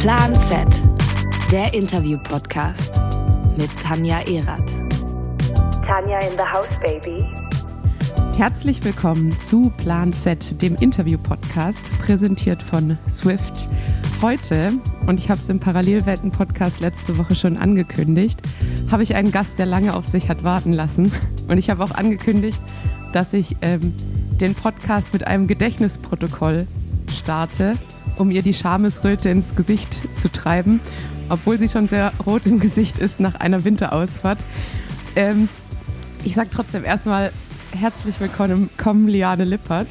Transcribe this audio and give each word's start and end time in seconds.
Plan 0.00 0.34
Z, 0.34 0.66
der 1.52 1.74
Interview-Podcast 1.74 2.98
mit 3.58 3.68
Tanja 3.82 4.20
Erath. 4.20 4.74
Tanja 5.86 6.18
in 6.20 6.38
the 6.38 6.42
house, 6.42 6.80
baby. 6.80 7.22
Herzlich 8.38 8.82
willkommen 8.82 9.38
zu 9.40 9.70
Plan 9.76 10.14
Z, 10.14 10.62
dem 10.62 10.74
Interview-Podcast, 10.76 11.84
präsentiert 12.00 12.62
von 12.62 12.96
Swift. 13.10 13.68
Heute, 14.22 14.72
und 15.06 15.20
ich 15.20 15.28
habe 15.28 15.38
es 15.38 15.50
im 15.50 15.60
Parallelwelten-Podcast 15.60 16.80
letzte 16.80 17.18
Woche 17.18 17.34
schon 17.34 17.58
angekündigt, 17.58 18.40
habe 18.90 19.02
ich 19.02 19.14
einen 19.14 19.32
Gast, 19.32 19.58
der 19.58 19.66
lange 19.66 19.94
auf 19.94 20.06
sich 20.06 20.30
hat 20.30 20.44
warten 20.44 20.72
lassen. 20.72 21.12
Und 21.46 21.58
ich 21.58 21.68
habe 21.68 21.84
auch 21.84 21.90
angekündigt, 21.90 22.62
dass 23.12 23.34
ich 23.34 23.54
ähm, 23.60 23.94
den 24.40 24.54
Podcast 24.54 25.12
mit 25.12 25.26
einem 25.26 25.46
Gedächtnisprotokoll 25.46 26.66
starte, 27.12 27.76
um 28.20 28.30
ihr 28.30 28.42
die 28.42 28.52
Schamesröte 28.52 29.30
ins 29.30 29.56
Gesicht 29.56 30.02
zu 30.20 30.30
treiben, 30.30 30.80
obwohl 31.30 31.58
sie 31.58 31.68
schon 31.68 31.88
sehr 31.88 32.12
rot 32.26 32.44
im 32.44 32.60
Gesicht 32.60 32.98
ist 32.98 33.18
nach 33.18 33.36
einer 33.36 33.64
Winterausfahrt. 33.64 34.38
Ähm, 35.16 35.48
ich 36.22 36.34
sage 36.34 36.50
trotzdem 36.52 36.84
erstmal 36.84 37.32
herzlich 37.72 38.16
willkommen, 38.20 39.08
Liane 39.08 39.44
Lippert. 39.44 39.88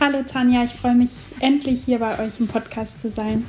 Hallo 0.00 0.22
Tanja, 0.26 0.64
ich 0.64 0.70
freue 0.70 0.94
mich 0.94 1.10
endlich 1.40 1.82
hier 1.84 1.98
bei 1.98 2.18
euch 2.18 2.40
im 2.40 2.48
Podcast 2.48 3.00
zu 3.02 3.10
sein. 3.10 3.44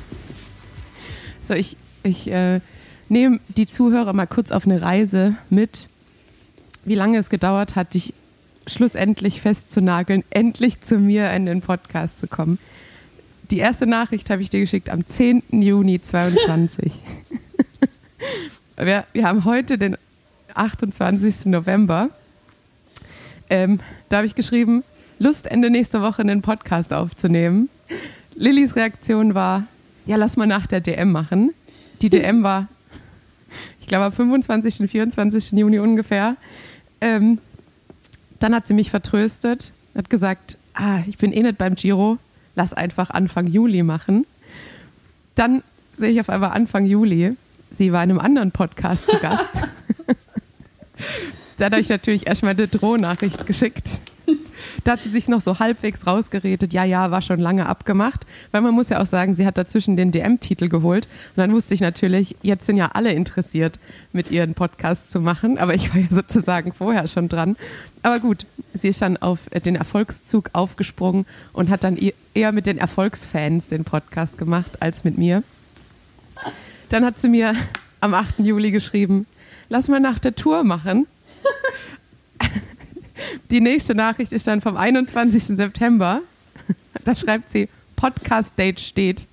So, 1.41 1.53
ich, 1.53 1.77
ich 2.03 2.29
äh, 2.29 2.59
nehme 3.07 3.39
die 3.55 3.67
Zuhörer 3.67 4.11
mal 4.11 4.27
kurz 4.27 4.51
auf 4.51 4.65
eine 4.65 4.81
Reise 4.81 5.37
mit, 5.49 5.87
wie 6.83 6.95
lange 6.95 7.17
es 7.17 7.29
gedauert 7.29 7.75
hat, 7.75 7.93
dich 7.93 8.13
schlussendlich 8.67 9.39
festzunageln, 9.39 10.25
endlich 10.31 10.81
zu 10.81 10.97
mir 10.97 11.31
in 11.31 11.45
den 11.45 11.61
Podcast 11.61 12.19
zu 12.19 12.27
kommen. 12.27 12.59
Die 13.51 13.59
erste 13.59 13.85
Nachricht 13.85 14.29
habe 14.31 14.41
ich 14.41 14.49
dir 14.49 14.59
geschickt 14.59 14.89
am 14.89 15.07
10. 15.07 15.43
Juni 15.51 16.01
2022. 16.01 16.99
wir, 18.77 19.05
wir 19.13 19.27
haben 19.27 19.45
heute 19.45 19.77
den 19.77 19.97
28. 20.55 21.45
November. 21.45 22.09
Ähm, 23.49 23.79
da 24.09 24.17
habe 24.17 24.25
ich 24.25 24.33
geschrieben, 24.33 24.83
Lust, 25.19 25.45
Ende 25.45 25.69
nächste 25.69 26.01
Woche 26.01 26.23
einen 26.23 26.41
Podcast 26.41 26.91
aufzunehmen. 26.91 27.69
Lillys 28.33 28.75
Reaktion 28.75 29.35
war, 29.35 29.67
ja, 30.07 30.15
lass 30.15 30.37
mal 30.37 30.47
nach 30.47 30.65
der 30.65 30.81
DM 30.81 31.11
machen. 31.11 31.53
Die 32.01 32.09
DM 32.09 32.41
war, 32.41 32.67
ich 33.79 33.85
glaube, 33.85 34.05
am 34.05 34.11
25. 34.11 34.79
und 34.79 34.87
24. 34.87 35.51
Juni 35.51 35.77
ungefähr. 35.77 36.35
Ähm, 36.99 37.37
dann 38.39 38.55
hat 38.55 38.65
sie 38.65 38.73
mich 38.73 38.89
vertröstet, 38.89 39.71
hat 39.95 40.09
gesagt, 40.09 40.57
ah, 40.73 41.01
ich 41.05 41.19
bin 41.19 41.31
eh 41.31 41.43
nicht 41.43 41.59
beim 41.59 41.75
Giro, 41.75 42.17
lass 42.55 42.73
einfach 42.73 43.09
Anfang 43.09 43.47
Juli 43.47 43.83
machen. 43.83 44.25
Dann 45.35 45.63
sehe 45.93 46.09
ich 46.09 46.19
auf 46.19 46.29
einmal 46.29 46.51
Anfang 46.51 46.85
Juli, 46.85 47.35
sie 47.71 47.91
war 47.91 48.03
in 48.03 48.11
einem 48.11 48.19
anderen 48.19 48.51
Podcast 48.51 49.07
zu 49.07 49.17
Gast. 49.17 49.63
da 51.57 51.65
habe 51.65 51.79
ich 51.79 51.89
natürlich 51.89 52.27
erstmal 52.27 52.53
eine 52.53 52.67
Drohnachricht 52.67 53.45
geschickt. 53.45 53.99
Da 54.83 54.93
hat 54.93 55.01
sie 55.01 55.09
sich 55.09 55.27
noch 55.27 55.41
so 55.41 55.59
halbwegs 55.59 56.05
rausgeredet, 56.05 56.73
ja, 56.73 56.83
ja, 56.83 57.11
war 57.11 57.21
schon 57.21 57.39
lange 57.39 57.67
abgemacht, 57.67 58.25
weil 58.51 58.61
man 58.61 58.73
muss 58.73 58.89
ja 58.89 59.01
auch 59.01 59.05
sagen, 59.05 59.33
sie 59.33 59.45
hat 59.45 59.57
dazwischen 59.57 59.95
den 59.97 60.11
DM-Titel 60.11 60.69
geholt 60.69 61.07
und 61.35 61.37
dann 61.37 61.53
wusste 61.53 61.73
ich 61.73 61.81
natürlich, 61.81 62.35
jetzt 62.41 62.65
sind 62.65 62.77
ja 62.77 62.91
alle 62.93 63.13
interessiert, 63.13 63.79
mit 64.13 64.31
ihren 64.31 64.53
Podcast 64.53 65.11
zu 65.11 65.19
machen, 65.19 65.57
aber 65.57 65.73
ich 65.73 65.93
war 65.93 66.01
ja 66.01 66.07
sozusagen 66.09 66.73
vorher 66.73 67.07
schon 67.07 67.29
dran. 67.29 67.55
Aber 68.03 68.19
gut, 68.19 68.45
sie 68.73 68.89
ist 68.89 69.01
dann 69.01 69.17
auf 69.17 69.49
den 69.49 69.75
Erfolgszug 69.75 70.49
aufgesprungen 70.53 71.25
und 71.53 71.69
hat 71.69 71.83
dann 71.83 71.97
eher 72.33 72.51
mit 72.51 72.65
den 72.65 72.77
Erfolgsfans 72.77 73.69
den 73.69 73.83
Podcast 73.83 74.37
gemacht 74.37 74.81
als 74.81 75.03
mit 75.03 75.17
mir. 75.17 75.43
Dann 76.89 77.03
hat 77.03 77.19
sie 77.19 77.29
mir 77.29 77.55
am 78.01 78.13
8. 78.13 78.39
Juli 78.39 78.71
geschrieben, 78.71 79.25
lass 79.69 79.87
mal 79.87 79.99
nach 79.99 80.19
der 80.19 80.35
Tour 80.35 80.63
machen. 80.63 81.07
Die 83.49 83.61
nächste 83.61 83.95
Nachricht 83.95 84.31
ist 84.33 84.47
dann 84.47 84.61
vom 84.61 84.77
21. 84.77 85.43
September. 85.57 86.21
Da 87.03 87.15
schreibt 87.15 87.51
sie, 87.51 87.69
Podcast-Date 87.97 88.79
steht. 88.79 89.27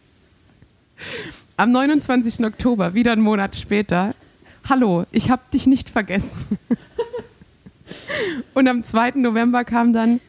Am 1.57 1.73
29. 1.73 2.45
Oktober, 2.45 2.93
wieder 2.93 3.13
einen 3.13 3.23
Monat 3.23 3.57
später, 3.57 4.15
hallo, 4.69 5.07
ich 5.11 5.31
habe 5.31 5.43
dich 5.53 5.67
nicht 5.67 5.91
vergessen. 5.91 6.59
Und 8.55 8.69
am 8.69 8.85
2. 8.85 9.13
November 9.13 9.65
kam 9.65 9.93
dann, 9.93 10.21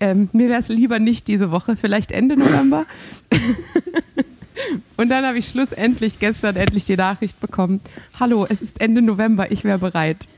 ähm, 0.00 0.28
mir 0.32 0.48
wäre 0.48 0.58
es 0.58 0.68
lieber 0.68 0.98
nicht 0.98 1.28
diese 1.28 1.50
Woche, 1.50 1.76
vielleicht 1.76 2.12
Ende 2.12 2.36
November. 2.36 2.86
Und 4.96 5.08
dann 5.08 5.24
habe 5.24 5.38
ich 5.38 5.48
schlussendlich 5.48 6.18
gestern 6.18 6.56
endlich 6.56 6.84
die 6.84 6.96
Nachricht 6.96 7.40
bekommen, 7.40 7.80
hallo, 8.18 8.46
es 8.48 8.62
ist 8.62 8.80
Ende 8.80 9.00
November, 9.00 9.50
ich 9.50 9.64
wäre 9.64 9.78
bereit. 9.78 10.28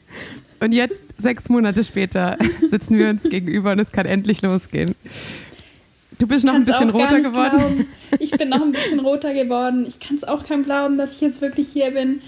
Und 0.62 0.70
jetzt, 0.70 1.02
sechs 1.18 1.48
Monate 1.48 1.82
später, 1.82 2.38
sitzen 2.68 2.96
wir 2.96 3.08
uns 3.08 3.24
gegenüber 3.24 3.72
und 3.72 3.80
es 3.80 3.90
kann 3.90 4.06
endlich 4.06 4.42
losgehen. 4.42 4.94
Du 6.20 6.28
bist 6.28 6.44
noch 6.44 6.54
ein 6.54 6.64
bisschen 6.64 6.90
roter 6.90 7.20
geworden. 7.20 7.58
Glauben. 7.58 7.86
Ich 8.20 8.30
bin 8.30 8.48
noch 8.48 8.62
ein 8.62 8.70
bisschen 8.70 9.00
roter 9.00 9.34
geworden. 9.34 9.84
Ich 9.88 9.98
kann 9.98 10.14
es 10.14 10.22
auch 10.22 10.46
kaum 10.46 10.62
glauben, 10.62 10.98
dass 10.98 11.16
ich 11.16 11.20
jetzt 11.20 11.40
wirklich 11.40 11.66
hier 11.66 11.90
bin. 11.90 12.20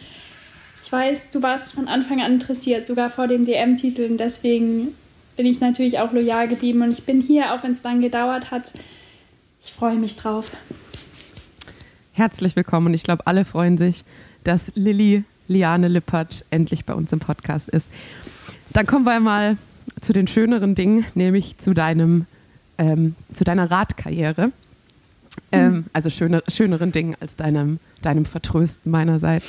Ich 0.83 0.91
weiß, 0.91 1.31
du 1.31 1.43
warst 1.43 1.75
von 1.75 1.87
Anfang 1.87 2.21
an 2.23 2.33
interessiert, 2.33 2.89
sogar 2.89 3.09
vor 3.09 3.29
den 3.29 3.47
DM-Titeln. 3.47 4.19
Deswegen 4.19 4.89
bin 5.37 5.47
ich 5.47 5.61
natürlich 5.61 6.01
auch 6.01 6.11
loyal 6.11 6.49
geblieben 6.49 6.83
und 6.83 6.91
ich 6.91 7.05
bin 7.05 7.21
hier, 7.21 7.55
auch 7.55 7.63
wenn 7.63 7.71
es 7.73 7.85
lang 7.85 8.01
gedauert 8.01 8.51
hat. 8.51 8.73
Ich 9.65 9.73
freue 9.73 9.95
mich 9.95 10.17
drauf. 10.17 10.51
Herzlich 12.11 12.57
willkommen 12.57 12.89
und 12.89 12.95
ich 12.95 13.05
glaube, 13.05 13.29
alle 13.29 13.45
freuen 13.45 13.79
sich, 13.79 14.03
dass 14.43 14.73
Lilly 14.75 15.23
Liane 15.49 15.89
Lippert 15.89 16.45
endlich 16.51 16.85
bei 16.85 16.95
uns 16.95 17.13
im 17.13 17.21
Podcast 17.21 17.69
ist. 17.69 17.91
Dann 18.73 18.87
kommen 18.87 19.05
wir 19.05 19.21
mal 19.21 19.57
zu 20.01 20.13
den 20.13 20.27
schöneren 20.27 20.75
Dingen, 20.75 21.05
nämlich 21.15 21.59
zu 21.59 21.75
deinem, 21.75 22.27
ähm, 22.79 23.15
zu 23.33 23.45
deiner 23.45 23.71
Radkarriere. 23.71 24.51
Ähm, 25.53 25.73
mhm. 25.73 25.85
Also 25.93 26.11
schöne, 26.11 26.43
schöneren 26.49 26.93
Dingen 26.93 27.17
als 27.21 27.37
deinem, 27.37 27.79
deinem 28.03 28.25
Vertrösten 28.25 28.91
meinerseits. 28.91 29.47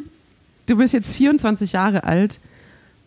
du 0.66 0.76
bist 0.76 0.92
jetzt 0.92 1.14
24 1.14 1.72
Jahre 1.72 2.04
alt 2.04 2.38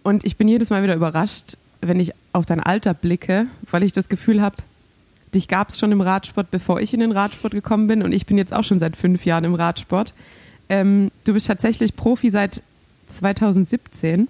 und 0.04 0.26
ich 0.26 0.38
bin 0.38 0.48
jedes 0.48 0.70
Mal 0.70 0.84
wieder 0.84 0.96
überrascht, 0.96 1.58
wenn 1.82 2.00
ich 2.00 2.14
auf 2.34 2.46
dein 2.46 2.60
Alter 2.60 2.94
blicke, 2.94 3.48
weil 3.70 3.84
ich 3.84 3.92
das 3.92 4.10
Gefühl 4.10 4.42
habe, 4.42 4.58
dich 5.34 5.48
gab 5.48 5.70
es 5.70 5.78
schon 5.78 5.92
im 5.92 6.02
Radsport, 6.02 6.50
bevor 6.52 6.80
ich 6.80 6.94
in 6.94 7.00
den 7.00 7.12
Radsport 7.12 7.54
gekommen 7.54 7.88
bin 7.88 8.02
und 8.02 8.12
ich 8.12 8.26
bin 8.26 8.38
jetzt 8.38 8.54
auch 8.54 8.64
schon 8.64 8.80
seit 8.80 8.96
fünf 8.96 9.26
Jahren 9.26 9.44
im 9.44 9.54
Radsport. 9.54 10.14
Ähm, 10.70 11.12
du 11.24 11.34
bist 11.34 11.48
tatsächlich 11.48 11.96
Profi 11.96 12.30
seit 12.30 12.62
2017. 13.10 14.28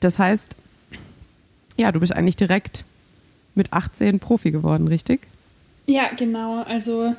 Das 0.00 0.18
heißt, 0.18 0.54
ja, 1.76 1.92
du 1.92 2.00
bist 2.00 2.12
eigentlich 2.12 2.36
direkt 2.36 2.84
mit 3.54 3.72
18 3.72 4.20
Profi 4.20 4.50
geworden, 4.50 4.88
richtig? 4.88 5.20
Ja, 5.86 6.10
genau. 6.14 6.62
Also 6.62 7.14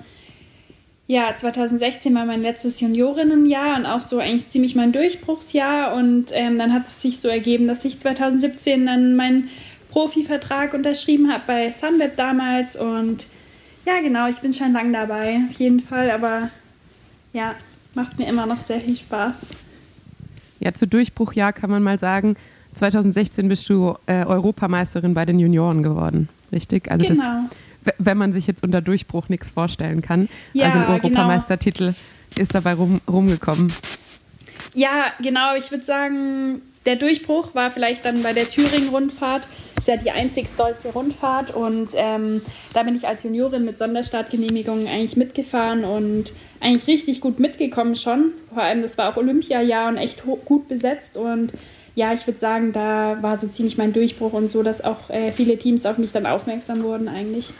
ja, 1.07 1.35
2016 1.35 2.13
war 2.13 2.25
mein 2.25 2.43
letztes 2.43 2.79
Juniorinnenjahr 2.79 3.77
und 3.77 3.87
auch 3.87 3.99
so 3.99 4.19
eigentlich 4.19 4.47
ziemlich 4.49 4.75
mein 4.75 4.91
Durchbruchsjahr. 4.91 5.95
Und 5.95 6.27
ähm, 6.33 6.59
dann 6.59 6.71
hat 6.71 6.87
es 6.87 7.01
sich 7.01 7.19
so 7.19 7.27
ergeben, 7.27 7.67
dass 7.67 7.83
ich 7.83 7.97
2017 7.97 8.85
dann 8.85 9.15
meinen 9.15 9.49
Profivertrag 9.89 10.75
unterschrieben 10.75 11.31
habe 11.31 11.43
bei 11.47 11.71
Sunweb 11.71 12.15
damals. 12.15 12.75
Und 12.75 13.25
ja, 13.87 14.01
genau, 14.01 14.27
ich 14.29 14.37
bin 14.37 14.53
schon 14.53 14.71
lange 14.71 14.91
dabei, 14.91 15.39
auf 15.49 15.59
jeden 15.59 15.79
Fall. 15.79 16.11
Aber 16.11 16.51
ja, 17.33 17.55
macht 17.93 18.17
mir 18.17 18.27
immer 18.27 18.45
noch 18.45 18.65
sehr 18.65 18.81
viel 18.81 18.97
Spaß. 18.97 19.33
Ja, 20.59 20.73
zu 20.73 20.87
Durchbruchjahr 20.87 21.53
kann 21.53 21.69
man 21.69 21.83
mal 21.83 21.99
sagen, 21.99 22.35
2016 22.75 23.47
bist 23.47 23.67
du 23.69 23.95
äh, 24.05 24.25
Europameisterin 24.25 25.13
bei 25.13 25.25
den 25.25 25.39
Junioren 25.39 25.83
geworden, 25.83 26.29
richtig? 26.51 26.91
Also 26.91 27.05
genau. 27.05 27.23
das, 27.83 27.93
wenn 27.97 28.17
man 28.17 28.33
sich 28.33 28.47
jetzt 28.47 28.63
unter 28.63 28.81
Durchbruch 28.81 29.29
nichts 29.29 29.49
vorstellen 29.49 30.01
kann. 30.01 30.29
Ja, 30.53 30.67
also 30.67 30.79
ein 30.79 30.85
genau. 30.85 30.95
Europameistertitel 30.95 31.93
genau. 31.93 32.41
ist 32.41 32.53
dabei 32.53 32.73
rum, 32.73 33.01
rumgekommen. 33.09 33.71
Ja, 34.73 35.05
genau. 35.21 35.55
Ich 35.55 35.71
würde 35.71 35.83
sagen, 35.83 36.61
der 36.89 36.95
Durchbruch 36.95 37.53
war 37.53 37.69
vielleicht 37.69 38.03
dann 38.03 38.23
bei 38.23 38.33
der 38.33 38.49
Thüringen-Rundfahrt. 38.49 39.43
Ist 39.77 39.87
ja 39.87 39.95
die 39.95 40.09
einzig 40.09 40.47
deutsche 40.57 40.87
Rundfahrt 40.87 41.53
und 41.53 41.89
ähm, 41.93 42.41
da 42.73 42.81
bin 42.81 42.95
ich 42.95 43.07
als 43.07 43.21
Juniorin 43.21 43.63
mit 43.63 43.77
Sonderstartgenehmigung 43.77 44.87
eigentlich 44.87 45.15
mitgefahren 45.15 45.83
und 45.83 46.33
eigentlich 46.59 46.87
richtig 46.87 47.21
gut 47.21 47.39
mitgekommen 47.39 47.95
schon. 47.95 48.31
Vor 48.51 48.63
allem, 48.63 48.81
das 48.81 48.97
war 48.97 49.07
auch 49.07 49.17
Olympiajahr 49.17 49.87
und 49.87 49.97
echt 49.97 50.23
gut 50.45 50.67
besetzt 50.67 51.15
und 51.15 51.53
ja, 51.93 52.11
ich 52.11 52.25
würde 52.25 52.39
sagen, 52.39 52.73
da 52.73 53.19
war 53.21 53.37
so 53.37 53.47
ziemlich 53.47 53.77
mein 53.77 53.93
Durchbruch 53.93 54.33
und 54.33 54.49
so, 54.49 54.63
dass 54.63 54.83
auch 54.83 55.11
äh, 55.11 55.31
viele 55.31 55.57
Teams 55.59 55.85
auf 55.85 55.99
mich 55.99 56.11
dann 56.11 56.25
aufmerksam 56.25 56.81
wurden 56.81 57.07
eigentlich. 57.07 57.53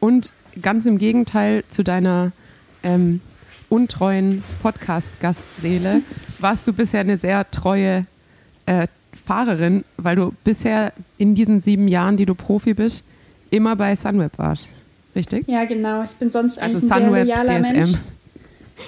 Und 0.00 0.32
ganz 0.60 0.84
im 0.84 0.98
Gegenteil 0.98 1.62
zu 1.70 1.84
deiner 1.84 2.32
ähm, 2.82 3.20
untreuen 3.68 4.42
Podcast-Gastseele 4.62 6.02
warst 6.38 6.66
du 6.66 6.72
bisher 6.72 7.00
eine 7.00 7.18
sehr 7.18 7.50
treue 7.50 8.06
äh, 8.66 8.86
Fahrerin, 9.26 9.84
weil 9.96 10.16
du 10.16 10.32
bisher 10.44 10.92
in 11.18 11.34
diesen 11.34 11.60
sieben 11.60 11.88
Jahren, 11.88 12.16
die 12.16 12.26
du 12.26 12.34
Profi 12.34 12.74
bist, 12.74 13.04
immer 13.50 13.76
bei 13.76 13.94
Sunweb 13.96 14.32
warst. 14.38 14.68
richtig? 15.16 15.48
Ja, 15.48 15.64
genau. 15.64 16.04
Ich 16.04 16.12
bin 16.12 16.30
sonst 16.30 16.58
Also 16.58 16.76
ein 16.78 16.80
Sunweb, 16.80 17.26
sehr 17.26 17.44
loyaler 17.44 17.60
DSM. 17.62 17.72
Mensch. 17.72 17.98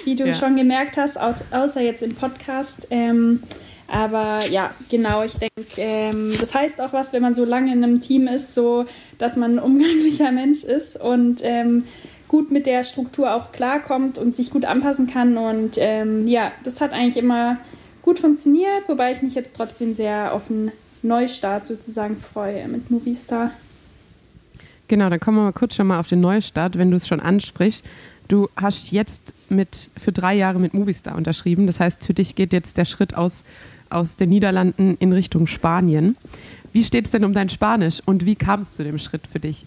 Wie 0.05 0.15
du 0.15 0.25
Ja. 0.27 0.33
schon 0.33 0.55
gemerkt 0.55 0.95
hast, 0.97 1.19
au 1.19 1.33
außer 1.51 1.81
jetzt 1.81 2.01
im 2.03 2.15
Podcast. 2.15 2.87
Ähm, 2.91 3.43
aber 3.89 4.39
ja, 4.49 4.69
genau, 4.89 5.23
ich 5.23 5.33
denke, 5.33 5.51
ähm, 5.75 6.31
das 6.39 6.55
heißt 6.55 6.79
auch 6.79 6.93
was, 6.93 7.11
wenn 7.11 7.21
man 7.21 7.35
so 7.35 7.43
lange 7.43 7.73
in 7.73 7.83
einem 7.83 7.99
Team 7.99 8.27
ist, 8.27 8.53
so, 8.53 8.85
dass 9.17 9.35
man 9.35 9.55
ein 9.55 9.59
umgänglicher 9.59 10.31
Mensch 10.31 10.63
ist 10.63 10.95
und 10.95 11.41
ähm, 11.43 11.83
gut 12.31 12.49
mit 12.49 12.65
der 12.65 12.85
Struktur 12.85 13.35
auch 13.35 13.51
klarkommt 13.51 14.17
und 14.17 14.33
sich 14.33 14.51
gut 14.51 14.63
anpassen 14.63 15.05
kann. 15.05 15.37
Und 15.37 15.71
ähm, 15.77 16.27
ja, 16.27 16.53
das 16.63 16.79
hat 16.79 16.93
eigentlich 16.93 17.17
immer 17.17 17.57
gut 18.01 18.19
funktioniert, 18.19 18.87
wobei 18.87 19.11
ich 19.11 19.21
mich 19.21 19.35
jetzt 19.35 19.53
trotzdem 19.57 19.93
sehr 19.93 20.33
auf 20.33 20.49
einen 20.49 20.71
Neustart 21.03 21.65
sozusagen 21.65 22.15
freue 22.15 22.69
mit 22.69 22.89
Movistar. 22.89 23.51
Genau, 24.87 25.09
dann 25.09 25.19
kommen 25.19 25.39
wir 25.39 25.43
mal 25.43 25.51
kurz 25.51 25.75
schon 25.75 25.87
mal 25.87 25.99
auf 25.99 26.07
den 26.07 26.21
Neustart, 26.21 26.77
wenn 26.77 26.89
du 26.89 26.95
es 26.95 27.05
schon 27.05 27.19
ansprichst. 27.19 27.83
Du 28.29 28.47
hast 28.55 28.93
jetzt 28.93 29.33
mit, 29.49 29.89
für 30.01 30.13
drei 30.13 30.33
Jahre 30.33 30.57
mit 30.57 30.73
Movistar 30.73 31.17
unterschrieben. 31.17 31.67
Das 31.67 31.81
heißt, 31.81 32.05
für 32.05 32.13
dich 32.13 32.35
geht 32.35 32.53
jetzt 32.53 32.77
der 32.77 32.85
Schritt 32.85 33.13
aus, 33.13 33.43
aus 33.89 34.15
den 34.15 34.29
Niederlanden 34.29 34.95
in 35.01 35.11
Richtung 35.11 35.47
Spanien. 35.47 36.15
Wie 36.71 36.85
steht 36.85 37.07
es 37.07 37.11
denn 37.11 37.25
um 37.25 37.33
dein 37.33 37.49
Spanisch 37.49 38.01
und 38.05 38.25
wie 38.25 38.35
kam 38.35 38.61
es 38.61 38.75
zu 38.75 38.85
dem 38.85 38.99
Schritt 38.99 39.27
für 39.27 39.41
dich? 39.41 39.65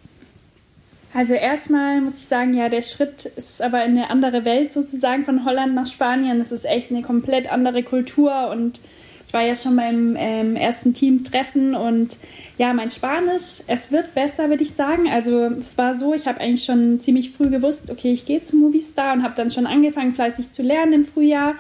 Also 1.15 1.35
erstmal 1.35 2.01
muss 2.01 2.19
ich 2.19 2.27
sagen, 2.27 2.55
ja, 2.55 2.69
der 2.69 2.83
Schritt 2.83 3.25
ist 3.25 3.63
aber 3.63 3.85
in 3.85 3.93
eine 3.93 4.11
andere 4.11 4.45
Welt 4.45 4.73
sozusagen 4.73 5.25
von 5.25 5.45
Holland 5.45 5.73
nach 5.73 5.87
Spanien. 5.87 6.41
Das 6.41 6.51
ist 6.51 6.67
echt 6.67 6.91
eine 6.91 7.03
komplett 7.03 7.51
andere 7.51 7.85
Kultur 7.85 8.51
und 8.51 8.81
ich 9.25 9.33
war 9.33 9.43
ja 9.43 9.55
schon 9.55 9.77
beim 9.77 10.17
ähm, 10.19 10.57
ersten 10.57 10.93
Teamtreffen 10.93 11.77
und 11.77 12.19
ja, 12.59 12.73
mein 12.73 12.91
Spanisch, 12.91 13.63
es 13.69 13.93
wird 13.93 14.15
besser, 14.15 14.49
würde 14.49 14.65
ich 14.65 14.73
sagen. 14.73 15.09
Also 15.09 15.45
es 15.45 15.79
war 15.79 15.95
so, 15.95 16.15
ich 16.15 16.27
habe 16.27 16.41
eigentlich 16.41 16.65
schon 16.65 17.01
ziemlich 17.01 17.31
früh 17.31 17.49
gewusst, 17.49 17.93
okay, 17.93 18.13
ich 18.13 18.27
gehe 18.27 18.41
zu 18.43 18.57
Movistar 18.57 19.13
und 19.13 19.23
habe 19.23 19.35
dann 19.37 19.53
schon 19.53 19.67
angefangen, 19.67 20.15
fleißig 20.15 20.51
zu 20.51 20.63
lernen 20.63 20.93
im 20.93 21.07
Frühjahr. 21.07 21.55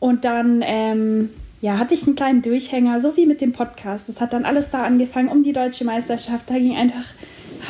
Und 0.00 0.24
dann 0.24 0.60
ähm, 0.66 1.30
ja, 1.60 1.78
hatte 1.78 1.94
ich 1.94 2.04
einen 2.04 2.16
kleinen 2.16 2.42
Durchhänger, 2.42 3.00
so 3.00 3.16
wie 3.16 3.26
mit 3.26 3.40
dem 3.40 3.52
Podcast. 3.52 4.08
Das 4.08 4.20
hat 4.20 4.32
dann 4.32 4.44
alles 4.44 4.70
da 4.70 4.82
angefangen 4.82 5.28
um 5.28 5.44
die 5.44 5.52
deutsche 5.52 5.84
Meisterschaft. 5.84 6.50
Da 6.50 6.58
ging 6.58 6.76
einfach, 6.76 7.04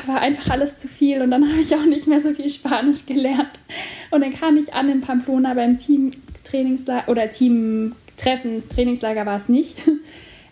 war 0.06 0.20
einfach 0.20 0.50
alles 0.50 0.78
zu 0.78 0.88
viel 0.88 1.22
und 1.22 1.30
dann 1.30 1.48
habe 1.50 1.60
ich 1.60 1.74
auch 1.74 1.84
nicht 1.84 2.06
mehr 2.06 2.20
so 2.20 2.32
viel 2.34 2.50
Spanisch 2.50 3.06
gelernt. 3.06 3.50
Und 4.10 4.22
dann 4.22 4.34
kam 4.34 4.56
ich 4.56 4.74
an 4.74 4.88
in 4.88 5.00
Pamplona 5.00 5.54
beim 5.54 5.78
Team-Trainingslager 5.78 7.08
oder 7.08 7.30
Team-Treffen. 7.30 8.62
Trainingslager 8.68 9.26
war 9.26 9.36
es 9.36 9.48
nicht. 9.48 9.76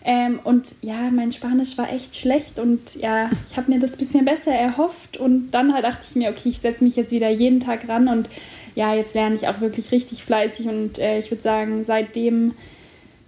Ähm, 0.03 0.39
und 0.43 0.73
ja, 0.81 1.11
mein 1.11 1.31
Spanisch 1.31 1.77
war 1.77 1.93
echt 1.93 2.15
schlecht 2.15 2.57
und 2.57 2.95
ja, 2.95 3.29
ich 3.49 3.55
habe 3.55 3.71
mir 3.71 3.79
das 3.79 3.93
ein 3.93 3.97
bisschen 3.99 4.25
besser 4.25 4.51
erhofft 4.51 5.17
und 5.17 5.51
dann 5.51 5.73
halt 5.73 5.85
dachte 5.85 6.03
ich 6.09 6.15
mir, 6.15 6.31
okay, 6.31 6.49
ich 6.49 6.57
setze 6.57 6.83
mich 6.83 6.95
jetzt 6.95 7.11
wieder 7.11 7.29
jeden 7.29 7.59
Tag 7.59 7.87
ran 7.87 8.07
und 8.07 8.27
ja, 8.73 8.95
jetzt 8.95 9.13
lerne 9.13 9.35
ich 9.35 9.47
auch 9.47 9.61
wirklich 9.61 9.91
richtig 9.91 10.23
fleißig 10.23 10.67
und 10.67 10.97
äh, 10.97 11.19
ich 11.19 11.29
würde 11.29 11.43
sagen, 11.43 11.83
seitdem 11.83 12.53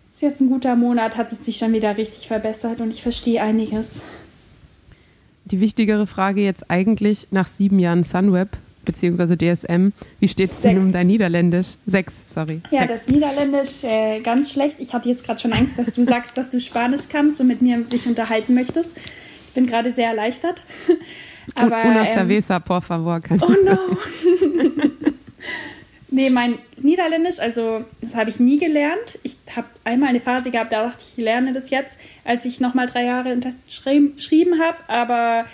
ist 0.10 0.24
jetzt 0.24 0.42
ein 0.42 0.50
guter 0.50 0.76
Monat, 0.76 1.16
hat 1.16 1.32
es 1.32 1.46
sich 1.46 1.58
schon 1.58 1.74
wieder 1.74 1.96
richtig 1.98 2.28
verbessert 2.28 2.82
und 2.82 2.90
ich 2.90 3.04
verstehe 3.04 3.42
einiges. 3.42 4.02
Die 5.46 5.60
wichtigere 5.60 6.08
Frage 6.08 6.42
jetzt 6.42 6.70
eigentlich 6.70 7.28
nach 7.32 7.48
sieben 7.48 7.80
Jahren 7.80 8.04
Sunweb 8.04 8.50
bzw. 8.86 9.36
DSM. 9.38 9.92
Wie 10.20 10.28
steht 10.28 10.52
es 10.52 10.62
denn 10.62 10.80
um 10.80 10.92
dein 10.92 11.08
Niederländisch? 11.08 11.68
Sechs, 11.86 12.24
sorry. 12.26 12.62
Ja, 12.72 12.80
Sechs. 12.80 13.06
das 13.06 13.08
Niederländisch 13.08 13.84
äh, 13.84 14.20
ganz 14.22 14.52
schlecht. 14.52 14.76
Ich 14.80 14.94
hatte 14.94 15.10
jetzt 15.10 15.26
gerade 15.26 15.40
schon 15.40 15.54
Angst, 15.54 15.78
dass 15.78 15.94
du 15.94 16.04
sagst, 16.06 16.38
dass 16.38 16.50
du 16.50 16.60
Spanisch 16.60 17.04
kannst 17.10 17.40
und 17.42 17.48
mit 17.48 17.62
mir 17.62 17.78
dich 17.80 18.08
unterhalten 18.08 18.54
möchtest. 18.54 18.98
Ich 19.48 19.54
bin 19.54 19.68
gerade 19.68 19.92
sehr 19.92 20.08
erleichtert. 20.10 20.62
Aber, 21.56 21.84
Una 21.84 22.06
ähm, 22.08 22.14
cerveza, 22.14 22.60
por 22.60 22.82
favor. 22.82 23.20
Oh 23.42 23.54
no. 23.64 23.78
nee, 26.14 26.30
mein 26.30 26.60
Niederländisch, 26.78 27.40
also 27.40 27.84
das 28.02 28.16
habe 28.16 28.30
ich 28.30 28.40
nie 28.40 28.58
gelernt. 28.58 29.20
Ich 29.24 29.36
habe 29.56 29.68
einmal 29.84 30.10
eine 30.10 30.22
Phase 30.22 30.52
gehabt, 30.52 30.72
da 30.72 30.86
dachte 30.86 31.02
ich, 31.02 31.18
ich 31.18 31.24
lerne 31.24 31.52
das 31.52 31.70
jetzt, 31.70 31.98
als 32.24 32.46
ich 32.46 32.60
nochmal 32.60 32.88
drei 32.88 33.06
Jahre 33.06 33.34
unterschrieben 33.34 34.62
habe. 34.62 34.78
Aber 34.88 35.46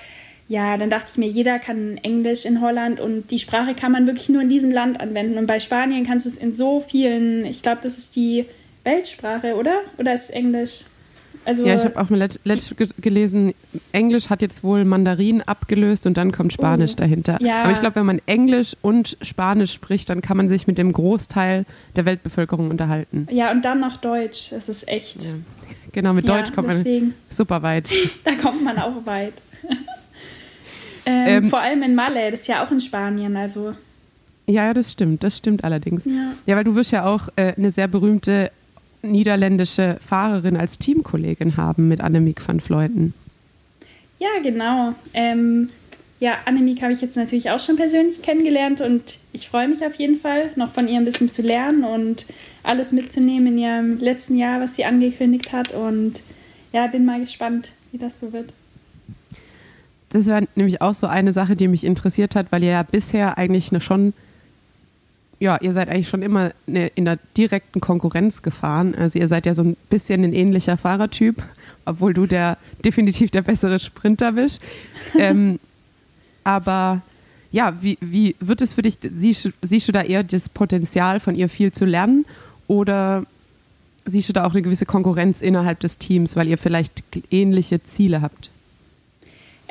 ja, 0.48 0.78
dann 0.78 0.90
dachte 0.90 1.08
ich 1.12 1.18
mir, 1.18 1.28
jeder 1.28 1.60
kann 1.60 1.98
Englisch 1.98 2.46
in 2.46 2.62
Holland 2.62 3.00
und 3.00 3.32
die 3.32 3.40
Sprache 3.40 3.74
kann 3.74 3.92
man 3.92 4.06
wirklich 4.06 4.30
nur 4.30 4.42
in 4.42 4.50
diesem 4.50 4.72
Land 4.72 5.00
anwenden. 5.00 5.38
Und 5.38 5.48
bei 5.48 5.60
Spanien 5.60 6.06
kannst 6.06 6.26
du 6.26 6.30
es 6.30 6.38
in 6.38 6.54
so 6.54 6.82
vielen, 6.82 7.46
ich 7.46 7.62
glaube, 7.62 7.80
das 7.84 7.98
ist 7.98 8.16
die 8.16 8.46
Weltsprache, 8.84 9.56
oder? 9.56 9.82
Oder 9.98 10.14
ist 10.14 10.30
Englisch? 10.30 10.86
Also, 11.50 11.66
Ja, 11.66 11.75
ich 11.75 11.84
habe 11.84 12.00
auch 12.00 12.10
mal 12.12 12.18
letzt 12.44 12.78
ge- 12.78 12.88
gelesen, 13.01 13.54
Englisch 13.92 14.30
hat 14.30 14.44
jetzt 14.44 14.63
wohl 14.63 14.86
Mandarin 14.86 15.42
abgelöst 15.42 16.06
und 16.06 16.16
dann 16.16 16.31
kommt 16.31 16.54
Spanisch 16.54 16.92
Oh. 16.94 16.98
dahinter. 16.98 17.40
Ja. 17.42 17.63
Aber 17.63 17.72
ich 17.72 17.80
glaube, 17.80 17.96
wenn 17.96 18.06
man 18.06 18.22
Englisch 18.28 18.75
und 18.84 19.18
Spanisch 19.24 19.74
spricht, 19.74 20.10
dann 20.12 20.22
kann 20.22 20.38
man 20.38 20.48
sich 20.48 20.68
mit 20.68 20.78
dem 20.78 20.94
Großteil 20.94 21.66
der 21.96 22.06
Weltbevölkerung 22.06 22.69
unterhalten. 22.69 23.28
ja, 23.31 23.50
und 23.51 23.66
dann 23.66 23.80
noch 23.80 23.98
Deutsch. 23.98 24.50
Das 24.51 24.69
ist 24.69 24.88
echt. 24.88 25.24
Ja. 25.24 25.31
Genau, 25.92 26.13
mit 26.13 26.28
Ja, 26.28 26.38
Deutsch 26.38 26.54
kommt 26.54 26.68
man 26.68 26.78
deswegen. 26.78 27.16
super 27.30 27.63
weit. 27.63 27.90
Da 28.24 28.34
kommt 28.36 28.63
man 28.63 28.78
auch 28.78 29.06
weit. 29.07 29.34
ähm, 31.06 31.28
Ähm, 31.28 31.50
vor 31.50 31.60
allem 31.62 31.81
in 31.84 31.95
Malle, 31.95 32.30
das 32.31 32.42
ist 32.42 32.48
ja 32.48 32.63
auch 32.66 32.72
in 32.72 32.80
Spanien, 32.80 33.36
also 33.36 33.74
Ja, 34.45 34.66
ja, 34.66 34.74
das 34.74 34.92
stimmt, 34.92 35.24
das 35.24 35.38
stimmt 35.38 35.63
allerdings. 35.63 36.06
Ja. 36.06 36.31
Ja, 36.45 36.56
weil 36.56 36.63
du 36.63 36.75
wirst 36.75 36.92
ja 36.92 37.06
auch 37.06 37.30
äh, 37.36 37.54
eine 37.57 37.72
sehr 37.72 37.88
berühmte 37.88 38.52
niederländische 39.01 39.98
Fahrerin 40.06 40.57
als 40.57 40.78
Teamkollegin 40.78 41.57
haben 41.57 41.88
mit 41.88 42.01
Annemiek 42.01 42.46
van 42.48 42.60
Vleuten. 42.60 43.13
ja, 44.19 44.30
genau. 44.44 44.94
Ähm, 45.13 45.69
ja, 46.19 46.38
Annemiek 46.46 46.81
habe 46.81 46.92
ich 46.92 47.00
jetzt 47.00 47.16
natürlich 47.16 47.50
auch 47.50 47.60
schon 47.60 47.78
persönlich 47.78 48.22
kennengelernt 48.22 48.81
und 48.81 49.18
ich 49.31 49.48
freue 49.48 49.69
mich 49.69 49.86
auf 49.86 49.96
jeden 49.96 50.18
Fall, 50.18 50.50
noch 50.57 50.72
von 50.72 50.88
ihr 50.90 50.98
ein 50.98 51.06
bisschen 51.06 51.31
zu 51.31 51.42
lernen 51.42 51.86
und 51.86 52.25
alles 52.62 52.92
mitzunehmen 52.92 53.48
in 53.48 53.57
ihrem 53.57 54.00
letzten 54.00 54.38
Jahr, 54.38 54.60
was 54.60 54.75
sie 54.75 54.84
angekündigt 54.84 55.54
hat 55.54 55.72
und 55.72 56.22
ja, 56.74 56.88
bin 56.88 57.06
mal 57.06 57.22
gespannt, 57.22 57.72
wie 57.92 57.98
das 57.98 58.19
so 58.19 58.34
wird. 58.34 58.52
Das 60.10 60.28
war 60.28 60.42
nämlich 60.56 60.81
auch 60.81 60.94
so 60.94 61.07
eine 61.07 61.31
Sache, 61.31 61.56
die 61.56 61.68
mich 61.68 61.86
interessiert 61.86 62.36
hat, 62.36 62.52
weil 62.52 62.63
ihr 62.63 62.72
ja 62.72 62.84
bisher 62.84 63.38
eigentlich 63.38 63.72
eine 63.72 63.80
schon, 63.80 64.13
ja, 65.40 65.58
ihr 65.62 65.74
seid 65.74 65.90
eigentlich 65.90 66.10
schon 66.10 66.22
immer 66.22 66.52
eine, 66.68 66.88
in 66.88 67.06
der 67.06 67.18
direkten 67.38 67.80
Konkurrenz 67.80 68.42
gefahren. 68.42 68.94
Also 68.96 69.20
ihr 69.20 69.28
seid 69.28 69.46
ja 69.46 69.54
so 69.54 69.64
ein 69.64 69.78
bisschen 69.90 70.24
ein 70.24 70.34
ähnlicher 70.34 70.78
Fahrertyp, 70.78 71.42
obwohl 71.86 72.14
du 72.14 72.26
der 72.26 72.58
definitiv 72.84 73.32
der 73.32 73.42
bessere 73.42 73.80
Sprinter 73.80 74.34
bist. 74.34 74.62
ähm, 75.18 75.60
aber 76.44 77.02
ja, 77.52 77.78
wie, 77.81 77.98
wie 78.02 78.36
wird 78.40 78.62
es 78.62 78.74
für 78.74 78.81
dich, 78.81 78.98
siehst, 79.02 79.50
siehst 79.62 79.88
du 79.88 79.92
da 79.92 80.02
eher 80.02 80.24
das 80.24 80.50
Potenzial 80.50 81.19
von 81.19 81.36
ihr 81.36 81.50
viel 81.50 81.72
zu 81.72 81.86
lernen 81.86 82.26
oder 82.68 83.26
siehst 84.06 84.30
du 84.30 84.34
da 84.34 84.46
auch 84.46 84.52
eine 84.52 84.62
gewisse 84.62 84.86
Konkurrenz 84.86 85.42
innerhalb 85.42 85.80
des 85.80 85.98
Teams, 85.98 86.36
weil 86.36 86.48
ihr 86.48 86.58
vielleicht 86.58 87.04
ähnliche 87.31 87.81
Ziele 87.84 88.22
habt? 88.22 88.52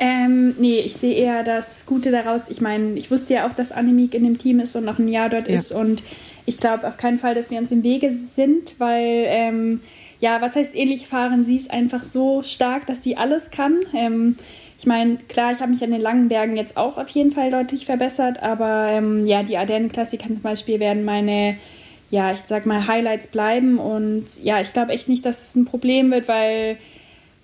Ähm, 0.01 0.55
nee, 0.57 0.79
ich 0.79 0.93
sehe 0.93 1.13
eher 1.13 1.43
das 1.43 1.85
Gute 1.85 2.09
daraus. 2.09 2.49
Ich 2.49 2.61
meine, 2.61 2.93
ich 2.97 3.11
wusste 3.11 3.33
ja 3.33 3.45
auch, 3.47 3.53
dass 3.53 3.73
Annemiek 3.73 4.13
in 4.13 4.23
dem 4.23 4.37
Team 4.37 4.61
ist 4.61 4.75
und 4.77 4.85
noch 4.85 4.97
ein 4.97 5.09
Jahr 5.09 5.27
dort 5.29 5.49
Ja. 5.49 5.53
ist. 5.55 5.73
Und 5.73 6.01
ich 6.45 6.57
glaube 6.57 6.87
auf 6.87 6.95
keinen 6.95 7.19
Fall, 7.19 7.35
dass 7.35 7.51
wir 7.51 7.59
uns 7.59 7.71
im 7.73 7.83
Wege 7.83 8.13
sind, 8.13 8.75
weil, 8.79 9.25
ähm, 9.27 9.81
ja, 10.21 10.41
was 10.41 10.55
heißt 10.55 10.73
ähnlich 10.73 11.07
fahren? 11.07 11.45
Sie 11.45 11.55
ist 11.57 11.69
einfach 11.71 12.03
so 12.05 12.43
stark, 12.43 12.87
dass 12.87 13.03
sie 13.03 13.17
alles 13.17 13.51
kann. 13.51 13.77
Ähm, 13.93 14.37
ich 14.77 14.85
meine, 14.85 15.17
klar, 15.27 15.51
ich 15.51 15.59
habe 15.59 15.71
mich 15.71 15.83
an 15.83 15.91
den 15.91 15.99
langen 15.99 16.29
Bergen 16.29 16.55
jetzt 16.55 16.77
auch 16.77 16.97
auf 16.97 17.09
jeden 17.09 17.33
Fall 17.33 17.51
deutlich 17.51 17.85
verbessert, 17.85 18.41
aber 18.41 18.87
ähm, 18.91 19.25
ja, 19.25 19.43
die 19.43 19.57
Ardennen-Klassiker 19.57 20.27
zum 20.27 20.41
Beispiel 20.41 20.79
werden 20.79 21.03
meine, 21.03 21.57
ja, 22.09 22.31
ich 22.31 22.39
sag 22.47 22.65
mal, 22.65 22.87
Highlights 22.87 23.27
bleiben. 23.27 23.77
Und 23.77 24.25
ja, 24.41 24.61
ich 24.61 24.71
glaube 24.71 24.93
echt 24.93 25.09
nicht, 25.09 25.25
dass 25.25 25.49
es 25.49 25.55
ein 25.55 25.65
Problem 25.65 26.09
wird, 26.11 26.29
weil 26.29 26.77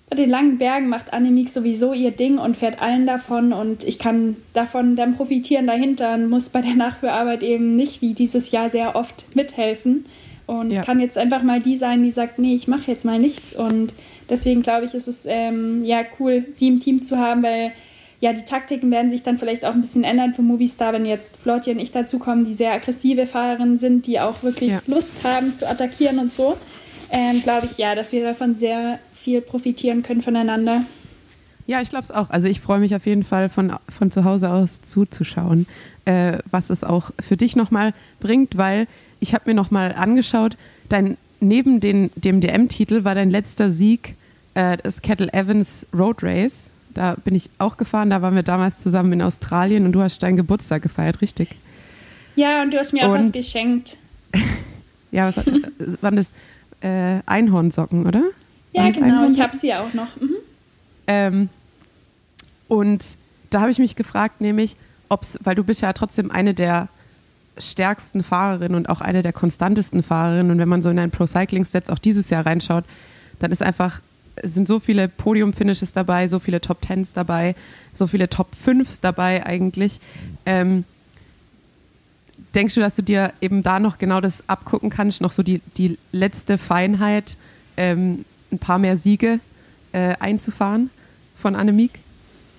bei 0.08 0.16
den 0.16 0.30
langen 0.30 0.58
Bergen 0.58 0.88
macht 0.88 1.12
Annemiek 1.12 1.48
sowieso 1.48 1.92
ihr 1.92 2.12
Ding 2.12 2.38
und 2.38 2.56
fährt 2.56 2.80
allen 2.80 3.06
davon 3.06 3.52
und 3.52 3.82
ich 3.84 3.98
kann 3.98 4.36
davon 4.54 4.94
dann 4.94 5.16
profitieren 5.16 5.66
dahinter 5.66 6.14
und 6.14 6.30
muss 6.30 6.48
bei 6.48 6.60
der 6.60 6.74
Nachführarbeit 6.74 7.42
eben 7.42 7.74
nicht 7.76 8.02
wie 8.02 8.14
dieses 8.14 8.50
Jahr 8.52 8.68
sehr 8.70 8.94
oft 8.94 9.34
mithelfen 9.34 10.06
und 10.46 10.70
Ja. 10.70 10.82
kann 10.82 11.00
jetzt 11.00 11.18
einfach 11.18 11.42
mal 11.42 11.60
die 11.60 11.76
sein, 11.76 12.04
die 12.04 12.12
sagt, 12.12 12.38
nee, 12.38 12.54
ich 12.54 12.68
mache 12.68 12.88
jetzt 12.90 13.04
mal 13.04 13.18
nichts 13.18 13.54
und 13.54 13.92
deswegen 14.30 14.62
glaube 14.62 14.84
ich, 14.86 14.94
ist 14.94 15.08
es 15.08 15.24
ähm, 15.26 15.82
ja 15.84 16.02
cool, 16.20 16.44
sie 16.50 16.68
im 16.68 16.78
Team 16.78 17.02
zu 17.02 17.18
haben, 17.18 17.42
weil 17.42 17.72
ja, 18.20 18.32
die 18.32 18.44
Taktiken 18.44 18.90
werden 18.92 19.10
sich 19.10 19.24
dann 19.24 19.36
vielleicht 19.38 19.64
auch 19.64 19.74
ein 19.74 19.80
bisschen 19.82 20.04
ändern 20.04 20.32
für 20.34 20.40
Movistar, 20.42 20.92
wenn 20.94 21.04
jetzt 21.04 21.36
Flotti 21.36 21.72
und 21.72 21.80
ich 21.80 21.90
dazukommen, 21.92 22.46
die 22.46 22.54
sehr 22.54 22.72
aggressive 22.72 23.26
Fahrerinnen 23.26 23.76
sind, 23.76 24.06
die 24.06 24.20
auch 24.20 24.42
wirklich 24.42 24.70
Ja. 24.70 24.80
Lust 24.86 25.16
haben 25.24 25.54
zu 25.54 25.68
attackieren 25.68 26.18
und 26.20 26.32
so. 26.32 26.56
Ähm, 27.10 27.42
glaube 27.42 27.66
ich, 27.70 27.76
ja, 27.76 27.94
dass 27.94 28.12
wir 28.12 28.24
davon 28.24 28.54
sehr 28.54 28.98
viel 29.26 29.40
profitieren 29.40 30.04
können 30.04 30.22
voneinander. 30.22 30.84
Ja, 31.66 31.80
ich 31.80 31.90
glaube 31.90 32.04
es 32.04 32.12
auch. 32.12 32.30
Also 32.30 32.46
ich 32.46 32.60
freue 32.60 32.78
mich 32.78 32.94
auf 32.94 33.06
jeden 33.06 33.24
Fall 33.24 33.48
von, 33.48 33.72
von 33.88 34.12
zu 34.12 34.22
Hause 34.22 34.50
aus 34.50 34.82
zuzuschauen, 34.82 35.66
äh, 36.04 36.38
was 36.52 36.70
es 36.70 36.84
auch 36.84 37.10
für 37.18 37.36
dich 37.36 37.56
nochmal 37.56 37.92
bringt, 38.20 38.56
weil 38.56 38.86
ich 39.18 39.34
habe 39.34 39.50
mir 39.50 39.54
nochmal 39.54 39.92
angeschaut, 39.92 40.56
dein, 40.88 41.16
neben 41.40 41.80
den, 41.80 42.12
dem 42.14 42.40
DM-Titel 42.40 43.02
war 43.02 43.16
dein 43.16 43.30
letzter 43.30 43.68
Sieg 43.68 44.14
äh, 44.54 44.76
das 44.80 45.02
Kettle 45.02 45.32
Evans 45.32 45.88
Road 45.92 46.22
Race 46.22 46.70
Da 46.94 47.16
bin 47.24 47.34
ich 47.34 47.50
auch 47.58 47.76
gefahren. 47.78 48.10
Da 48.10 48.22
waren 48.22 48.36
wir 48.36 48.44
damals 48.44 48.78
zusammen 48.78 49.12
in 49.14 49.22
Australien 49.22 49.86
und 49.86 49.92
du 49.92 50.02
hast 50.02 50.22
deinen 50.22 50.36
Geburtstag 50.36 50.82
gefeiert, 50.82 51.20
richtig? 51.20 51.48
Ja, 52.36 52.62
und 52.62 52.72
du 52.72 52.78
hast 52.78 52.92
mir 52.92 53.08
auch 53.08 53.12
was 53.12 53.32
geschenkt. 53.32 53.96
Ja, 55.12 55.28
was 55.28 55.36
waren 56.02 56.16
das? 56.16 56.32
Äh, 56.80 57.20
Einhornsocken, 57.24 58.06
oder? 58.06 58.22
Ja, 58.76 58.90
genau, 58.90 59.28
ich 59.28 59.40
habe 59.40 59.56
sie 59.56 59.74
auch 59.74 59.92
noch. 59.94 60.14
Mhm. 60.20 60.36
Ähm, 61.06 61.48
und 62.68 63.16
da 63.50 63.60
habe 63.60 63.70
ich 63.70 63.78
mich 63.78 63.96
gefragt, 63.96 64.40
nämlich, 64.40 64.76
ob's, 65.08 65.38
weil 65.42 65.54
du 65.54 65.64
bist 65.64 65.80
ja 65.80 65.92
trotzdem 65.92 66.30
eine 66.30 66.52
der 66.52 66.88
stärksten 67.58 68.22
Fahrerinnen 68.22 68.76
und 68.76 68.88
auch 68.88 69.00
eine 69.00 69.22
der 69.22 69.32
konstantesten 69.32 70.02
Fahrerinnen. 70.02 70.52
Und 70.52 70.58
wenn 70.58 70.68
man 70.68 70.82
so 70.82 70.90
in 70.90 70.98
ein 70.98 71.10
Pro 71.10 71.26
Cycling 71.26 71.64
Stats 71.64 71.88
auch 71.88 71.98
dieses 71.98 72.28
Jahr 72.28 72.44
reinschaut, 72.44 72.84
dann 73.38 73.50
ist 73.50 73.62
einfach, 73.62 74.02
es 74.36 74.52
sind 74.52 74.68
so 74.68 74.78
viele 74.78 75.08
Podium-Finishes 75.08 75.94
dabei, 75.94 76.28
so 76.28 76.38
viele 76.38 76.60
Top 76.60 76.82
Tens 76.82 77.14
dabei, 77.14 77.54
so 77.94 78.06
viele 78.06 78.28
Top 78.28 78.54
Fünfs 78.54 79.00
dabei 79.00 79.46
eigentlich. 79.46 80.00
Ähm, 80.44 80.84
denkst 82.54 82.74
du, 82.74 82.80
dass 82.80 82.96
du 82.96 83.02
dir 83.02 83.32
eben 83.40 83.62
da 83.62 83.80
noch 83.80 83.96
genau 83.96 84.20
das 84.20 84.46
abgucken 84.48 84.90
kannst, 84.90 85.22
noch 85.22 85.32
so 85.32 85.42
die, 85.42 85.62
die 85.78 85.98
letzte 86.12 86.58
Feinheit, 86.58 87.36
ähm, 87.78 88.26
ein 88.52 88.58
paar 88.58 88.78
mehr 88.78 88.96
Siege 88.96 89.40
äh, 89.92 90.14
einzufahren 90.18 90.90
von 91.34 91.54
Annemiek? 91.56 91.92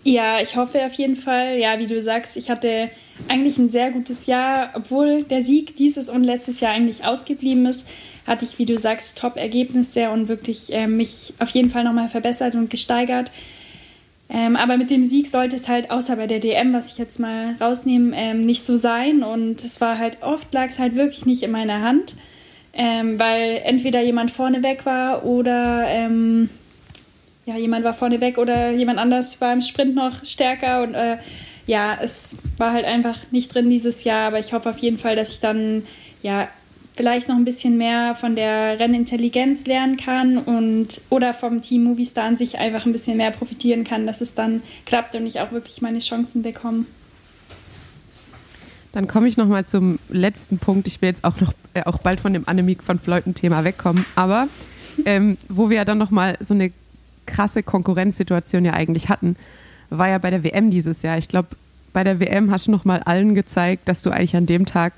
Ja, 0.04 0.40
ich 0.40 0.56
hoffe 0.56 0.86
auf 0.86 0.94
jeden 0.94 1.16
Fall. 1.16 1.58
Ja, 1.58 1.80
wie 1.80 1.88
du 1.88 2.02
sagst, 2.02 2.38
ich 2.38 2.50
hatte 2.50 2.90
eigentlich 3.28 3.58
ein 3.58 3.68
sehr 3.68 3.92
gutes 3.92 4.26
Jahr, 4.26 4.70
obwohl 4.74 5.24
der 5.24 5.42
Sieg 5.42 5.76
dieses 5.76 6.08
und 6.08 6.24
letztes 6.24 6.60
Jahr 6.60 6.74
eigentlich 6.74 7.04
ausgeblieben 7.04 7.66
ist, 7.66 7.88
hatte 8.26 8.46
ich, 8.46 8.58
wie 8.60 8.66
du 8.66 8.78
sagst, 8.78 9.18
Top-Ergebnisse 9.18 10.10
und 10.10 10.28
wirklich 10.28 10.72
äh, 10.74 10.88
mich 10.88 11.34
auf 11.40 11.50
jeden 11.50 11.70
Fall 11.70 11.84
nochmal 11.84 12.10
verbessert 12.10 12.56
und 12.56 12.70
gesteigert. 12.70 13.32
Ähm, 14.30 14.58
aber 14.58 14.78
mit 14.78 14.90
dem 14.90 15.04
Sieg 15.04 15.28
sollte 15.28 15.56
es 15.56 15.68
halt, 15.68 15.90
außer 15.90 16.18
bei 16.18 16.28
der 16.28 16.40
DM, 16.40 16.74
was 16.74 16.92
ich 16.92 16.98
jetzt 16.98 17.20
mal 17.20 17.56
rausnehme, 17.60 18.16
ähm, 18.16 18.42
nicht 18.42 18.66
so 18.66 18.76
sein. 18.76 19.24
Und 19.24 19.64
es 19.64 19.80
war 19.80 19.98
halt, 19.98 20.22
oft 20.22 20.54
lag 20.54 20.68
es 20.68 20.80
halt 20.80 20.96
wirklich 20.96 21.26
nicht 21.26 21.44
in 21.44 21.52
meiner 21.52 21.82
Hand, 21.82 22.16
ähm, 22.78 23.20
weil 23.20 23.62
entweder 23.64 24.02
jemand 24.02 24.32
vorne 24.32 24.64
weg 24.64 24.86
war 24.86 25.26
oder 25.26 25.86
ähm, 25.88 26.50
ja, 27.46 27.58
jemand 27.58 27.84
war 27.84 27.94
vorne 27.94 28.22
weg 28.22 28.38
oder 28.38 28.72
jemand 28.72 29.00
anders 29.00 29.42
war 29.42 29.52
im 29.52 29.62
Sprint 29.62 29.96
noch 29.96 30.24
stärker 30.24 30.84
und 30.84 30.94
äh, 30.94 31.18
ja, 31.66 31.98
es 32.02 32.38
war 32.58 32.72
halt 32.72 32.86
einfach 32.86 33.18
nicht 33.32 33.54
drin 33.54 33.70
dieses 33.70 34.04
Jahr, 34.04 34.28
aber 34.28 34.40
ich 34.40 34.54
hoffe 34.54 34.70
auf 34.70 34.78
jeden 34.78 35.00
Fall, 35.00 35.16
dass 35.16 35.34
ich 35.34 35.40
dann 35.40 35.84
ja 36.22 36.48
vielleicht 36.96 37.28
noch 37.28 37.36
ein 37.36 37.46
bisschen 37.46 37.78
mehr 37.78 38.16
von 38.16 38.36
der 38.36 38.80
Rennintelligenz 38.80 39.66
lernen 39.66 39.98
kann 39.98 40.38
und 40.38 41.02
oder 41.10 41.34
vom 41.34 41.62
Team 41.62 41.84
Movistar 41.84 42.26
an 42.26 42.38
sich 42.38 42.58
einfach 42.58 42.86
ein 42.86 42.92
bisschen 42.92 43.18
mehr 43.18 43.32
profitieren 43.32 43.84
kann, 43.84 44.08
dass 44.08 44.22
es 44.22 44.34
dann 44.34 44.62
klappt 44.86 45.16
und 45.16 45.26
ich 45.26 45.40
auch 45.40 45.52
wirklich 45.52 45.82
meine 45.82 46.00
Chancen 46.00 46.42
bekomme. 46.44 46.86
Dann 48.98 49.06
komme 49.06 49.28
ich 49.28 49.38
noch 49.38 49.46
mal 49.46 49.64
zum 49.64 50.00
letzten 50.10 50.58
Punkt. 50.58 50.88
Ich 50.88 51.04
will 51.04 51.10
jetzt 51.10 51.24
auch 51.24 51.40
noch 51.40 51.54
äh, 51.76 51.84
auch 51.84 52.00
bald 52.00 52.20
von 52.20 52.34
dem 52.34 52.48
Annemiek 52.48 52.82
von 52.82 52.98
Fleuten-Thema 52.98 53.64
wegkommen, 53.64 54.04
aber 54.16 54.48
ähm, 55.06 55.38
wo 55.50 55.70
wir 55.70 55.78
ja 55.78 55.86
dann 55.86 56.00
noch 56.00 56.10
mal 56.10 56.36
so 56.40 56.56
eine 56.56 56.72
krasse 57.28 57.62
Konkurrenzsituation 57.62 58.66
ja 58.66 58.74
eigentlich 58.74 59.10
hatten, 59.10 59.36
war 59.92 60.10
ja 60.10 60.18
bei 60.18 60.32
der 60.32 60.44
WM 60.44 60.72
dieses 60.72 61.04
Jahr. 61.04 61.16
Ich 61.20 61.28
glaube, 61.28 61.50
bei 61.94 62.04
der 62.04 62.20
WM 62.20 62.50
hast 62.50 62.66
du 62.66 62.72
noch 62.72 62.86
mal 62.86 63.02
allen 63.02 63.36
gezeigt, 63.36 63.88
dass 63.88 64.02
du 64.02 64.10
eigentlich 64.10 64.36
an 64.36 64.48
dem 64.48 64.66
Tag 64.66 64.94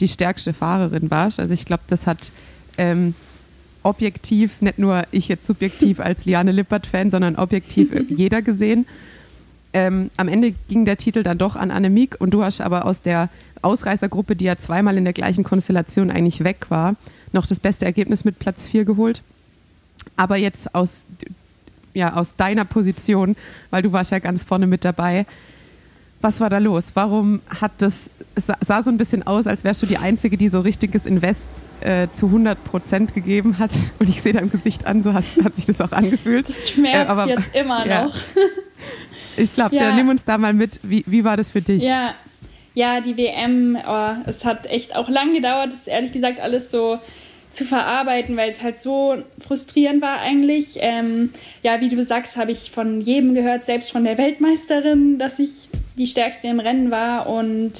die 0.00 0.08
stärkste 0.08 0.52
Fahrerin 0.52 1.10
warst. 1.10 1.40
Also 1.40 1.54
ich 1.54 1.64
glaube, 1.64 1.84
das 1.86 2.06
hat 2.06 2.32
ähm, 2.76 3.14
objektiv, 3.82 4.60
nicht 4.60 4.78
nur 4.78 5.04
ich 5.12 5.28
jetzt 5.28 5.46
subjektiv 5.46 5.98
als 6.00 6.26
Liane 6.26 6.52
Lippert-Fan, 6.52 7.08
sondern 7.08 7.36
objektiv 7.36 7.90
jeder 8.10 8.42
gesehen. 8.42 8.84
Ähm, 9.72 10.10
am 10.16 10.28
Ende 10.28 10.52
ging 10.68 10.84
der 10.84 10.96
Titel 10.96 11.22
dann 11.22 11.38
doch 11.38 11.54
an 11.56 11.70
Annemiek 11.70 12.16
und 12.20 12.30
du 12.32 12.42
hast 12.42 12.60
aber 12.60 12.84
aus 12.86 13.02
der 13.02 13.28
Ausreißergruppe, 13.62 14.34
die 14.36 14.46
ja 14.46 14.56
zweimal 14.56 14.96
in 14.96 15.04
der 15.04 15.12
gleichen 15.12 15.44
Konstellation 15.44 16.10
eigentlich 16.10 16.42
weg 16.42 16.66
war, 16.70 16.96
noch 17.32 17.46
das 17.46 17.60
beste 17.60 17.84
Ergebnis 17.84 18.24
mit 18.24 18.38
Platz 18.38 18.66
4 18.66 18.84
geholt. 18.84 19.22
Aber 20.16 20.36
jetzt 20.36 20.74
aus, 20.74 21.04
ja, 21.94 22.14
aus 22.14 22.34
deiner 22.36 22.64
Position, 22.64 23.36
weil 23.70 23.82
du 23.82 23.92
warst 23.92 24.10
ja 24.10 24.18
ganz 24.18 24.42
vorne 24.44 24.66
mit 24.66 24.84
dabei, 24.84 25.24
was 26.22 26.40
war 26.40 26.50
da 26.50 26.58
los? 26.58 26.90
Warum 26.94 27.40
hat 27.60 27.72
das, 27.78 28.10
es 28.34 28.46
sah- 28.60 28.82
so 28.82 28.90
ein 28.90 28.98
bisschen 28.98 29.26
aus, 29.26 29.46
als 29.46 29.62
wärst 29.64 29.82
du 29.82 29.86
die 29.86 29.96
Einzige, 29.98 30.36
die 30.36 30.48
so 30.50 30.60
richtiges 30.60 31.06
Invest 31.06 31.48
äh, 31.80 32.08
zu 32.12 32.26
100 32.26 32.62
Prozent 32.64 33.14
gegeben 33.14 33.58
hat. 33.58 33.70
Und 33.98 34.08
ich 34.08 34.20
sehe 34.20 34.32
deinem 34.32 34.50
Gesicht 34.50 34.84
an, 34.86 35.02
so 35.02 35.14
hast, 35.14 35.42
hat 35.44 35.56
sich 35.56 35.64
das 35.66 35.80
auch 35.80 35.92
angefühlt. 35.92 36.48
Das 36.48 36.68
schmerzt 36.70 37.08
Äh, 37.08 37.12
aber- 37.12 37.28
jetzt 37.28 37.54
immer 37.54 37.86
ja. 37.86 38.04
noch. 38.06 38.14
Ich 39.40 39.54
glaube, 39.54 39.74
Ja. 39.74 39.88
ja. 39.90 39.94
nimm 39.94 40.08
uns 40.08 40.24
da 40.24 40.38
mal 40.38 40.52
mit. 40.52 40.80
Wie, 40.82 41.04
wie 41.06 41.24
war 41.24 41.36
das 41.36 41.50
für 41.50 41.60
dich? 41.60 41.82
Ja, 41.82 42.14
ja, 42.74 43.00
die 43.00 43.16
WM, 43.16 43.76
oh, 43.86 44.10
es 44.26 44.44
hat 44.44 44.66
echt 44.66 44.94
auch 44.94 45.08
lang 45.08 45.34
gedauert, 45.34 45.72
das 45.72 45.86
ehrlich 45.86 46.12
gesagt 46.12 46.40
alles 46.40 46.70
so 46.70 46.98
zu 47.50 47.64
verarbeiten, 47.64 48.36
weil 48.36 48.48
es 48.48 48.62
halt 48.62 48.78
so 48.78 49.16
frustrierend 49.44 50.00
war 50.02 50.20
eigentlich. 50.20 50.76
Ähm, 50.80 51.30
ja, 51.62 51.80
wie 51.80 51.88
du 51.88 52.02
sagst, 52.02 52.36
habe 52.36 52.52
ich 52.52 52.70
von 52.70 53.00
jedem 53.00 53.34
gehört, 53.34 53.64
selbst 53.64 53.90
von 53.90 54.04
der 54.04 54.18
Weltmeisterin, 54.18 55.18
dass 55.18 55.38
ich 55.40 55.68
die 55.98 56.06
stärkste 56.06 56.46
im 56.46 56.60
Rennen 56.60 56.90
war 56.90 57.28
und 57.28 57.72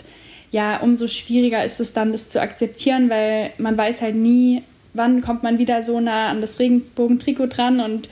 ja, 0.53 0.79
umso 0.79 1.07
schwieriger 1.07 1.65
ist 1.65 1.79
es 1.79 1.93
dann, 1.93 2.11
das 2.11 2.29
zu 2.29 2.41
akzeptieren, 2.41 3.09
weil 3.09 3.53
man 3.59 3.77
weiß 3.77 4.01
halt 4.01 4.17
nie, 4.17 4.65
wann 4.95 5.23
kommt 5.23 5.45
man 5.45 5.59
wieder 5.59 5.83
so 5.83 6.01
nah 6.01 6.29
an 6.29 6.41
das 6.41 6.59
Regenbogentrikot 6.59 7.47
dran 7.47 7.79
und 7.79 8.09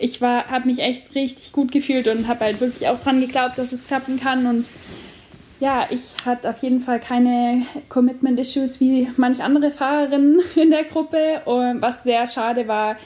ich 0.00 0.20
war, 0.20 0.46
habe 0.46 0.66
mich 0.66 0.80
echt 0.80 1.14
richtig 1.14 1.52
gut 1.52 1.70
gefühlt 1.72 2.08
und 2.08 2.26
habe 2.26 2.40
halt 2.40 2.60
wirklich 2.60 2.88
auch 2.88 3.00
dran 3.00 3.20
geglaubt, 3.20 3.58
dass 3.58 3.72
es 3.72 3.86
klappen 3.86 4.18
kann 4.18 4.46
und 4.46 4.70
ja, 5.60 5.86
ich 5.90 6.14
hatte 6.24 6.48
auf 6.48 6.62
jeden 6.62 6.80
Fall 6.80 7.00
keine 7.00 7.66
Commitment-Issues 7.90 8.80
wie 8.80 9.08
manch 9.18 9.42
andere 9.42 9.70
Fahrerinnen 9.70 10.40
in 10.56 10.70
der 10.70 10.84
Gruppe. 10.84 11.42
Was 11.44 12.02
sehr 12.02 12.26
schade 12.26 12.66
war, 12.66 12.96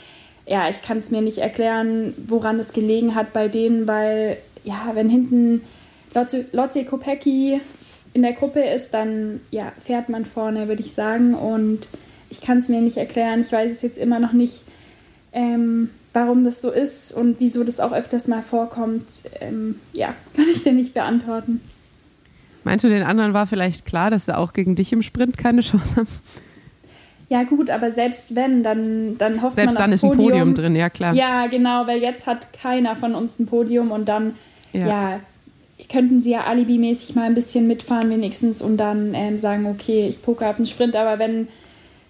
ja, 0.47 0.69
ich 0.69 0.81
kann 0.83 0.99
es 0.99 1.11
mir 1.11 1.21
nicht 1.21 1.39
erklären, 1.39 2.15
woran 2.29 2.61
es 2.61 2.73
gelegen 2.73 3.15
hat 3.15 3.33
bei 3.33 3.49
denen, 3.49 3.89
weil, 3.89 4.37
ja, 4.63 4.91
wenn 4.95 5.09
hinten 5.09 5.63
Lotte, 6.15 6.45
Lotte 6.53 6.85
Kopecki 6.85 7.61
in 8.13 8.23
der 8.23 8.35
Gruppe 8.35 8.61
ist, 8.61 8.95
dann 8.95 9.41
ja, 9.51 9.73
fährt 9.79 10.09
man 10.09 10.25
vorne, 10.25 10.69
würde 10.69 10.83
ich 10.83 10.93
sagen. 10.93 11.35
Und 11.35 11.89
ich 12.31 12.41
kann 12.41 12.59
es 12.59 12.69
mir 12.69 12.81
nicht 12.81 12.99
erklären. 12.99 13.41
Ich 13.41 13.51
weiß 13.51 13.73
es 13.73 13.83
jetzt 13.83 13.99
immer 13.99 14.21
noch 14.21 14.33
nicht, 14.33 14.63
ähm, 15.33 15.91
warum 16.15 16.45
das 16.45 16.63
so 16.63 16.71
ist 16.71 17.13
und 17.13 17.41
wieso 17.41 17.63
das 17.65 17.81
auch 17.81 17.93
öfters 17.93 18.27
mal 18.29 18.41
vorkommt. 18.43 19.05
Ähm, 19.41 19.79
ja, 19.93 20.15
kann 20.37 20.47
ich 20.51 20.63
dir 20.65 20.73
nicht 20.73 20.95
beantworten. 20.95 21.61
Meinst 22.65 22.83
du, 22.85 22.89
den 22.89 23.03
anderen 23.03 23.35
war 23.35 23.47
vielleicht 23.47 23.85
klar, 23.85 24.11
dass 24.11 24.25
sie 24.25 24.35
auch 24.37 24.55
gegen 24.55 24.75
dich 24.75 24.91
im 24.93 25.03
Sprint 25.03 25.37
keine 25.37 25.61
Chance 25.61 25.97
haben? 25.97 26.09
Ja 27.29 27.43
gut, 27.43 27.69
aber 27.71 27.91
selbst 27.91 28.35
wenn, 28.37 28.63
dann, 28.63 29.19
dann 29.19 29.43
hofft 29.43 29.57
Selbst 29.57 29.75
man 29.75 29.83
dann 29.85 29.93
aufs 29.93 30.03
ist 30.03 30.05
ein 30.05 30.11
Podium. 30.13 30.29
Podium 30.31 30.55
drin, 30.55 30.77
ja 30.77 30.89
klar. 30.91 31.15
Ja, 31.15 31.47
genau, 31.47 31.87
weil 31.87 32.01
jetzt 32.01 32.27
hat 32.27 32.53
keiner 32.53 32.97
von 32.97 33.15
uns 33.15 33.39
ein 33.39 33.47
Podium 33.47 33.91
und 33.91 34.09
dann, 34.09 34.35
Ja. 34.73 34.87
ja, 34.87 35.21
könnten 35.91 36.21
sie 36.21 36.31
ja 36.31 36.45
alibimäßig 36.45 37.15
mal 37.15 37.25
ein 37.25 37.35
bisschen 37.35 37.67
mitfahren 37.67 38.09
wenigstens 38.11 38.63
und 38.63 38.77
dann 38.77 39.13
ähm, 39.15 39.39
sagen, 39.39 39.67
okay, 39.67 40.07
ich 40.09 40.23
poker 40.23 40.49
auf 40.51 40.57
den 40.57 40.67
Sprint, 40.67 40.97
aber 40.97 41.19
wenn 41.19 41.49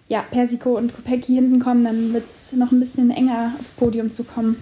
ja, 0.08 0.22
Persico 0.22 0.76
und 0.76 0.94
Kopecki 0.94 1.34
hinten 1.34 1.60
kommen, 1.60 1.84
dann 1.84 2.12
wird 2.12 2.24
es 2.24 2.52
noch 2.52 2.72
ein 2.72 2.80
bisschen 2.80 3.10
enger 3.10 3.52
aufs 3.60 3.72
Podium 3.72 4.12
zu 4.12 4.24
kommen. 4.24 4.56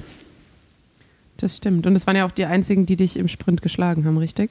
Das 1.38 1.56
stimmt. 1.56 1.86
Und 1.86 1.96
es 1.96 2.06
waren 2.06 2.16
ja 2.16 2.24
auch 2.24 2.30
die 2.30 2.44
einzigen, 2.44 2.86
die 2.86 2.96
dich 2.96 3.16
im 3.16 3.26
Sprint 3.26 3.62
geschlagen 3.62 4.04
haben, 4.04 4.18
richtig? 4.18 4.50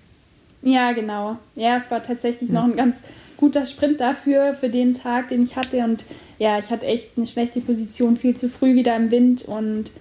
Ja, 0.62 0.92
genau. 0.92 1.38
Ja, 1.56 1.78
es 1.78 1.90
war 1.90 2.04
tatsächlich 2.04 2.50
noch 2.50 2.66
ein 2.66 2.76
ganz 2.76 3.04
guter 3.38 3.66
Sprint 3.66 4.00
dafür, 4.00 4.54
für 4.54 4.70
den 4.70 4.94
Tag, 4.94 5.30
den 5.30 5.42
ich 5.42 5.56
hatte. 5.56 5.78
Und 5.78 6.06
ja, 6.38 6.60
ich 6.60 6.70
hatte 6.70 6.86
echt 6.86 7.18
eine 7.18 7.26
schlechte 7.26 7.62
Position, 7.62 8.18
viel 8.18 8.36
zu 8.36 8.50
früh 8.50 8.76
wieder 8.76 8.96
im 8.96 9.10
Wind. 9.10 9.44
Und 9.44 9.92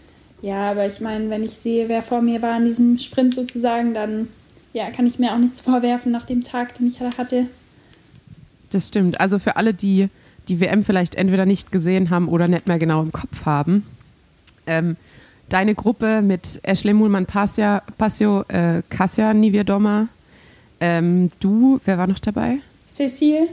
ja, 0.42 0.70
aber 0.70 0.86
ich 0.86 1.00
meine, 1.00 1.30
wenn 1.30 1.44
ich 1.44 1.52
sehe, 1.52 1.88
wer 1.88 2.02
vor 2.02 2.20
mir 2.20 2.42
war 2.42 2.58
in 2.58 2.66
diesem 2.66 2.98
Sprint 2.98 3.34
sozusagen, 3.34 3.94
dann 3.94 4.28
ja, 4.72 4.90
kann 4.90 5.06
ich 5.06 5.18
mir 5.18 5.32
auch 5.32 5.38
nichts 5.38 5.60
vorwerfen 5.60 6.12
nach 6.12 6.26
dem 6.26 6.44
Tag, 6.44 6.74
den 6.74 6.88
ich 6.88 7.00
hatte. 7.00 7.46
Das 8.70 8.88
stimmt. 8.88 9.20
Also 9.20 9.38
für 9.38 9.56
alle, 9.56 9.74
die 9.74 10.08
die 10.50 10.60
WM 10.60 10.84
vielleicht 10.84 11.14
entweder 11.14 11.46
nicht 11.46 11.72
gesehen 11.72 12.10
haben 12.10 12.28
oder 12.28 12.48
nicht 12.48 12.66
mehr 12.68 12.78
genau 12.78 13.02
im 13.02 13.12
Kopf 13.12 13.46
haben. 13.46 13.86
Ähm, 14.66 14.96
deine 15.48 15.74
Gruppe 15.74 16.20
mit 16.22 16.60
Ashley 16.62 16.92
Mulman 16.92 17.24
Passia, 17.26 17.82
Passio, 17.96 18.42
äh, 18.48 18.82
Kasia 18.90 19.32
Nivierdoma, 19.32 20.08
ähm, 20.80 21.28
du, 21.40 21.80
wer 21.84 21.98
war 21.98 22.06
noch 22.06 22.18
dabei? 22.18 22.58
Cecile, 22.86 23.46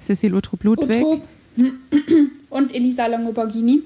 Cecil 0.00 0.34
Utrup 0.34 0.62
Ludwig. 0.64 1.04
Utrup 1.04 1.22
und 2.50 2.74
Elisa 2.74 3.06
Longoborghini. 3.06 3.82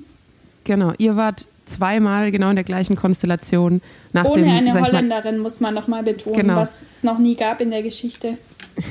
Genau, 0.65 0.93
ihr 0.99 1.17
wart 1.17 1.47
zweimal 1.67 2.31
genau 2.31 2.51
in 2.51 2.57
der 2.57 2.65
gleichen 2.65 2.95
Konstellation 2.95 3.81
nach 4.13 4.25
Ohne 4.27 4.43
dem, 4.43 4.51
eine 4.51 4.69
ich 4.69 4.75
mal, 4.75 4.85
Holländerin, 4.85 5.39
muss 5.39 5.61
man 5.61 5.73
nochmal 5.75 6.03
betonen, 6.03 6.37
Genau. 6.37 6.57
was 6.57 6.83
es 6.97 7.03
noch 7.05 7.19
nie 7.19 7.37
gab 7.37 7.61
in 7.63 7.71
der 7.71 7.83
Geschichte. 7.83 8.37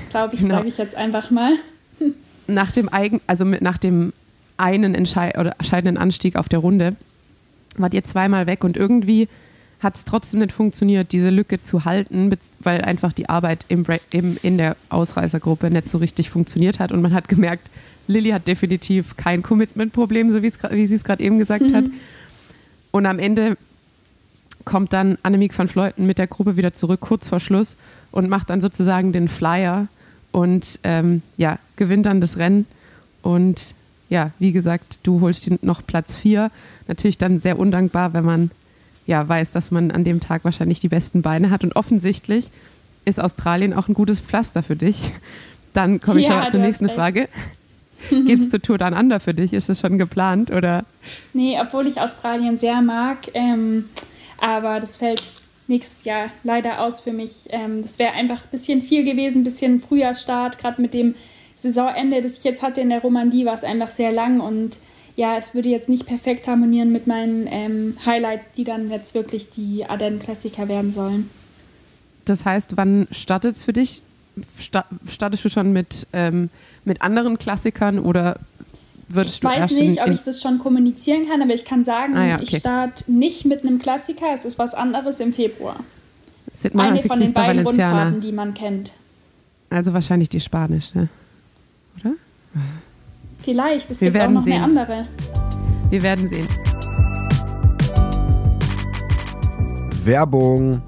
Glaube 0.10 0.34
ich, 0.36 0.42
Genau. 0.42 0.56
sage 0.56 0.68
ich 0.70 0.78
jetzt 0.78 0.96
einfach 0.96 1.30
mal. 1.30 1.54
nach 2.48 2.72
dem 2.72 2.90
eigen, 2.90 3.22
also 3.28 3.46
mit, 3.46 3.62
nach 3.62 3.78
dem 3.78 4.14
einen 4.58 4.96
entschei 4.96 5.38
oder 5.38 5.56
entscheidenden 5.60 5.98
Anstieg 5.98 6.36
auf 6.36 6.50
der 6.50 6.60
Runde 6.60 6.96
wart 7.78 7.94
ihr 7.94 8.04
zweimal 8.04 8.48
weg 8.48 8.64
und 8.64 8.78
irgendwie 8.78 9.28
hat 9.80 9.98
es 9.98 10.06
trotzdem 10.06 10.40
nicht 10.40 10.54
funktioniert, 10.54 11.12
diese 11.12 11.30
Lücke 11.30 11.62
zu 11.62 11.86
halten, 11.86 12.32
weil 12.60 12.82
einfach 12.82 13.12
die 13.12 13.28
Arbeit 13.28 13.66
im 13.68 13.86
eben 14.12 14.38
in 14.42 14.58
der 14.58 14.78
Ausreißergruppe 14.90 15.70
nicht 15.70 15.90
so 15.90 15.98
richtig 15.98 16.30
funktioniert 16.30 16.80
hat. 16.80 16.92
Und 16.92 17.02
man 17.02 17.14
hat 17.14 17.28
gemerkt, 17.28 17.70
Lilly 18.08 18.30
hat 18.30 18.48
definitiv 18.48 19.18
kein 19.18 19.44
Commitment-Problem, 19.44 20.32
so 20.32 20.42
wie 20.42 20.88
sie 20.88 20.96
es 20.96 21.04
gerade 21.04 21.24
eben 21.24 21.38
gesagt 21.38 21.74
hat. 21.74 21.86
Und 22.92 23.06
am 23.06 23.20
Ende 23.20 23.58
kommt 24.64 24.94
dann 24.94 25.18
Annemiek 25.24 25.58
van 25.58 25.68
Vleuten 25.68 26.06
mit 26.06 26.18
der 26.18 26.28
Gruppe 26.28 26.56
wieder 26.56 26.74
zurück, 26.74 27.02
kurz 27.02 27.28
vor 27.28 27.42
Schluss, 27.42 27.76
und 28.12 28.30
macht 28.30 28.50
dann 28.50 28.62
sozusagen 28.62 29.12
den 29.12 29.28
Flyer 29.28 29.88
und 30.34 30.80
ähm, 30.84 31.22
ja, 31.38 31.60
gewinnt 31.78 32.06
dann 32.06 32.20
das 32.20 32.38
Rennen. 32.38 32.66
Und 33.22 33.74
ja, 34.10 34.32
wie 34.40 34.52
gesagt, 34.52 35.00
du 35.04 35.22
holst 35.22 35.46
dir 35.46 35.58
noch 35.62 35.86
Platz 35.86 36.16
4. 36.16 36.52
Natürlich 36.88 37.18
dann 37.18 37.40
sehr 37.40 37.58
undankbar, 37.58 38.14
wenn 38.14 38.26
man 38.26 38.52
ja 39.06 39.26
weiß, 39.26 39.52
dass 39.54 39.72
man 39.72 39.92
an 39.92 40.04
dem 40.04 40.20
Tag 40.20 40.44
wahrscheinlich 40.44 40.82
die 40.82 40.90
besten 40.90 41.22
Beine 41.22 41.50
hat. 41.50 41.64
Und 41.64 41.76
offensichtlich 41.78 42.52
ist 43.06 43.20
Australien 43.22 43.74
auch 43.74 43.88
ein 43.88 43.94
gutes 43.94 44.20
Pflaster 44.20 44.64
für 44.64 44.76
dich. 44.76 45.12
Dann 45.74 46.02
komme 46.02 46.20
ich 46.20 46.28
Ja, 46.28 46.50
zur 46.50 46.60
nächsten. 46.60 46.90
Frage. 46.90 47.30
Geht 48.10 48.40
es 48.40 48.50
zur 48.50 48.62
Tour 48.62 48.78
Down 48.78 48.94
Under 48.94 49.20
für 49.20 49.34
dich? 49.34 49.54
Ist 49.54 49.70
das 49.70 49.80
schon 49.80 49.98
geplant 49.98 50.52
oder? 50.52 50.84
Nee, 51.32 51.58
obwohl 51.62 51.88
ich 51.88 52.02
Australien 52.02 52.58
sehr 52.58 52.82
mag, 52.82 53.20
ähm, 53.34 53.86
aber 54.40 54.80
das 54.82 54.98
fällt 54.98 55.32
nächstes 55.68 56.04
Jahr 56.04 56.30
leider 56.44 56.82
aus 56.82 57.02
für 57.02 57.14
mich. 57.14 57.48
Ähm, 57.50 57.82
das 57.82 58.00
wäre 58.00 58.14
einfach 58.14 58.44
ein 58.44 58.52
bisschen 58.52 58.82
viel 58.82 59.04
gewesen, 59.04 59.42
ein 59.42 59.44
bisschen 59.44 59.80
früher 59.80 60.14
Start, 60.14 60.58
gerade 60.58 60.82
mit 60.82 60.94
dem 60.94 61.16
Saisonende, 61.56 62.22
das 62.22 62.40
ich 62.40 62.44
jetzt 62.44 62.64
hatte 62.64 62.82
in 62.82 62.90
der 62.90 63.02
Romandie, 63.02 63.46
war 63.46 63.54
es 63.54 63.64
einfach 63.64 63.90
sehr 63.90 64.12
lang 64.12 64.40
und 64.40 64.80
ja, 65.16 65.38
es 65.38 65.54
würde 65.54 65.70
jetzt 65.70 65.90
nicht 65.90 66.08
perfekt 66.08 66.48
harmonieren 66.48 66.92
mit 66.92 67.06
meinen 67.06 67.48
ähm, 67.50 67.98
Highlights, 68.06 68.50
die 68.58 68.64
dann 68.64 68.90
jetzt 68.90 69.14
wirklich 69.14 69.50
die 69.52 69.86
Ardennen-Klassiker 69.86 70.68
werden 70.68 70.92
sollen. 70.94 71.30
Das 72.26 72.46
heißt, 72.46 72.78
wann 72.78 73.08
startet 73.12 73.58
es 73.58 73.64
für 73.64 73.74
dich? 73.74 74.02
Sta 74.60 74.86
startest 75.08 75.46
du 75.46 75.50
schon 75.50 75.72
mit, 75.72 76.08
ähm, 76.14 76.50
mit 76.86 77.04
anderen 77.04 77.38
Klassikern 77.38 78.00
oder 78.00 78.40
würdest 79.16 79.36
Ich 79.36 79.42
du 79.42 79.48
weiß 79.48 79.58
erst 79.60 79.72
nicht, 79.80 80.02
ob 80.02 80.08
ich 80.10 80.22
das 80.24 80.42
schon 80.42 80.60
kommunizieren 80.60 81.28
kann, 81.30 81.42
aber 81.42 81.54
ich 81.54 81.66
kann 81.66 81.84
sagen, 81.84 82.16
Ah 82.16 82.26
ja, 82.28 82.36
okay. 82.36 82.46
ich 82.50 82.58
starte 82.58 83.12
nicht 83.12 83.46
mit 83.46 83.62
einem 83.66 83.80
Klassiker, 83.80 84.28
es 84.34 84.46
ist 84.46 84.60
was 84.60 84.74
anderes 84.74 85.20
im 85.20 85.34
Februar. 85.34 85.78
Setmana 86.54 86.90
Eine 86.90 87.00
von 87.00 87.20
den 87.20 87.34
beiden? 87.34 87.66
Rundfahrten, 87.66 88.22
die 88.22 88.32
man 88.32 88.54
kennt. 88.54 88.92
Also 89.70 89.94
wahrscheinlich 89.94 90.30
die 90.30 90.40
spanische, 90.40 91.10
oder? 92.00 92.14
Vielleicht, 93.44 93.90
es 93.90 94.00
Wir 94.00 94.12
gibt 94.12 94.24
auch 94.24 94.30
noch 94.30 94.44
sehen. 94.44 94.54
eine 94.54 94.64
andere. 94.64 95.08
Wir 95.90 96.02
werden 96.04 96.28
sehen. 96.30 96.48
Werbung. 100.06 100.82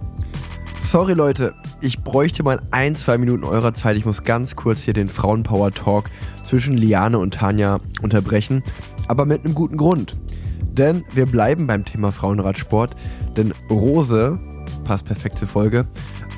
Sorry 0.83 1.13
Leute, 1.13 1.53
ich 1.81 1.99
bräuchte 2.03 2.43
mal 2.43 2.61
ein, 2.71 2.95
zwei 2.95 3.17
Minuten 3.17 3.43
eurer 3.43 3.73
Zeit. 3.73 3.97
Ich 3.97 4.05
muss 4.05 4.23
ganz 4.23 4.55
kurz 4.55 4.81
hier 4.81 4.93
den 4.93 5.07
Frauenpower 5.07 5.71
Talk 5.71 6.05
zwischen 6.45 6.77
Liane 6.77 7.19
und 7.19 7.33
Tanja 7.33 7.79
unterbrechen, 8.01 8.63
aber 9.07 9.25
mit 9.25 9.43
einem 9.43 9.55
guten 9.55 9.77
Grund. 9.77 10.17
Denn 10.61 11.03
wir 11.13 11.25
bleiben 11.25 11.67
beim 11.67 11.85
Thema 11.85 12.11
Frauenradsport, 12.11 12.95
denn 13.37 13.53
Rose, 13.69 14.39
passt 14.83 15.05
perfekt 15.05 15.37
zur 15.39 15.47
Folge, 15.47 15.85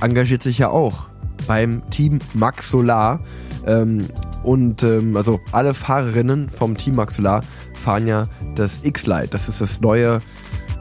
engagiert 0.01 0.43
sich 0.43 0.57
ja 0.57 0.69
auch 0.69 1.07
beim 1.47 1.81
Team 1.89 2.19
Max 2.33 2.69
Solar. 2.69 3.19
Ähm, 3.65 4.05
und 4.43 4.83
ähm, 4.83 5.17
also 5.17 5.39
alle 5.51 5.73
Fahrerinnen 5.73 6.49
vom 6.49 6.77
Team 6.77 6.95
Max 6.95 7.15
Solar 7.15 7.41
fahren 7.73 8.07
ja 8.07 8.25
das 8.55 8.83
X-Lite. 8.83 9.29
Das 9.31 9.49
ist 9.49 9.61
das 9.61 9.81
neue 9.81 10.21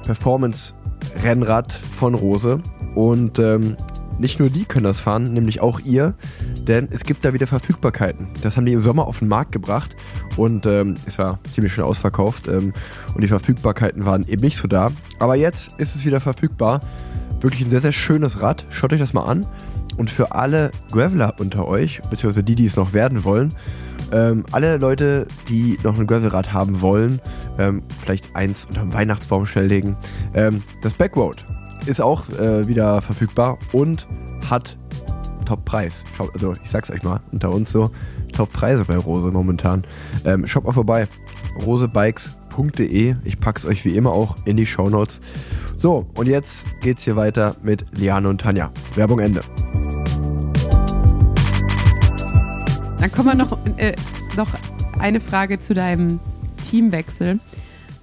Performance-Rennrad 0.05 1.73
von 1.73 2.15
Rose. 2.15 2.61
Und 2.95 3.39
ähm, 3.39 3.77
nicht 4.19 4.39
nur 4.39 4.51
die 4.51 4.65
können 4.65 4.85
das 4.85 5.01
fahren, 5.01 5.33
nämlich 5.33 5.61
auch 5.61 5.81
ihr, 5.81 6.15
denn 6.69 6.89
es 6.91 7.05
gibt 7.05 7.25
da 7.25 7.33
wieder 7.33 7.47
Verfügbarkeiten. 7.47 8.29
Das 8.43 8.57
haben 8.57 8.67
die 8.67 8.73
im 8.73 8.83
Sommer 8.83 9.07
auf 9.07 9.21
den 9.21 9.29
Markt 9.29 9.53
gebracht 9.53 9.95
und 10.37 10.67
ähm, 10.67 10.95
es 11.07 11.19
war 11.19 11.39
ziemlich 11.53 11.73
schnell 11.73 11.87
ausverkauft 11.87 12.49
ähm, 12.49 12.73
und 13.15 13.21
die 13.23 13.29
Verfügbarkeiten 13.29 14.05
waren 14.05 14.27
eben 14.27 14.43
nicht 14.43 14.57
so 14.57 14.69
da. 14.69 14.91
Aber 15.19 15.37
jetzt 15.37 15.71
ist 15.79 15.95
es 15.95 16.05
wieder 16.05 16.21
verfügbar. 16.21 16.81
Wirklich 17.41 17.63
ein 17.63 17.71
sehr, 17.71 17.81
sehr 17.81 17.93
schönes 17.93 18.41
Rad. 18.41 18.67
Schaut 18.71 18.93
euch 18.93 19.01
das 19.01 19.13
mal 19.13 19.25
an. 19.25 19.47
Und 19.97 20.11
für 20.11 20.33
alle 20.33 20.73
Graveler 20.91 21.35
unter 21.39 21.67
euch, 21.67 22.01
beziehungsweise 22.11 22.45
die, 22.45 22.55
die 22.55 22.67
es 22.67 22.77
noch 22.77 22.93
werden 22.93 23.25
wollen, 23.25 23.55
ähm, 24.13 24.45
alle 24.53 24.77
Leute, 24.77 25.27
die 25.49 25.79
noch 25.83 25.99
ein 25.99 26.07
Gravelrad 26.07 26.53
haben 26.53 26.81
wollen, 26.81 27.21
ähm, 27.59 27.83
vielleicht 28.03 28.35
eins 28.37 28.67
unter 28.67 28.83
dem 28.83 28.93
Weihnachtsbaum 28.93 29.47
schnell 29.47 29.67
legen, 29.67 29.97
ähm, 30.35 30.63
das 30.83 30.95
Backroad 30.95 31.47
ist 31.87 32.01
auch 32.01 32.29
äh, 32.31 32.69
wieder 32.69 33.01
verfügbar 33.01 33.59
und 33.73 34.07
hat 34.51 34.77
Top-Preis. 35.47 36.05
Also 36.35 36.53
ich 36.63 36.71
sag's 36.71 36.91
euch 36.91 37.03
mal, 37.03 37.21
unter 37.33 37.51
uns 37.51 37.73
so, 37.73 37.91
Top-Preise 38.33 38.85
bei 38.85 38.97
Rose 38.97 39.31
momentan. 39.31 39.85
Ähm, 40.25 40.47
schaut 40.47 40.65
mal 40.65 40.73
vorbei, 40.73 41.09
rosebikes.de. 41.65 43.15
Ich 43.25 43.41
pack's 43.41 43.65
euch 43.65 43.85
wie 43.85 43.97
immer 43.97 44.13
auch 44.13 44.37
in 44.45 44.57
die 44.57 44.67
Shownotes. 44.67 45.21
So, 45.77 46.07
und 46.15 46.27
jetzt 46.27 46.65
geht's 46.81 47.03
hier 47.03 47.17
weiter 47.17 47.57
mit 47.63 47.87
Liane 47.97 48.29
und 48.29 48.41
Tanja. 48.41 48.71
Werbung 48.95 49.21
Ende. 49.21 49.41
Dann 52.99 53.13
kommen 53.13 53.29
wir 53.29 53.35
noch, 53.35 53.59
äh, 53.77 53.95
noch 54.37 54.49
eine 54.99 55.21
Frage 55.21 55.59
zu 55.59 55.75
deinem 55.75 56.19
Teamwechsel. 56.63 57.39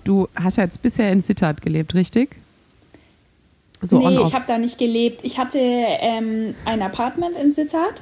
Du 0.03 0.27
hast 0.35 0.57
ja 0.57 0.63
jetzt 0.63 0.81
bisher 0.81 1.11
in 1.11 1.21
Sittard 1.21 1.61
gelebt, 1.61 1.95
richtig? 1.95 2.37
So 3.85 3.99
nee, 3.99 4.21
ich 4.21 4.33
habe 4.33 4.45
da 4.47 4.57
nicht 4.57 4.77
gelebt. 4.77 5.21
Ich 5.23 5.37
hatte 5.37 5.59
ähm, 5.59 6.55
ein 6.65 6.81
Apartment 6.81 7.35
in 7.37 7.53
Sittard 7.53 8.01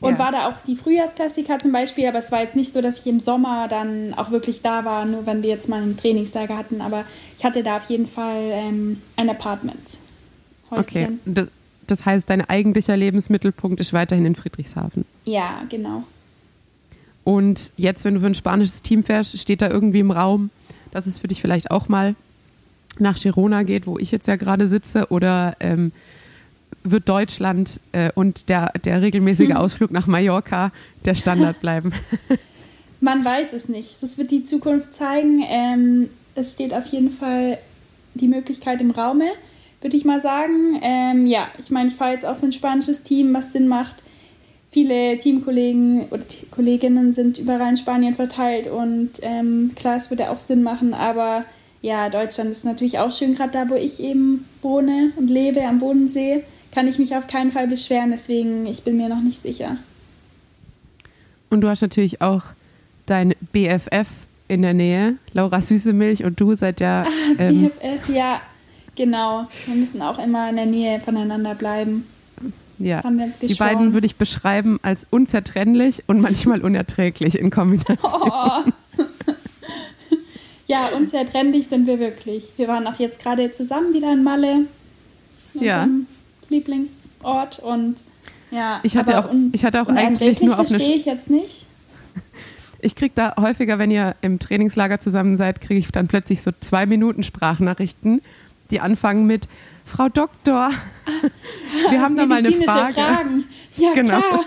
und 0.00 0.12
Ja. 0.14 0.18
war 0.18 0.32
da 0.32 0.48
auch 0.48 0.54
die 0.66 0.74
Frühjahrsklassiker 0.76 1.58
zum 1.58 1.72
Beispiel, 1.72 2.06
aber 2.06 2.18
es 2.18 2.32
war 2.32 2.40
jetzt 2.40 2.56
nicht 2.56 2.72
so, 2.72 2.80
dass 2.80 3.00
ich 3.00 3.06
im 3.06 3.20
Sommer 3.20 3.68
dann 3.68 4.14
auch 4.14 4.30
wirklich 4.30 4.62
da 4.62 4.84
war, 4.84 5.04
nur 5.04 5.26
wenn 5.26 5.42
wir 5.42 5.50
jetzt 5.50 5.68
mal 5.68 5.82
ein 5.82 5.96
Trainingslager 5.96 6.56
hatten. 6.56 6.80
Aber 6.80 7.04
ich 7.36 7.44
hatte 7.44 7.62
da 7.62 7.76
auf 7.76 7.88
jeden 7.90 8.06
Fall 8.06 8.40
ähm, 8.50 9.02
ein 9.16 9.28
Apartment. 9.28 9.78
Okay. 10.70 11.02
Häuschen. 11.04 11.20
Das, 11.26 11.48
das 11.86 12.04
heißt, 12.06 12.28
dein 12.30 12.48
eigentlicher 12.48 12.96
Lebensmittelpunkt 12.96 13.80
ist 13.80 13.92
weiterhin 13.92 14.24
in 14.26 14.34
Friedrichshafen. 14.34 15.04
Ja, 15.24 15.62
genau. 15.68 16.04
Und 17.24 17.72
jetzt, 17.76 18.04
wenn 18.04 18.14
du 18.14 18.20
für 18.20 18.26
ein 18.26 18.34
spanisches 18.34 18.82
Team 18.82 19.02
fährst, 19.02 19.38
steht 19.38 19.60
da 19.60 19.68
irgendwie 19.68 20.00
im 20.00 20.10
Raum, 20.10 20.50
dass 20.92 21.06
es 21.06 21.18
für 21.18 21.28
dich 21.28 21.40
vielleicht 21.42 21.70
auch 21.70 21.88
mal 21.88 22.14
nach 23.00 23.18
Girona 23.18 23.62
geht, 23.62 23.86
wo 23.86 23.98
ich 23.98 24.10
jetzt 24.10 24.26
ja 24.28 24.36
gerade 24.36 24.66
sitze, 24.68 25.06
oder 25.10 25.56
ähm, 25.60 25.92
wird 26.84 27.08
Deutschland 27.08 27.80
äh, 27.92 28.10
und 28.14 28.48
der, 28.48 28.72
der 28.84 29.02
regelmäßige 29.02 29.52
Ausflug 29.54 29.90
nach 29.90 30.06
Mallorca 30.06 30.72
der 31.04 31.14
Standard 31.14 31.60
bleiben? 31.60 31.92
Man 33.00 33.24
weiß 33.24 33.52
es 33.52 33.68
nicht. 33.68 33.96
Das 34.00 34.18
wird 34.18 34.30
die 34.30 34.44
Zukunft 34.44 34.94
zeigen. 34.94 35.44
Ähm, 35.48 36.10
es 36.34 36.52
steht 36.54 36.74
auf 36.74 36.86
jeden 36.86 37.10
Fall 37.10 37.58
die 38.14 38.28
Möglichkeit 38.28 38.80
im 38.80 38.90
Raume, 38.90 39.26
würde 39.80 39.96
ich 39.96 40.04
mal 40.04 40.20
sagen. 40.20 40.80
Ähm, 40.82 41.26
ja, 41.26 41.48
ich 41.58 41.70
meine, 41.70 41.88
ich 41.88 41.94
fahre 41.94 42.12
jetzt 42.12 42.26
auch 42.26 42.36
für 42.36 42.46
ein 42.46 42.52
spanisches 42.52 43.04
Team, 43.04 43.32
was 43.34 43.52
Sinn 43.52 43.68
macht. 43.68 44.02
Viele 44.70 45.16
Teamkollegen 45.18 46.06
oder 46.10 46.26
T- 46.26 46.46
Kolleginnen 46.50 47.14
sind 47.14 47.38
überall 47.38 47.70
in 47.70 47.76
Spanien 47.76 48.14
verteilt 48.14 48.66
und 48.66 49.12
ähm, 49.22 49.72
klar, 49.76 49.96
es 49.96 50.10
würde 50.10 50.28
auch 50.30 50.38
Sinn 50.38 50.62
machen, 50.62 50.92
aber 50.92 51.44
ja, 51.80 52.08
Deutschland 52.08 52.50
ist 52.50 52.64
natürlich 52.64 52.98
auch 52.98 53.12
schön, 53.12 53.34
gerade 53.34 53.52
da, 53.52 53.68
wo 53.68 53.74
ich 53.74 54.00
eben 54.02 54.44
wohne 54.62 55.12
und 55.16 55.28
lebe, 55.28 55.62
am 55.62 55.78
Bodensee. 55.78 56.42
Kann 56.72 56.88
ich 56.88 56.98
mich 56.98 57.16
auf 57.16 57.26
keinen 57.26 57.50
Fall 57.50 57.66
beschweren, 57.66 58.10
deswegen 58.10 58.66
ich 58.66 58.82
bin 58.82 58.96
mir 58.96 59.08
noch 59.08 59.22
nicht 59.22 59.40
sicher. 59.40 59.76
Und 61.50 61.62
du 61.62 61.68
hast 61.68 61.80
natürlich 61.80 62.20
auch 62.20 62.42
dein 63.06 63.34
BFF 63.52 64.08
in 64.48 64.62
der 64.62 64.74
Nähe, 64.74 65.14
Laura 65.32 65.60
Süßemilch 65.60 66.24
und 66.24 66.40
du 66.40 66.54
seid 66.54 66.80
ja 66.80 67.06
ähm, 67.38 67.70
BFF, 67.70 68.08
ja, 68.10 68.40
genau. 68.96 69.46
Wir 69.66 69.74
müssen 69.74 70.02
auch 70.02 70.18
immer 70.18 70.50
in 70.50 70.56
der 70.56 70.66
Nähe 70.66 71.00
voneinander 71.00 71.54
bleiben. 71.54 72.06
ja. 72.78 73.02
Die 73.42 73.54
beiden 73.54 73.92
würde 73.92 74.06
ich 74.06 74.16
beschreiben 74.16 74.78
als 74.82 75.06
unzertrennlich 75.10 76.04
und 76.06 76.20
manchmal 76.20 76.62
unerträglich 76.62 77.38
in 77.38 77.50
Kombination. 77.50 77.98
Oh. 78.02 78.62
Ja, 80.68 80.86
unzertrennlich 80.96 81.66
sind 81.66 81.86
wir 81.88 81.98
wirklich. 81.98 82.52
Wir 82.56 82.68
waren 82.68 82.86
auch 82.86 82.98
jetzt 83.00 83.20
gerade 83.22 83.50
zusammen 83.52 83.92
wieder 83.92 84.12
in 84.12 84.22
Malle, 84.22 84.66
in 85.54 85.62
Ja. 85.62 85.82
unserem 85.82 86.06
Lieblingsort 86.50 87.58
und 87.58 87.96
ja. 88.50 88.80
Ich 88.82 88.96
hatte 88.96 89.18
auch- 89.18 89.28
ich 89.52 89.64
hatte 89.64 89.82
auch 89.82 89.88
eigentlich 89.88 90.40
nur 90.40 90.54
auf 90.54 90.60
eine 90.60 90.68
verstehe 90.68 90.96
ich 90.96 91.04
jetzt 91.04 91.28
nicht. 91.30 91.66
Ich 92.80 92.94
kriege 92.94 93.10
da 93.12 93.34
häufiger, 93.40 93.80
wenn 93.80 93.90
ihr 93.90 94.14
im 94.20 94.38
Trainingslager 94.38 95.00
zusammen 95.00 95.36
seid, 95.36 95.60
kriege 95.60 95.80
ich 95.80 95.88
dann 95.90 96.06
plötzlich 96.06 96.42
so 96.42 96.52
zwei 96.60 96.86
Minuten 96.86 97.24
Sprachnachrichten, 97.24 98.22
die 98.70 98.78
anfangen 98.78 99.26
mit 99.26 99.48
Frau 99.84 100.08
Doktor, 100.08 100.70
wir 101.90 102.00
haben 102.00 102.14
da 102.14 102.24
mal 102.24 102.38
eine 102.38 102.52
Frage. 102.52 102.94
Fragen. 102.94 103.44
Ja, 103.76 103.94
Genau. 103.94 104.20
klar. 104.20 104.44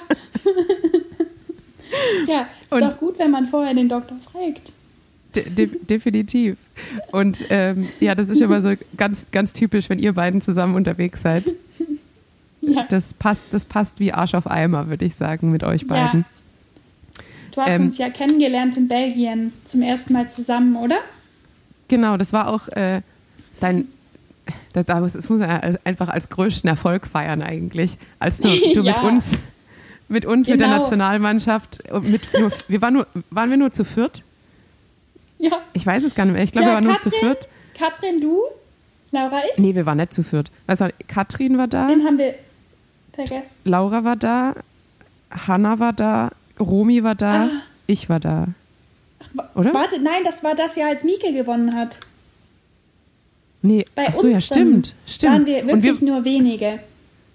ja, 2.27 2.41
ist 2.41 2.71
Und- 2.73 2.81
doch 2.81 2.97
gut, 2.99 3.19
wenn 3.19 3.31
man 3.31 3.47
vorher 3.47 3.73
den 3.73 3.89
Doktor 3.89 4.15
fragt. 4.31 4.71
De 5.35 5.49
de 5.49 5.69
definitiv. 5.89 6.57
Und 7.11 7.45
ähm, 7.49 7.87
ja, 7.99 8.15
das 8.15 8.29
ist 8.29 8.41
immer 8.41 8.61
so 8.61 8.73
ganz, 8.97 9.27
ganz 9.31 9.53
typisch, 9.53 9.89
wenn 9.89 9.99
ihr 9.99 10.13
beiden 10.13 10.41
zusammen 10.41 10.75
unterwegs 10.75 11.21
seid. 11.21 11.43
Ja. 12.61 12.83
Das 12.89 13.13
passt, 13.13 13.45
das 13.51 13.65
passt 13.65 13.99
wie 13.99 14.11
Arsch 14.13 14.33
auf 14.35 14.45
Eimer, 14.45 14.87
würde 14.89 15.05
ich 15.05 15.15
sagen, 15.15 15.51
mit 15.51 15.63
euch 15.63 15.87
beiden. 15.87 16.25
Du 17.53 17.61
hast 17.61 17.71
Ähm, 17.71 17.85
uns 17.87 17.97
ja 17.97 18.09
kennengelernt 18.09 18.77
in 18.77 18.87
Belgien 18.87 19.51
zum 19.65 19.81
ersten 19.81 20.13
Mal 20.13 20.29
zusammen, 20.29 20.75
oder? 20.75 20.97
Genau, 21.87 22.17
das 22.17 22.33
war 22.33 22.47
auch 22.47 22.67
äh, 22.69 23.01
dein. 23.59 23.85
Das, 24.73 24.85
das 24.85 25.29
muss 25.29 25.39
man 25.39 25.49
ja 25.49 25.61
einfach 25.83 26.09
als 26.09 26.29
größten 26.29 26.69
Erfolg 26.69 27.07
feiern 27.07 27.41
eigentlich, 27.41 27.97
als 28.19 28.37
du, 28.39 28.47
du 28.73 28.81
Ja. 28.81 29.01
mit 29.01 29.11
uns, 29.11 29.31
mit 30.07 30.25
uns 30.25 30.47
mit 30.47 30.59
der 30.59 30.67
Genau. 30.67 30.79
Nationalmannschaft, 30.81 31.83
mit 32.03 32.21
nur, 32.39 32.51
wir 32.67 32.81
waren 32.81 32.93
nur, 32.93 33.07
waren 33.29 33.49
wir 33.49 33.57
nur 33.57 33.71
zu 33.71 33.83
viert? 33.85 34.23
Ja. 35.41 35.59
Ich 35.73 35.85
weiß 35.85 36.03
es 36.03 36.13
gar 36.15 36.25
nicht 36.25 36.33
mehr. 36.35 36.43
Ich 36.43 36.51
glaube, 36.51 36.67
wir 36.67 36.73
waren 36.75 36.83
nur 36.83 37.01
zu 37.01 37.09
viert. 37.09 37.47
Katrin, 37.77 38.21
du, 38.21 38.41
Laura, 39.11 39.41
ich. 39.51 39.57
Nee, 39.59 39.73
wir 39.75 39.85
waren 39.87 39.97
nicht 39.97 40.13
zu 40.13 40.23
viert. 40.23 40.51
Also 40.67 40.87
Katrin 41.07 41.57
war 41.57 41.67
da, 41.67 41.87
Den 41.87 42.03
haben 42.05 42.17
wir 42.19 42.35
vergessen. 43.13 43.55
Laura 43.65 44.03
war 44.03 44.15
da, 44.15 44.53
Hanna 45.31 45.79
war 45.79 45.93
da, 45.93 46.29
Romi 46.59 47.03
war 47.03 47.15
da, 47.15 47.49
ich 47.87 48.07
war 48.07 48.19
da. 48.19 48.47
Oder? 49.55 49.73
Warte, 49.73 49.99
nein, 50.01 50.23
das 50.23 50.43
war 50.43 50.53
das 50.55 50.75
Jahr, 50.75 50.89
als 50.89 51.03
Mieke 51.03 51.33
gewonnen 51.33 51.75
hat. 51.75 51.97
Nee, 53.63 53.85
Bei 53.95 54.07
ach 54.09 54.15
so, 54.15 54.27
uns 54.27 54.33
ja, 54.35 54.41
stimmt. 54.41 54.95
stimmt. 55.07 55.33
waren 55.33 55.45
wir 55.45 55.67
wirklich 55.67 56.01
wir, 56.01 56.07
nur 56.07 56.25
wenige. 56.25 56.79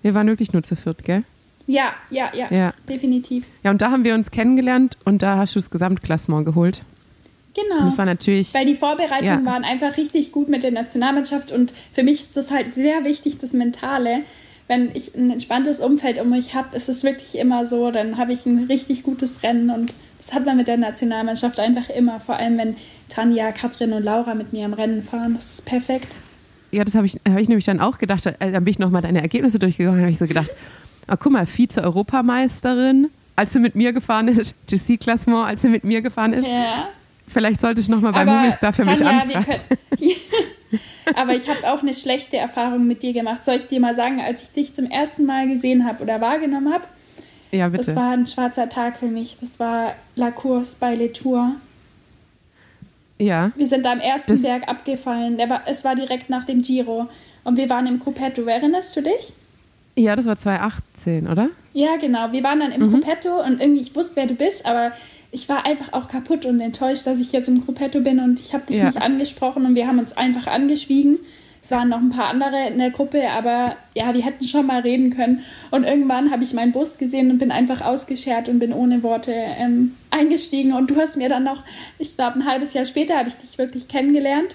wir 0.02 0.14
waren 0.14 0.26
wirklich 0.26 0.52
nur 0.52 0.62
zu 0.62 0.74
viert, 0.76 1.04
gell? 1.04 1.22
Ja, 1.68 1.92
ja, 2.10 2.30
ja, 2.34 2.46
Ja. 2.50 2.74
definitiv. 2.88 3.44
Ja, 3.64 3.70
und 3.72 3.82
da 3.82 3.90
haben 3.90 4.04
wir 4.04 4.14
uns 4.14 4.30
kennengelernt 4.30 4.96
und 5.04 5.22
da 5.22 5.36
hast 5.38 5.54
du 5.54 5.58
das 5.58 5.70
Gesamtklassement 5.70 6.44
geholt. 6.46 6.82
Und 7.56 7.68
Genau. 7.68 7.86
das 7.86 7.98
war 7.98 8.04
natürlich. 8.04 8.52
Weil 8.54 8.66
die 8.66 8.74
Vorbereitungen 8.76 9.44
Ja. 9.44 9.50
waren 9.50 9.64
einfach 9.64 9.96
richtig 9.96 10.32
gut 10.32 10.48
mit 10.48 10.62
der 10.62 10.70
Nationalmannschaft 10.72 11.52
und 11.52 11.72
für 11.92 12.02
mich 12.02 12.20
ist 12.20 12.36
das 12.36 12.50
halt 12.50 12.74
sehr 12.74 13.04
wichtig, 13.04 13.38
das 13.38 13.52
Mentale. 13.52 14.20
Wenn 14.68 14.90
ich 14.94 15.14
ein 15.14 15.30
entspanntes 15.30 15.80
Umfeld 15.80 16.20
um 16.20 16.30
mich 16.30 16.54
habe, 16.54 16.76
ist 16.76 16.88
es 16.88 17.04
wirklich 17.04 17.38
immer 17.38 17.66
so, 17.66 17.90
dann 17.90 18.18
habe 18.18 18.32
ich 18.32 18.46
ein 18.46 18.64
richtig 18.64 19.04
gutes 19.04 19.42
Rennen 19.42 19.70
und 19.70 19.92
das 20.18 20.34
hat 20.34 20.44
man 20.44 20.56
mit 20.56 20.66
der 20.66 20.76
Nationalmannschaft 20.76 21.60
einfach 21.60 21.88
immer. 21.88 22.18
Vor 22.20 22.36
allem, 22.36 22.58
wenn 22.58 22.76
Tanja, 23.08 23.52
Katrin 23.52 23.92
und 23.92 24.02
Laura 24.02 24.34
mit 24.34 24.52
mir 24.52 24.64
im 24.64 24.72
Rennen 24.72 25.02
fahren, 25.04 25.34
das 25.36 25.50
ist 25.54 25.66
perfekt. 25.66 26.16
Ja, 26.72 26.84
das 26.84 26.96
habe 26.96 27.06
ich, 27.06 27.14
hab 27.28 27.38
ich 27.38 27.48
nämlich 27.48 27.64
dann 27.64 27.78
auch 27.80 27.98
gedacht. 27.98 28.26
äh, 28.26 28.32
Dann 28.40 28.64
bin 28.64 28.72
ich 28.72 28.78
nochmal 28.80 29.02
deine 29.02 29.22
Ergebnisse 29.22 29.58
durchgegangen 29.60 29.98
und 30.00 30.02
habe 30.02 30.10
ich 30.12 30.18
so 30.18 30.26
gedacht, 30.26 30.50
ah, 31.06 31.14
guck 31.16 31.30
mal, 31.32 31.46
Vize-Europameisterin, 31.46 33.08
als 33.36 33.52
sie 33.52 33.60
mit 33.60 33.76
mir 33.76 33.92
gefahren 33.92 34.26
ist, 34.28 34.54
GC-Klassement, 34.66 35.46
als 35.46 35.62
sie 35.62 35.68
mit 35.68 35.84
mir 35.84 36.02
gefahren 36.02 36.32
ist. 36.32 36.46
Ja. 36.48 36.88
Vielleicht 37.28 37.60
sollte 37.60 37.80
ich 37.80 37.88
nochmal 37.88 38.12
bei 38.12 38.20
Aber 38.22 38.40
Movistar 38.42 38.72
für 38.72 38.84
mich 38.84 38.98
Tanja, 39.00 39.28
wir 39.28 39.36
anfragen. 39.38 39.60
Aber 41.14 41.34
ich 41.34 41.48
habe 41.48 41.70
auch 41.72 41.82
eine 41.82 41.94
schlechte 41.94 42.36
Erfahrung 42.36 42.86
mit 42.86 43.02
dir 43.02 43.12
gemacht. 43.12 43.44
Soll 43.44 43.56
ich 43.56 43.66
dir 43.68 43.80
mal 43.80 43.94
sagen, 43.94 44.20
als 44.20 44.42
ich 44.42 44.50
dich 44.52 44.74
zum 44.74 44.90
ersten 44.90 45.24
Mal 45.26 45.46
gesehen 45.48 45.86
habe 45.86 46.02
oder 46.02 46.20
wahrgenommen 46.20 46.72
habe? 46.72 46.84
Ja, 47.52 47.68
Das 47.70 47.86
bitte. 47.86 47.96
war 47.96 48.10
ein 48.12 48.26
schwarzer 48.26 48.68
Tag 48.68 48.96
für 48.98 49.06
mich. 49.06 49.36
Das 49.40 49.60
war 49.60 49.92
La 50.16 50.30
Course 50.30 50.76
bei 50.80 50.94
Les 50.94 51.12
Tours. 51.12 51.50
Ja, 53.18 53.50
Wir 53.56 53.66
sind 53.66 53.84
da 53.84 53.92
am 53.92 54.00
ersten 54.00 54.32
Das- 54.32 54.42
Berg 54.42 54.68
abgefallen. 54.68 55.38
War, 55.38 55.62
es 55.66 55.84
war 55.84 55.94
direkt 55.94 56.28
nach 56.28 56.44
dem 56.44 56.62
Giro. 56.62 57.08
Und 57.44 57.56
wir 57.56 57.70
waren 57.70 57.86
im 57.86 57.98
Gruppetto. 58.00 58.42
Erinnerst 58.44 58.96
du 58.96 59.02
dich? 59.02 59.32
ja, 59.98 60.14
das 60.14 60.26
war 60.26 60.36
2018, 60.36 61.26
oder? 61.26 61.48
Ja, 61.72 61.96
genau. 61.96 62.30
Wir 62.32 62.42
waren 62.44 62.60
dann 62.60 62.70
im 62.72 62.90
Gruppetto 62.90 63.42
und 63.42 63.62
irgendwie, 63.62 63.80
ich 63.80 63.94
wusste, 63.96 64.16
wer 64.16 64.26
du 64.26 64.34
bist, 64.34 64.66
aber 64.66 64.92
ich 65.36 65.48
war 65.48 65.64
einfach 65.66 65.92
auch 65.92 66.08
kaputt 66.08 66.44
und 66.46 66.60
enttäuscht, 66.60 67.06
dass 67.06 67.20
ich 67.20 67.30
jetzt 67.32 67.48
im 67.48 67.64
Gruppetto 67.64 68.00
bin 68.00 68.18
und 68.20 68.40
ich 68.40 68.52
habe 68.54 68.64
dich 68.66 68.78
Ja. 68.78 68.86
nicht 68.86 69.00
angesprochen 69.00 69.64
und 69.66 69.74
wir 69.74 69.86
haben 69.86 69.98
uns 69.98 70.16
einfach 70.16 70.46
angeschwiegen. 70.46 71.18
Es 71.62 71.70
waren 71.72 71.88
noch 71.88 71.98
ein 71.98 72.10
paar 72.10 72.28
andere 72.28 72.68
in 72.68 72.78
der 72.78 72.90
Gruppe, 72.90 73.22
aber 73.30 73.76
ja, 73.94 74.14
wir 74.14 74.22
hätten 74.24 74.44
schon 74.46 74.66
mal 74.66 74.80
reden 74.82 75.10
können. 75.10 75.40
Und 75.72 75.82
irgendwann 75.84 76.30
habe 76.30 76.44
ich 76.44 76.52
meinen 76.54 76.70
Bus 76.72 76.96
gesehen 76.96 77.28
und 77.30 77.38
bin 77.38 77.50
einfach 77.50 77.80
ausgeschert 77.80 78.48
und 78.48 78.60
bin 78.60 78.72
ohne 78.72 79.02
Worte 79.02 79.32
ähm, 79.34 79.92
eingestiegen. 80.10 80.72
Und 80.72 80.90
du 80.90 80.96
hast 80.96 81.16
mir 81.16 81.28
dann 81.28 81.42
noch, 81.42 81.64
ich 81.98 82.14
glaube, 82.16 82.38
ein 82.38 82.46
halbes 82.46 82.72
Jahr 82.72 82.84
später 82.84 83.18
habe 83.18 83.28
ich 83.28 83.34
dich 83.34 83.58
wirklich 83.58 83.88
kennengelernt. 83.88 84.54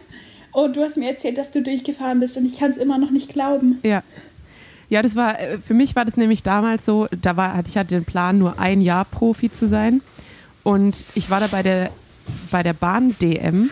Und 0.54 0.78
du 0.78 0.82
hast 0.84 0.96
mir 0.98 1.10
erzählt, 1.10 1.38
dass 1.38 1.52
du 1.52 1.62
durchgefahren 1.62 2.20
bist 2.22 2.38
und 2.38 2.46
ich 2.46 2.60
kann 2.60 2.72
es 2.72 2.78
immer 2.78 2.98
noch 2.98 3.12
nicht 3.12 3.28
glauben. 3.34 3.80
Ja. 3.84 4.04
Ja, 4.90 5.02
das 5.02 5.16
war, 5.18 5.38
äh, 5.40 5.58
für 5.58 5.74
mich 5.74 5.96
war 5.98 6.06
das 6.06 6.16
nämlich 6.18 6.44
damals 6.44 6.86
so, 6.86 7.08
da 7.22 7.36
war, 7.38 7.56
hatte- 7.56 7.70
ich 7.70 7.78
hatte 7.78 7.90
den 7.96 8.04
Plan, 8.06 8.38
nur 8.40 8.58
ein 8.60 8.82
Jahr 8.82 9.04
Profi 9.06 9.52
zu 9.52 9.68
sein. 9.68 10.02
Und 10.64 11.06
ich 11.16 11.30
war 11.30 11.40
da 11.40 11.48
bei 11.48 11.64
der, 11.64 11.92
bei 12.52 12.64
der 12.64 12.74
Bahn-DM 12.74 13.70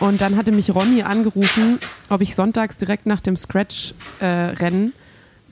und 0.00 0.20
dann 0.20 0.36
hatte 0.36 0.52
mich 0.52 0.74
Ronny 0.74 1.02
angerufen, 1.02 1.78
ob 2.08 2.22
ich 2.22 2.34
sonntags 2.34 2.76
direkt 2.76 3.06
nach 3.06 3.20
dem 3.20 3.36
Scratch-Rennen 3.36 4.92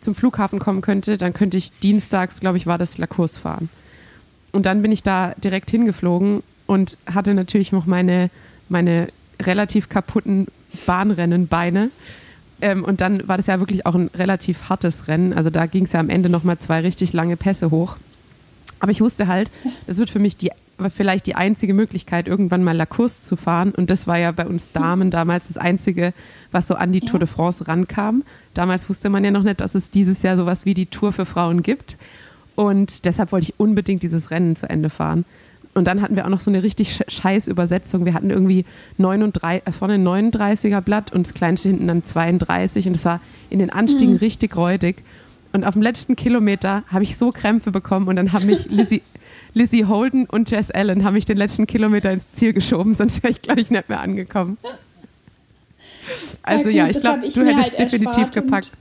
zum 0.01 0.15
Flughafen 0.15 0.59
kommen 0.59 0.81
könnte. 0.81 1.19
Dann 1.19 1.33
könnte 1.33 1.57
ich 1.57 1.79
dienstags, 1.79 2.41
glaube 2.41 2.57
ich, 2.57 2.67
war 2.67 2.79
das 2.79 2.99
La 2.99 3.07
Course 3.07 3.39
fahren. 3.39 3.69
Und 4.53 4.67
dann 4.67 4.83
bin 4.83 4.91
ich 4.91 5.03
da 5.03 5.35
direkt 5.43 5.71
hingeflogen 5.71 6.43
und 6.67 6.97
hatte 7.07 7.35
natürlich 7.35 7.73
noch 7.73 7.87
meine, 7.87 8.31
meine 8.69 9.09
relativ 9.41 9.89
kaputten 9.89 10.47
Bahnrennenbeine. 10.87 11.91
Ähm, 12.61 12.85
und 12.85 13.01
dann 13.01 13.27
war 13.29 13.37
das 13.37 13.47
ja 13.47 13.61
wirklich 13.61 13.87
auch 13.87 13.95
ein 13.95 14.11
relativ 14.15 14.69
hartes 14.69 15.09
Rennen. 15.09 15.33
Also 15.33 15.51
da 15.51 15.67
ging 15.67 15.85
es 15.85 15.93
ja 15.93 16.01
am 16.01 16.11
Ende 16.11 16.29
nochmal 16.29 16.59
zwei 16.59 16.81
richtig 16.81 17.13
lange 17.13 17.37
Pässe 17.37 17.71
hoch. 17.71 17.97
Aber 18.81 18.91
ich 18.91 19.01
wusste 19.01 19.29
halt, 19.29 19.51
das 19.87 19.99
wird 19.99 20.11
für 20.11 20.19
mich 20.19 20.37
die, 20.37 20.51
vielleicht 20.89 21.27
die 21.27 21.35
einzige 21.35 21.75
Möglichkeit, 21.75 22.27
irgendwann 22.29 22.65
mal 22.65 22.75
La 22.75 22.87
Course 22.87 23.21
zu 23.21 23.37
fahren. 23.37 23.73
Und 23.73 23.91
das 23.91 24.07
war 24.07 24.17
ja 24.17 24.33
bei 24.33 24.47
uns 24.47 24.73
Damen 24.73 25.11
damals 25.11 25.49
das 25.49 25.59
Einzige, 25.59 26.15
was 26.53 26.69
so 26.69 26.77
an 26.77 26.93
die 26.93 27.01
Tour 27.03 27.19
de 27.19 27.29
France 27.29 27.69
rankam. 27.69 28.23
Damals 28.55 28.89
wusste 28.89 29.11
man 29.11 29.23
ja 29.25 29.31
noch 29.31 29.43
nicht, 29.43 29.61
dass 29.61 29.75
es 29.75 29.91
dieses 29.91 30.23
Jahr 30.23 30.39
sowas 30.39 30.65
wie 30.65 30.73
die 30.75 30.87
Tour 30.87 31.13
für 31.13 31.27
Frauen 31.27 31.63
gibt. 31.63 31.99
Und 32.55 33.05
deshalb 33.05 33.33
wollte 33.33 33.45
ich 33.51 33.61
unbedingt 33.61 34.03
dieses 34.03 34.31
Rennen 34.31 34.57
zu 34.57 34.69
Ende 34.71 34.89
fahren. 34.91 35.25
Und 35.73 35.87
dann 35.87 36.03
hatten 36.03 36.17
wir 36.17 36.25
auch 36.25 36.31
noch 36.31 36.41
so 36.41 36.51
eine 36.51 36.63
richtig 36.65 36.91
sch- 37.01 37.09
scheiß 37.09 37.47
Übersetzung. 37.47 38.05
Wir 38.05 38.13
hatten 38.15 38.31
irgendwie 38.31 38.65
39, 38.99 39.63
äh, 39.67 39.73
vorne 39.73 39.95
ein 39.95 40.05
39er 40.33 40.81
Blatt 40.81 41.13
und 41.13 41.27
das 41.27 41.35
kleinste 41.35 41.69
hinten 41.69 41.87
dann 41.87 42.05
32. 42.05 42.89
Und 42.89 42.97
es 42.97 43.05
war 43.05 43.21
in 43.51 43.61
den 43.61 43.71
Anstiegen 43.71 44.17
richtig 44.17 44.57
räudig. 44.57 45.03
Und 45.53 45.65
auf 45.65 45.75
dem 45.75 45.83
letzten 45.83 46.17
Kilometer 46.17 46.83
habe 46.89 47.05
ich 47.05 47.17
so 47.17 47.31
Krämpfe 47.31 47.71
bekommen 47.71 48.09
und 48.09 48.17
dann 48.17 48.33
haben 48.33 48.47
mich 48.47 48.65
Lizzie, 48.71 49.03
Lizzie 49.55 49.85
Holden 49.87 50.27
und 50.27 50.51
Jess 50.51 50.71
Allen 50.71 51.05
haben 51.05 51.15
mich 51.15 51.25
den 51.25 51.37
letzten 51.37 51.67
Kilometer 51.67 52.11
ins 52.13 52.31
Ziel 52.31 52.53
geschoben, 52.53 52.93
sonst 52.95 53.23
wäre 53.23 53.33
ich, 53.33 53.43
glaube 53.43 53.61
ich, 53.61 53.71
nicht 53.71 53.89
mehr 53.89 54.01
angekommen. 54.01 54.59
Also 56.43 56.65
gut, 56.65 56.73
ja, 56.73 56.87
ich 56.87 56.95
das 56.95 57.03
glaube, 57.03 57.21
du 57.21 57.45
hättest 57.45 57.71
halt 57.71 57.79
definitiv 57.79 58.31
gepackt. 58.33 58.71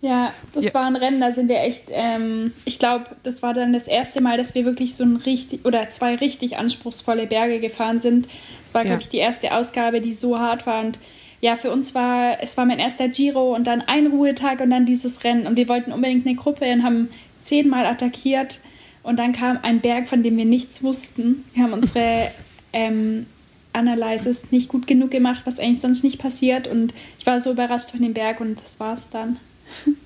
Ja, 0.00 0.32
das 0.54 0.64
Ja. 0.64 0.74
war 0.74 0.84
ein 0.86 0.94
Rennen, 0.96 1.20
da 1.20 1.32
sind 1.32 1.48
wir 1.48 1.60
echt, 1.60 1.84
ähm, 1.90 2.52
ich 2.64 2.78
glaube, 2.78 3.06
das 3.24 3.42
war 3.42 3.52
dann 3.52 3.72
das 3.72 3.88
erste 3.88 4.22
Mal, 4.22 4.36
dass 4.36 4.54
wir 4.54 4.64
wirklich 4.64 4.94
so 4.94 5.02
ein 5.02 5.16
richtig 5.16 5.64
oder 5.64 5.88
zwei 5.88 6.14
richtig 6.14 6.56
anspruchsvolle 6.56 7.26
Berge 7.26 7.58
gefahren 7.58 7.98
sind. 7.98 8.28
Es 8.64 8.74
war, 8.74 8.82
Ja. 8.82 8.88
glaube 8.88 9.02
ich, 9.02 9.08
die 9.08 9.16
erste 9.16 9.52
Ausgabe, 9.56 10.00
die 10.00 10.12
so 10.12 10.38
hart 10.38 10.66
war 10.66 10.84
und 10.84 10.98
ja, 11.40 11.56
für 11.56 11.70
uns 11.72 11.94
war, 11.96 12.40
es 12.42 12.56
war 12.56 12.64
mein 12.64 12.78
erster 12.78 13.08
Giro 13.08 13.54
und 13.54 13.64
dann 13.66 13.80
ein 13.80 14.06
Ruhetag 14.08 14.60
und 14.60 14.70
dann 14.70 14.86
dieses 14.86 15.22
Rennen 15.24 15.46
und 15.46 15.56
wir 15.56 15.68
wollten 15.68 15.92
unbedingt 15.92 16.26
eine 16.26 16.36
Gruppe 16.36 16.70
und 16.72 16.82
haben 16.84 17.08
zehnmal 17.48 17.86
attackiert 17.86 18.58
und 19.02 19.18
dann 19.18 19.32
kam 19.32 19.58
ein 19.62 19.80
Berg, 19.80 20.08
von 20.08 20.22
dem 20.22 20.36
wir 20.36 20.44
nichts 20.44 20.82
wussten. 20.82 21.44
Wir 21.54 21.64
haben 21.64 21.72
unsere 21.72 22.30
ähm, 22.72 23.26
Analysis 23.72 24.50
nicht 24.50 24.68
gut 24.68 24.86
genug 24.86 25.10
gemacht, 25.10 25.42
was 25.44 25.58
eigentlich 25.58 25.80
sonst 25.80 26.04
nicht 26.04 26.18
passiert 26.18 26.66
und 26.66 26.92
ich 27.18 27.26
war 27.26 27.40
so 27.40 27.52
überrascht 27.52 27.90
von 27.90 28.00
dem 28.00 28.14
Berg 28.14 28.40
und 28.40 28.60
das 28.60 28.78
war's 28.80 29.08
dann. 29.10 29.38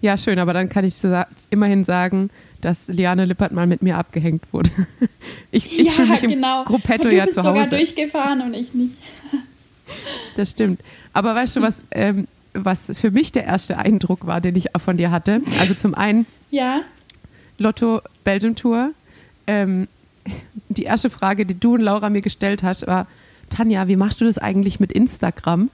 Ja, 0.00 0.16
schön, 0.16 0.38
aber 0.38 0.52
dann 0.52 0.68
kann 0.68 0.84
ich 0.84 0.94
immerhin 1.50 1.82
sagen, 1.82 2.30
dass 2.60 2.86
Liane 2.86 3.24
Lippert 3.24 3.50
mal 3.50 3.66
mit 3.66 3.82
mir 3.82 3.96
abgehängt 3.96 4.44
wurde. 4.52 4.70
Ich, 5.50 5.78
ich 5.78 5.90
fühle 5.90 6.08
mich 6.08 6.22
im 6.22 6.30
genau. 6.30 6.62
Gruppetto 6.64 7.04
und 7.04 7.10
du 7.10 7.16
ja 7.16 7.24
bist 7.24 7.36
zu 7.36 7.42
sogar 7.42 7.64
Hause. 7.64 7.70
durchgefahren 7.76 8.42
und 8.42 8.52
ich 8.52 8.74
nicht. 8.74 8.98
Das 10.36 10.50
stimmt. 10.50 10.82
Aber 11.14 11.34
weißt 11.34 11.56
du, 11.56 11.62
was, 11.62 11.82
ähm, 11.90 12.28
was 12.54 12.92
für 12.94 13.10
mich 13.10 13.32
der 13.32 13.44
erste 13.44 13.78
Eindruck 13.78 14.26
war, 14.26 14.40
den 14.40 14.56
ich 14.56 14.74
auch 14.74 14.80
von 14.80 14.96
dir 14.96 15.10
hatte? 15.10 15.42
Also 15.60 15.74
zum 15.74 15.94
einen 15.94 16.26
Ja, 16.50 16.80
Lotto 17.58 18.00
Belgium 18.24 18.54
Tour. 18.54 18.92
Ähm, 19.46 19.88
die 20.68 20.84
erste 20.84 21.10
Frage, 21.10 21.46
die 21.46 21.58
du 21.58 21.74
und 21.74 21.80
Laura 21.80 22.10
mir 22.10 22.22
gestellt 22.22 22.62
hast, 22.62 22.86
war, 22.86 23.06
Tanja, 23.50 23.88
wie 23.88 23.96
machst 23.96 24.20
du 24.20 24.24
das 24.24 24.38
eigentlich 24.38 24.78
mit 24.78 24.92
Instagram? 24.92 25.70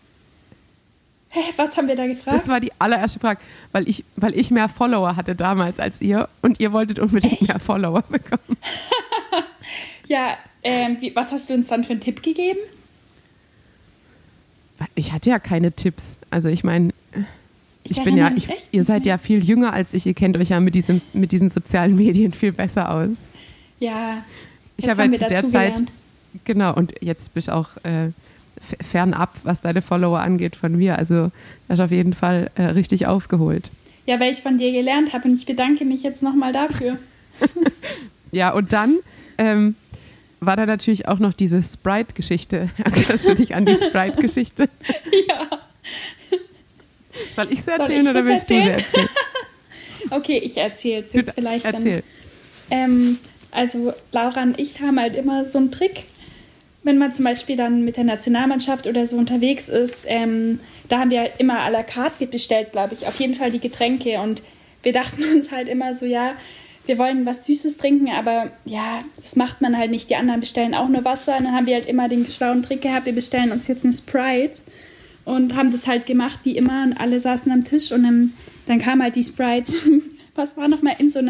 Hä, 1.30 1.40
was 1.56 1.76
haben 1.76 1.88
wir 1.88 1.96
da 1.96 2.06
gefragt? 2.06 2.36
Das 2.36 2.46
war 2.46 2.60
die 2.60 2.70
allererste 2.78 3.18
Frage, 3.18 3.40
weil 3.72 3.88
ich, 3.88 4.04
weil 4.14 4.38
ich 4.38 4.52
mehr 4.52 4.68
Follower 4.68 5.16
hatte 5.16 5.34
damals 5.34 5.80
als 5.80 6.00
ihr 6.00 6.28
und 6.42 6.60
ihr 6.60 6.72
wolltet 6.72 7.00
unbedingt 7.00 7.42
mehr 7.42 7.58
Follower 7.58 8.02
bekommen. 8.02 8.56
ja, 10.06 10.36
ähm, 10.62 10.98
wie, 11.00 11.14
was 11.16 11.32
hast 11.32 11.50
du 11.50 11.54
uns 11.54 11.68
dann 11.68 11.82
für 11.82 11.92
einen 11.92 12.00
Tipp 12.00 12.22
gegeben? 12.22 12.60
Ich 14.94 15.12
hatte 15.12 15.30
ja 15.30 15.38
keine 15.38 15.72
Tipps. 15.72 16.18
Also 16.30 16.48
ich 16.48 16.64
meine, 16.64 16.90
ich, 17.82 18.02
bin 18.02 18.18
erinnere 18.18 18.30
ja, 18.30 18.36
ich, 18.36 18.48
ihr 18.72 18.84
seid 18.84 19.06
ja 19.06 19.18
viel 19.18 19.44
jünger 19.44 19.72
als 19.72 19.92
ich. 19.94 20.06
Ihr 20.06 20.14
kennt 20.14 20.36
euch 20.36 20.50
ja 20.50 20.60
mit, 20.60 20.74
diesem, 20.74 21.00
mit 21.12 21.32
diesen 21.32 21.50
sozialen 21.50 21.96
Medien 21.96 22.32
viel 22.32 22.52
besser 22.52 22.90
aus. 22.90 23.10
Ja, 23.80 24.18
Ich 24.76 24.88
habe 24.88 25.02
halt 25.02 25.18
zu 25.18 25.26
der 25.26 25.42
Zeit, 25.48 25.74
gelernt. 25.74 25.92
genau, 26.44 26.74
und 26.74 26.94
jetzt 27.00 27.34
bist 27.34 27.48
du 27.48 27.54
auch 27.54 27.70
äh, 27.82 28.10
fernab, 28.82 29.36
was 29.42 29.60
deine 29.60 29.82
Follower 29.82 30.20
angeht 30.20 30.56
von 30.56 30.76
mir. 30.76 30.96
Also 30.96 31.30
hast 31.68 31.80
auf 31.80 31.90
jeden 31.90 32.14
Fall 32.14 32.50
äh, 32.54 32.62
richtig 32.62 33.06
aufgeholt. 33.06 33.70
Ja, 34.06 34.20
weil 34.20 34.32
ich 34.32 34.42
von 34.42 34.58
dir 34.58 34.70
gelernt 34.72 35.12
habe 35.12 35.28
und 35.28 35.34
ich 35.38 35.46
bedanke 35.46 35.84
mich 35.84 36.02
jetzt 36.02 36.22
nochmal 36.22 36.52
dafür. 36.52 36.98
Ja, 38.34 38.52
und 38.52 38.72
dann 38.72 38.96
ähm, 39.38 39.76
war 40.40 40.56
da 40.56 40.66
natürlich 40.66 41.08
auch 41.08 41.18
noch 41.18 41.32
diese 41.32 41.62
Sprite-Geschichte. 41.62 42.68
Erinnerst 42.84 43.28
du 43.28 43.34
dich 43.34 43.54
an 43.54 43.64
die 43.64 43.76
Sprite-Geschichte? 43.76 44.68
ja. 45.28 45.48
Soll 47.34 47.52
ich 47.52 47.60
sie 47.60 47.70
Soll 47.70 47.80
erzählen 47.80 48.02
ich 48.04 48.08
oder 48.10 48.24
willst 48.24 48.50
du 48.50 48.54
sie 48.54 48.60
erzählen? 48.60 48.78
erzählen? 48.78 49.08
Okay, 50.10 50.36
ich 50.36 50.58
erzähle 50.58 51.00
es 51.00 51.14
jetzt 51.14 51.26
Gut, 51.26 51.34
vielleicht 51.34 51.64
Erzähl. 51.64 52.02
dann. 52.68 52.78
Ähm, 52.78 53.18
also 53.50 53.94
Laura 54.12 54.42
und 54.42 54.60
ich 54.60 54.80
haben 54.80 55.00
halt 55.00 55.14
immer 55.16 55.46
so 55.46 55.56
einen 55.56 55.70
Trick, 55.72 56.04
wenn 56.82 56.98
man 56.98 57.14
zum 57.14 57.24
Beispiel 57.24 57.56
dann 57.56 57.84
mit 57.86 57.96
der 57.96 58.04
Nationalmannschaft 58.04 58.86
oder 58.86 59.06
so 59.06 59.16
unterwegs 59.16 59.68
ist. 59.70 60.04
Ähm, 60.06 60.60
da 60.90 60.98
haben 60.98 61.10
wir 61.10 61.20
halt 61.20 61.32
immer 61.38 61.60
à 61.60 61.70
la 61.70 61.82
carte 61.82 62.26
bestellt, 62.26 62.72
glaube 62.72 62.92
ich. 62.94 63.06
Auf 63.06 63.18
jeden 63.18 63.34
Fall 63.34 63.50
die 63.50 63.60
Getränke. 63.60 64.20
Und 64.20 64.42
wir 64.82 64.92
dachten 64.92 65.24
uns 65.24 65.50
halt 65.50 65.68
immer 65.68 65.94
so, 65.94 66.04
ja, 66.04 66.34
wir 66.86 66.98
wollen 66.98 67.24
was 67.24 67.46
Süßes 67.46 67.78
trinken, 67.78 68.10
aber 68.10 68.50
ja, 68.64 69.00
das 69.16 69.36
macht 69.36 69.62
man 69.62 69.76
halt 69.76 69.90
nicht. 69.90 70.10
Die 70.10 70.16
anderen 70.16 70.40
bestellen 70.40 70.74
auch 70.74 70.88
nur 70.88 71.04
Wasser. 71.04 71.36
Und 71.38 71.44
dann 71.44 71.54
haben 71.54 71.66
wir 71.66 71.74
halt 71.74 71.88
immer 71.88 72.08
den 72.08 72.26
schlauen 72.26 72.62
Trick 72.62 72.82
gehabt, 72.82 73.06
wir 73.06 73.14
bestellen 73.14 73.52
uns 73.52 73.66
jetzt 73.66 73.84
eine 73.84 73.92
Sprite 73.92 74.60
und 75.24 75.54
haben 75.56 75.72
das 75.72 75.86
halt 75.86 76.06
gemacht 76.06 76.40
wie 76.44 76.56
immer 76.56 76.82
und 76.84 76.94
alle 76.94 77.18
saßen 77.18 77.50
am 77.50 77.64
Tisch 77.64 77.92
und 77.92 78.02
dann, 78.02 78.32
dann 78.66 78.78
kam 78.78 79.02
halt 79.02 79.16
die 79.16 79.22
Sprite, 79.22 79.72
was 80.34 80.56
war 80.56 80.68
nochmal 80.68 80.96
in 80.98 81.10
so 81.10 81.20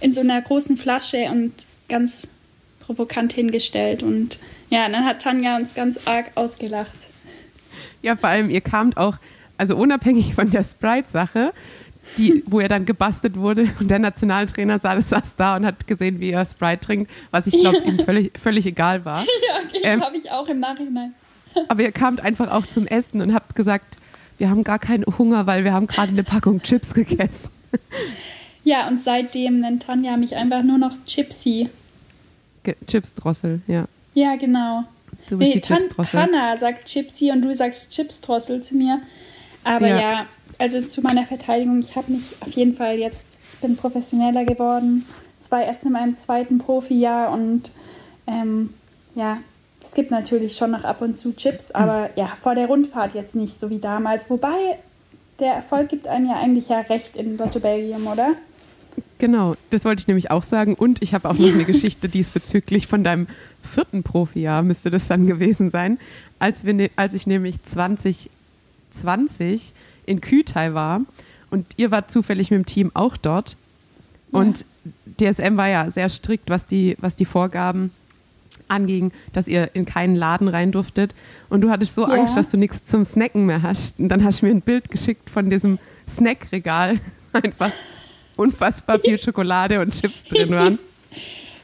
in 0.00 0.14
so 0.14 0.20
einer 0.20 0.40
großen 0.40 0.76
Flasche 0.76 1.30
und 1.30 1.52
ganz 1.88 2.28
provokant 2.80 3.32
hingestellt 3.32 4.02
und 4.02 4.38
ja, 4.70 4.88
dann 4.88 5.04
hat 5.04 5.22
Tanja 5.22 5.56
uns 5.56 5.74
ganz 5.74 6.06
arg 6.06 6.26
ausgelacht. 6.34 6.92
Ja, 8.00 8.16
vor 8.16 8.28
allem, 8.30 8.50
ihr 8.50 8.60
kamt 8.60 8.96
auch, 8.96 9.16
also 9.58 9.76
unabhängig 9.76 10.34
von 10.34 10.50
der 10.50 10.62
Sprite-Sache, 10.62 11.52
die, 12.18 12.42
wo 12.46 12.60
er 12.60 12.68
dann 12.68 12.84
gebastelt 12.84 13.36
wurde 13.36 13.68
und 13.80 13.90
der 13.90 13.98
Nationaltrainer 13.98 14.78
saß, 14.78 15.08
saß 15.10 15.36
da 15.36 15.56
und 15.56 15.64
hat 15.66 15.86
gesehen, 15.86 16.20
wie 16.20 16.30
er 16.30 16.44
Sprite 16.44 16.80
trinkt, 16.80 17.10
was 17.30 17.46
ich 17.46 17.58
glaube, 17.58 17.78
ihm 17.78 17.98
völlig, 17.98 18.32
völlig 18.38 18.66
egal 18.66 19.04
war. 19.04 19.22
Ja, 19.48 19.60
okay, 19.66 19.80
Ähm. 19.82 19.98
das 20.00 20.06
habe 20.08 20.16
ich 20.16 20.30
auch 20.30 20.48
im 20.48 20.60
Nachhinein. 20.60 21.14
Aber 21.68 21.82
ihr 21.82 21.92
kamt 21.92 22.20
einfach 22.20 22.50
auch 22.50 22.66
zum 22.66 22.86
Essen 22.86 23.20
und 23.20 23.34
habt 23.34 23.54
gesagt, 23.54 23.96
wir 24.38 24.48
haben 24.50 24.64
gar 24.64 24.78
keinen 24.78 25.04
Hunger, 25.18 25.46
weil 25.46 25.64
wir 25.64 25.72
haben 25.72 25.86
gerade 25.86 26.10
eine 26.12 26.24
Packung 26.24 26.62
Chips 26.62 26.94
gegessen. 26.94 27.50
Ja, 28.64 28.86
und 28.88 29.02
seitdem 29.02 29.60
nennt 29.60 29.82
Tanja 29.84 30.16
mich 30.16 30.36
einfach 30.36 30.62
nur 30.62 30.78
noch 30.78 30.92
Chipsy. 31.06 31.68
Ge 32.62 32.76
Chips-Drossel, 32.86 33.60
ja. 33.66 33.86
Ja, 34.14 34.36
genau. 34.36 34.84
Du 35.28 35.38
bist 35.38 35.54
Nee, 35.54 35.60
die 35.60 35.66
Chips-Drossel. 35.66 36.20
Hannah 36.22 36.56
sagt 36.56 36.86
Chipsy 36.86 37.30
und 37.32 37.42
du 37.42 37.54
sagst 37.54 37.90
Chipsdrossel 37.90 38.62
zu 38.62 38.76
mir. 38.76 39.00
Aber 39.64 39.86
Ja. 39.88 40.00
ja, 40.00 40.26
also 40.62 40.80
zu 40.80 41.02
meiner 41.02 41.26
Verteidigung, 41.26 41.80
ich 41.80 41.96
habe 41.96 42.12
mich 42.12 42.36
auf 42.40 42.52
jeden 42.52 42.72
Fall 42.72 42.96
jetzt, 42.96 43.26
ich 43.54 43.58
bin 43.58 43.76
professioneller 43.76 44.44
geworden. 44.44 45.04
Es 45.40 45.50
war 45.50 45.64
erst 45.64 45.84
in 45.84 45.90
meinem 45.90 46.16
zweiten 46.16 46.58
Profijahr 46.58 47.32
und 47.32 47.72
ähm, 48.28 48.72
ja, 49.16 49.38
es 49.82 49.92
gibt 49.92 50.12
natürlich 50.12 50.56
schon 50.56 50.70
noch 50.70 50.84
ab 50.84 51.02
und 51.02 51.18
zu 51.18 51.34
Chips, 51.34 51.70
Hm. 51.70 51.76
aber 51.76 52.10
ja, 52.14 52.32
vor 52.40 52.54
der 52.54 52.68
Rundfahrt 52.68 53.14
jetzt 53.14 53.34
nicht 53.34 53.58
so 53.58 53.70
wie 53.70 53.80
damals. 53.80 54.30
Wobei 54.30 54.78
der 55.40 55.54
Erfolg 55.54 55.88
gibt 55.88 56.06
einem 56.06 56.26
ja 56.26 56.38
eigentlich 56.38 56.68
ja 56.68 56.78
recht 56.78 57.16
in 57.16 57.36
Lotto 57.36 57.58
Belgium, 57.58 58.06
oder? 58.06 58.36
Genau, 59.18 59.56
das 59.70 59.84
wollte 59.84 59.98
ich 60.00 60.06
nämlich 60.06 60.30
auch 60.30 60.44
sagen. 60.44 60.76
Und 60.76 61.02
ich 61.02 61.12
habe 61.12 61.28
auch 61.28 61.34
noch 61.34 61.52
eine 61.52 61.64
Geschichte 61.64 62.08
diesbezüglich 62.08 62.86
von 62.86 63.02
deinem 63.02 63.26
vierten 63.62 64.04
Profijahr, 64.04 64.62
müsste 64.62 64.90
das 64.90 65.08
dann 65.08 65.26
gewesen 65.26 65.70
sein, 65.70 65.98
als, 66.38 66.64
wir 66.64 66.74
ne 66.74 66.88
als 66.94 67.14
ich 67.14 67.26
nämlich 67.26 67.60
2020 67.64 69.72
in 70.06 70.20
Kütai 70.20 70.74
war 70.74 71.02
und 71.50 71.66
ihr 71.76 71.90
wart 71.90 72.10
zufällig 72.10 72.50
mit 72.50 72.58
dem 72.58 72.66
Team 72.66 72.90
auch 72.94 73.16
dort. 73.16 73.56
Und 74.30 74.64
DSM 75.20 75.56
war 75.56 75.68
ja 75.68 75.90
sehr 75.90 76.08
strikt, 76.08 76.48
was 76.48 76.66
die, 76.66 76.96
was 77.00 77.16
die 77.16 77.26
Vorgaben 77.26 77.90
anging, 78.68 79.12
dass 79.32 79.46
ihr 79.48 79.70
in 79.74 79.84
keinen 79.84 80.16
Laden 80.16 80.48
rein 80.48 80.72
durftet. 80.72 81.14
Und 81.50 81.60
du 81.60 81.70
hattest 81.70 81.94
so 81.94 82.08
Ja. 82.08 82.14
Angst, 82.14 82.36
dass 82.36 82.50
du 82.50 82.56
nichts 82.56 82.84
zum 82.84 83.04
Snacken 83.04 83.44
mehr 83.44 83.62
hast. 83.62 83.98
Und 83.98 84.08
dann 84.08 84.24
hast 84.24 84.40
du 84.40 84.46
mir 84.46 84.52
ein 84.52 84.62
Bild 84.62 84.90
geschickt 84.90 85.28
von 85.28 85.50
diesem 85.50 85.78
Snackregal. 86.08 86.98
Einfach 87.32 87.70
unfassbar 88.36 88.98
viel 88.98 89.20
Schokolade 89.20 89.80
und 89.80 89.90
Chips 89.98 90.24
drin 90.24 90.50
waren. 90.50 90.78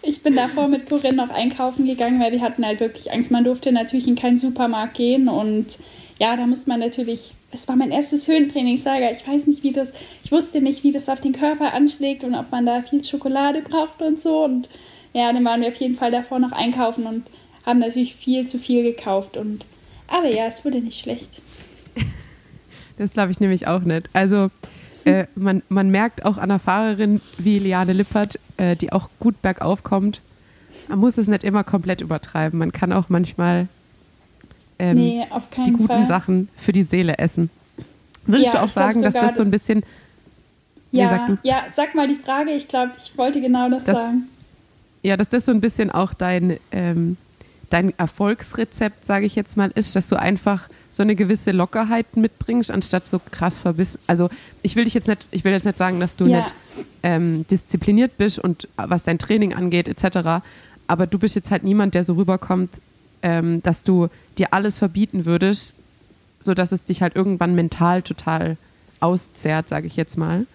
Ich 0.03 0.23
bin 0.23 0.37
davor 0.37 0.69
mit 0.69 0.89
Corinne 0.89 1.17
noch 1.17 1.31
einkaufen 1.31 1.87
gegangen, 1.87 2.21
weil 2.21 2.33
wir 2.33 2.41
hatten 2.41 2.65
halt 2.65 2.81
wirklich 2.81 3.11
Angst. 3.13 3.31
Man 3.31 3.45
durfte 3.45 3.73
natürlich 3.73 4.07
in 4.07 4.15
keinen 4.15 4.39
Supermarkt 4.39 4.95
gehen 4.95 5.29
und 5.29 5.79
ja, 6.19 6.37
da 6.37 6.47
muss 6.47 6.67
man 6.67 6.81
natürlich. 6.81 7.35
Es 7.51 7.67
war 7.67 7.77
mein 7.77 7.91
erstes 7.91 8.29
Höhentrainingslager. 8.29 9.11
Ich 9.11 9.27
weiß 9.27 9.47
nicht, 9.47 9.63
wie 9.63 9.73
das. 9.73 9.93
Ich 10.23 10.33
wusste 10.33 10.61
nicht, 10.61 10.85
wie 10.85 10.93
das 10.93 11.09
auf 11.09 11.21
den 11.21 11.33
Körper 11.33 11.73
anschlägt 11.73 12.25
und 12.25 12.35
ob 12.35 12.51
man 12.51 12.67
da 12.67 12.83
viel 12.83 13.03
Schokolade 13.03 13.63
braucht 13.63 14.03
und 14.03 14.21
so. 14.21 14.45
Und 14.45 14.69
ja, 15.15 15.33
dann 15.33 15.45
waren 15.45 15.63
wir 15.63 15.69
auf 15.69 15.75
jeden 15.77 15.95
Fall 15.95 16.11
davor 16.11 16.39
noch 16.39 16.53
einkaufen 16.53 17.07
und 17.07 17.25
haben 17.65 17.79
natürlich 17.79 18.15
viel 18.17 18.47
zu 18.47 18.59
viel 18.59 18.83
gekauft. 18.83 19.37
Und 19.37 19.65
aber 20.07 20.35
ja, 20.35 20.47
es 20.47 20.65
wurde 20.65 20.81
nicht 20.81 21.01
schlecht. 21.01 21.43
Das 22.99 23.13
glaube 23.13 23.31
ich 23.31 23.41
nämlich 23.41 23.67
auch 23.67 23.83
nicht. 23.83 24.09
Also 24.13 24.51
äh, 25.05 25.27
man, 25.35 25.63
man 25.69 25.91
merkt 25.91 26.25
auch 26.25 26.37
an 26.37 26.51
einer 26.51 26.59
Fahrerin 26.59 27.21
wie 27.39 27.59
Liane 27.59 27.93
Lippert, 27.93 28.39
äh, 28.57 28.77
die 28.77 28.93
auch 28.93 29.09
gut 29.21 29.41
bergauf 29.41 29.83
kommt, 29.83 30.21
man 30.89 30.99
muss 31.01 31.19
es 31.19 31.29
nicht 31.29 31.45
immer 31.45 31.65
komplett 31.65 32.01
übertreiben. 32.01 32.59
Man 32.59 32.73
kann 32.73 32.93
auch 32.93 33.09
manchmal 33.09 33.69
ähm, 34.79 34.97
nee, 34.97 35.27
auf 35.31 35.51
keinen 35.51 35.65
die 35.67 35.73
guten 35.73 35.87
Fall. 35.89 36.07
Sachen 36.07 36.49
für 36.57 36.73
die 36.73 36.85
Seele 36.85 37.19
essen. 37.19 37.51
Würdest 38.27 38.53
Ja, 38.53 38.61
du 38.61 38.65
auch 38.65 38.69
sagen, 38.69 39.03
dass 39.03 39.15
das 39.15 39.37
so 39.37 39.43
ein 39.43 39.51
bisschen 39.51 39.83
Ja, 40.91 41.09
sag 41.11 41.27
du. 41.27 41.39
ja, 41.43 41.65
sag 41.71 41.95
mal 41.95 42.09
die 42.09 42.15
Frage. 42.17 42.51
Ich 42.53 42.69
glaube, 42.69 42.93
ich 43.03 43.17
wollte 43.19 43.41
genau 43.41 43.69
das, 43.71 43.85
Das- 43.85 43.97
sagen. 43.97 44.29
Ja, 45.03 45.17
dass 45.17 45.29
das 45.29 45.45
so 45.45 45.53
ein 45.53 45.61
bisschen 45.61 45.91
auch 45.91 46.13
dein, 46.13 46.59
ähm, 46.73 47.17
dein 47.71 47.97
Erfolgsrezept, 47.99 49.07
sage 49.07 49.27
ich 49.27 49.35
jetzt 49.37 49.57
mal, 49.57 49.71
ist, 49.75 49.95
dass 49.95 50.09
du 50.09 50.17
einfach 50.19 50.69
so 50.91 51.03
eine 51.03 51.15
gewisse 51.15 51.53
Lockerheit 51.53 52.17
mitbringst, 52.17 52.71
anstatt 52.71 53.09
so 53.09 53.21
krass 53.31 53.61
verbissen. 53.61 54.01
Also 54.07 54.29
ich 54.63 54.75
will 54.75 54.85
dich 54.85 54.95
jetzt 54.95 55.07
nicht, 55.07 55.27
ich 55.31 55.45
will 55.45 55.53
jetzt 55.53 55.65
nicht 55.67 55.79
sagen, 55.79 56.01
dass 56.01 56.17
du 56.17 56.27
Ja. 56.27 56.39
nicht 56.43 56.55
ähm, 57.05 57.47
diszipliniert 57.49 58.17
bist 58.19 58.39
und 58.39 58.67
was 58.77 59.05
dein 59.05 59.19
Training 59.19 59.55
angeht, 59.55 59.87
etc. 59.89 60.43
Aber 60.89 61.07
du 61.07 61.19
bist 61.19 61.37
jetzt 61.37 61.51
halt 61.51 61.63
niemand, 61.63 61.95
der 61.95 62.03
so 62.05 62.15
rüberkommt, 62.15 62.71
ähm, 63.23 63.63
dass 63.63 63.85
du 63.85 64.09
dir 64.37 64.49
alles 64.53 64.79
verbieten 64.79 65.25
würdest, 65.25 65.75
sodass 66.41 66.73
es 66.73 66.85
dich 66.85 67.03
halt 67.03 67.17
irgendwann 67.17 67.55
mental 67.55 68.03
total 68.03 68.57
auszehrt, 69.01 69.69
sage 69.69 69.87
ich 69.87 69.97
jetzt 69.97 70.17
mal. 70.17 70.47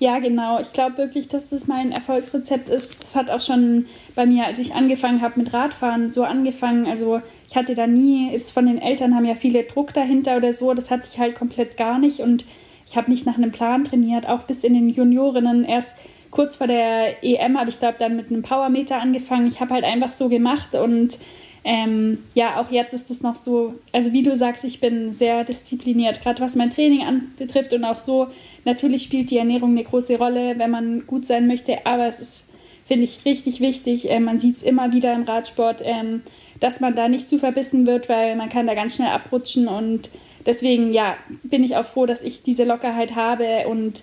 Ja, 0.00 0.18
genau. 0.18 0.58
Ich 0.60 0.72
glaube 0.72 0.96
wirklich, 0.96 1.28
dass 1.28 1.50
das 1.50 1.66
mein 1.66 1.92
Erfolgsrezept 1.92 2.70
ist. 2.70 3.02
Das 3.02 3.14
hat 3.14 3.28
auch 3.28 3.42
schon 3.42 3.84
bei 4.14 4.24
mir, 4.24 4.46
als 4.46 4.58
ich 4.58 4.74
angefangen 4.74 5.20
habe 5.20 5.38
mit 5.38 5.52
Radfahren, 5.52 6.10
so 6.10 6.24
angefangen. 6.24 6.86
Also 6.86 7.20
ich 7.46 7.54
hatte 7.54 7.74
da 7.74 7.86
nie, 7.86 8.32
jetzt 8.32 8.50
von 8.50 8.64
den 8.64 8.78
Eltern 8.78 9.14
haben 9.14 9.26
ja 9.26 9.34
viele 9.34 9.62
Druck 9.64 9.92
dahinter 9.92 10.38
oder 10.38 10.54
so. 10.54 10.72
Das 10.72 10.90
hatte 10.90 11.06
ich 11.06 11.18
halt 11.18 11.34
komplett 11.34 11.76
gar 11.76 11.98
nicht. 11.98 12.20
Und 12.20 12.46
ich 12.86 12.96
habe 12.96 13.10
nicht 13.10 13.26
nach 13.26 13.36
einem 13.36 13.52
Plan 13.52 13.84
trainiert, 13.84 14.26
auch 14.26 14.44
bis 14.44 14.64
in 14.64 14.72
den 14.72 14.88
Juniorinnen. 14.88 15.66
Erst 15.66 15.98
kurz 16.30 16.56
vor 16.56 16.66
der 16.66 17.22
EM 17.22 17.60
habe 17.60 17.68
ich, 17.68 17.78
glaube 17.78 17.96
dann 17.98 18.16
mit 18.16 18.30
einem 18.30 18.40
Powermeter 18.40 19.02
angefangen. 19.02 19.48
Ich 19.48 19.60
habe 19.60 19.74
halt 19.74 19.84
einfach 19.84 20.12
so 20.12 20.30
gemacht 20.30 20.74
und 20.76 21.18
ähm, 21.62 22.18
ja, 22.34 22.58
auch 22.60 22.70
jetzt 22.70 22.94
ist 22.94 23.10
es 23.10 23.22
noch 23.22 23.36
so, 23.36 23.74
also 23.92 24.12
wie 24.12 24.22
du 24.22 24.34
sagst, 24.34 24.64
ich 24.64 24.80
bin 24.80 25.12
sehr 25.12 25.44
diszipliniert, 25.44 26.22
gerade 26.22 26.42
was 26.42 26.56
mein 26.56 26.70
Training 26.70 27.02
anbetrifft 27.02 27.74
und 27.74 27.84
auch 27.84 27.98
so. 27.98 28.28
Natürlich 28.64 29.02
spielt 29.02 29.30
die 29.30 29.36
Ernährung 29.36 29.70
eine 29.70 29.84
große 29.84 30.16
Rolle, 30.16 30.58
wenn 30.58 30.70
man 30.70 31.06
gut 31.06 31.26
sein 31.26 31.46
möchte, 31.46 31.84
aber 31.84 32.06
es 32.06 32.20
ist, 32.20 32.44
finde 32.86 33.04
ich, 33.04 33.24
richtig 33.24 33.60
wichtig. 33.60 34.10
Äh, 34.10 34.20
man 34.20 34.38
sieht 34.38 34.56
es 34.56 34.62
immer 34.62 34.92
wieder 34.92 35.14
im 35.14 35.24
Radsport, 35.24 35.82
ähm, 35.84 36.22
dass 36.60 36.80
man 36.80 36.94
da 36.94 37.08
nicht 37.08 37.28
zu 37.28 37.38
verbissen 37.38 37.86
wird, 37.86 38.08
weil 38.08 38.36
man 38.36 38.48
kann 38.48 38.66
da 38.66 38.74
ganz 38.74 38.94
schnell 38.94 39.08
abrutschen 39.08 39.68
und 39.68 40.10
deswegen, 40.46 40.92
ja, 40.92 41.16
bin 41.42 41.62
ich 41.62 41.76
auch 41.76 41.84
froh, 41.84 42.06
dass 42.06 42.22
ich 42.22 42.42
diese 42.42 42.64
Lockerheit 42.64 43.16
habe 43.16 43.68
und 43.68 44.02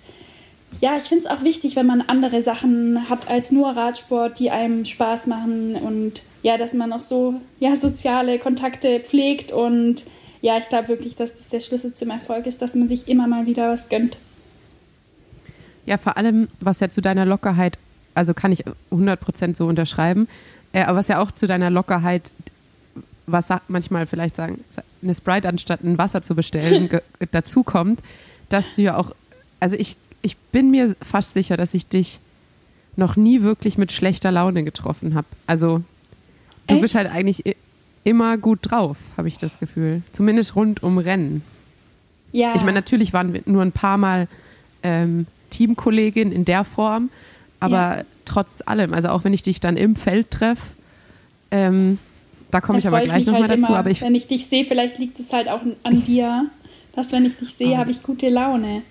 ja, 0.80 0.96
ich 0.96 1.04
finde 1.04 1.24
es 1.24 1.30
auch 1.30 1.42
wichtig, 1.42 1.76
wenn 1.76 1.86
man 1.86 2.02
andere 2.02 2.42
Sachen 2.42 3.08
hat 3.08 3.28
als 3.28 3.50
nur 3.50 3.70
Radsport, 3.70 4.38
die 4.38 4.50
einem 4.50 4.84
Spaß 4.84 5.26
machen 5.26 5.74
und 5.74 6.22
ja, 6.42 6.56
dass 6.56 6.72
man 6.72 6.92
auch 6.92 7.00
so 7.00 7.40
ja, 7.58 7.74
soziale 7.74 8.38
Kontakte 8.38 9.00
pflegt 9.00 9.50
und 9.50 10.04
ja, 10.40 10.56
ich 10.58 10.68
glaube 10.68 10.88
wirklich, 10.88 11.16
dass 11.16 11.36
das 11.36 11.48
der 11.48 11.60
Schlüssel 11.60 11.94
zum 11.94 12.10
Erfolg 12.10 12.46
ist, 12.46 12.62
dass 12.62 12.74
man 12.74 12.88
sich 12.88 13.08
immer 13.08 13.26
mal 13.26 13.46
wieder 13.46 13.70
was 13.70 13.88
gönnt. 13.88 14.18
Ja, 15.84 15.98
vor 15.98 16.16
allem, 16.16 16.48
was 16.60 16.80
ja 16.80 16.90
zu 16.90 17.00
deiner 17.00 17.24
Lockerheit, 17.24 17.78
also 18.14 18.34
kann 18.34 18.52
ich 18.52 18.64
100% 18.92 19.56
so 19.56 19.66
unterschreiben, 19.66 20.28
äh, 20.72 20.82
aber 20.82 20.98
was 20.98 21.08
ja 21.08 21.20
auch 21.20 21.32
zu 21.32 21.46
deiner 21.46 21.70
Lockerheit, 21.70 22.30
was 23.26 23.48
manchmal 23.68 24.06
vielleicht 24.06 24.36
sagen, 24.36 24.62
eine 25.02 25.14
Sprite 25.14 25.48
anstatt 25.48 25.82
ein 25.82 25.98
Wasser 25.98 26.22
zu 26.22 26.34
bestellen, 26.34 26.88
dazu 27.32 27.62
kommt, 27.62 28.00
dass 28.48 28.76
du 28.76 28.82
ja 28.82 28.96
auch, 28.96 29.12
also 29.60 29.76
ich, 29.76 29.96
ich 30.22 30.36
bin 30.52 30.70
mir 30.70 30.96
fast 31.02 31.34
sicher, 31.34 31.56
dass 31.56 31.74
ich 31.74 31.86
dich 31.86 32.20
noch 32.96 33.16
nie 33.16 33.42
wirklich 33.42 33.78
mit 33.78 33.92
schlechter 33.92 34.32
Laune 34.32 34.64
getroffen 34.64 35.14
habe. 35.14 35.26
Also 35.46 35.82
du 36.66 36.74
Echt? 36.74 36.82
bist 36.82 36.94
halt 36.94 37.10
eigentlich 37.12 37.44
immer 38.04 38.36
gut 38.38 38.58
drauf, 38.62 38.96
habe 39.16 39.28
ich 39.28 39.38
das 39.38 39.58
Gefühl. 39.60 40.02
Zumindest 40.12 40.56
rund 40.56 40.82
um 40.82 40.98
Rennen. 40.98 41.42
Ja. 42.32 42.54
Ich 42.56 42.62
meine, 42.62 42.72
natürlich 42.74 43.12
waren 43.12 43.32
wir 43.32 43.42
nur 43.46 43.62
ein 43.62 43.72
paar 43.72 43.98
Mal 43.98 44.28
ähm, 44.82 45.26
Teamkollegin 45.50 46.32
in 46.32 46.44
der 46.44 46.64
Form, 46.64 47.10
aber 47.60 47.98
Ja. 47.98 48.04
trotz 48.24 48.62
allem, 48.66 48.92
also 48.94 49.08
auch 49.08 49.24
wenn 49.24 49.32
ich 49.32 49.42
dich 49.42 49.60
dann 49.60 49.76
im 49.76 49.96
Feld 49.96 50.30
treffe, 50.30 50.62
ähm, 51.50 51.98
da 52.50 52.60
komme 52.60 52.78
ich 52.78 52.86
aber 52.86 53.00
gleich 53.00 53.26
nochmal 53.26 53.42
halt 53.48 53.52
dazu. 53.52 53.68
immer, 53.70 53.78
Aber 53.78 53.90
ich, 53.90 54.00
wenn 54.02 54.14
ich 54.14 54.26
dich 54.26 54.46
sehe, 54.46 54.64
vielleicht 54.64 54.98
liegt 54.98 55.18
es 55.20 55.32
halt 55.32 55.48
auch 55.48 55.60
an 55.82 56.04
dir, 56.04 56.46
dass 56.94 57.12
wenn 57.12 57.24
ich 57.26 57.36
dich 57.36 57.54
sehe, 57.54 57.76
habe 57.78 57.90
ich 57.90 58.02
gute 58.02 58.28
Laune. 58.28 58.82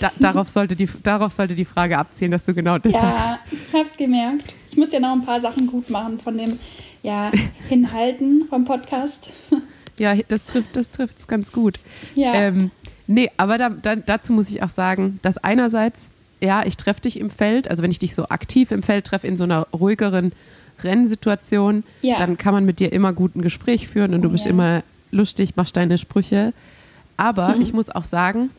Da, 0.00 0.10
darauf, 0.18 0.48
sollte 0.48 0.76
die, 0.76 0.88
darauf 1.02 1.32
sollte 1.32 1.54
die 1.54 1.64
Frage 1.64 1.98
abzielen, 1.98 2.30
dass 2.30 2.44
du 2.44 2.54
genau 2.54 2.78
das 2.78 2.92
sagst. 2.92 3.26
Ja, 3.26 3.38
ich 3.50 3.72
habe 3.74 3.84
es 3.84 3.96
gemerkt. 3.96 4.54
Ich 4.70 4.76
muss 4.76 4.92
ja 4.92 5.00
noch 5.00 5.12
ein 5.12 5.24
paar 5.24 5.40
Sachen 5.40 5.66
gut 5.66 5.90
machen 5.90 6.18
von 6.20 6.36
dem 6.38 6.58
ja, 7.02 7.30
Hinhalten 7.68 8.46
vom 8.48 8.64
Podcast. 8.64 9.30
Ja, 10.00 10.14
das 10.28 10.44
trifft 10.46 10.76
das 10.76 10.92
trifft's 10.92 11.26
ganz 11.26 11.50
gut. 11.50 11.74
Ja. 12.14 12.32
Ähm, 12.32 12.70
nee, 13.08 13.32
aber 13.36 13.58
da, 13.58 13.68
da, 13.70 13.96
dazu 13.96 14.32
muss 14.32 14.48
ich 14.48 14.62
auch 14.62 14.68
sagen, 14.68 15.18
dass 15.22 15.38
einerseits, 15.38 16.08
ja, 16.40 16.64
ich 16.64 16.76
treffe 16.76 17.00
dich 17.00 17.18
im 17.18 17.30
Feld, 17.30 17.68
also 17.68 17.82
wenn 17.82 17.90
ich 17.90 17.98
dich 17.98 18.14
so 18.14 18.28
aktiv 18.28 18.70
im 18.70 18.84
Feld 18.84 19.06
treffe, 19.08 19.26
in 19.26 19.36
so 19.36 19.42
einer 19.42 19.66
ruhigeren 19.72 20.30
Rennsituation, 20.84 21.84
Ja. 22.02 22.16
dann 22.16 22.38
kann 22.38 22.54
man 22.54 22.64
mit 22.64 22.78
dir 22.80 22.92
immer 22.92 23.12
gut 23.12 23.34
ein 23.36 23.42
Gespräch 23.42 23.88
führen 23.88 24.14
und 24.14 24.22
du 24.22 24.28
Oh, 24.28 24.32
bist 24.32 24.44
ja. 24.44 24.50
immer 24.52 24.82
lustig, 25.10 25.56
machst 25.56 25.76
deine 25.76 25.98
Sprüche. 25.98 26.52
Aber 27.16 27.56
Mhm. 27.56 27.62
ich 27.62 27.72
muss 27.72 27.90
auch 27.90 28.04
sagen, 28.04 28.50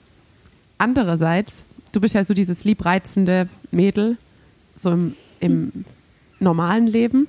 andererseits, 0.80 1.64
du 1.92 2.02
bist 2.02 2.16
ja 2.16 2.24
so 2.24 2.34
dieses 2.34 2.64
liebreizende 2.64 3.48
Mädel, 3.72 4.18
so 4.74 4.90
im, 4.92 5.16
im 5.40 5.86
normalen 6.40 6.88
Leben, 6.88 7.28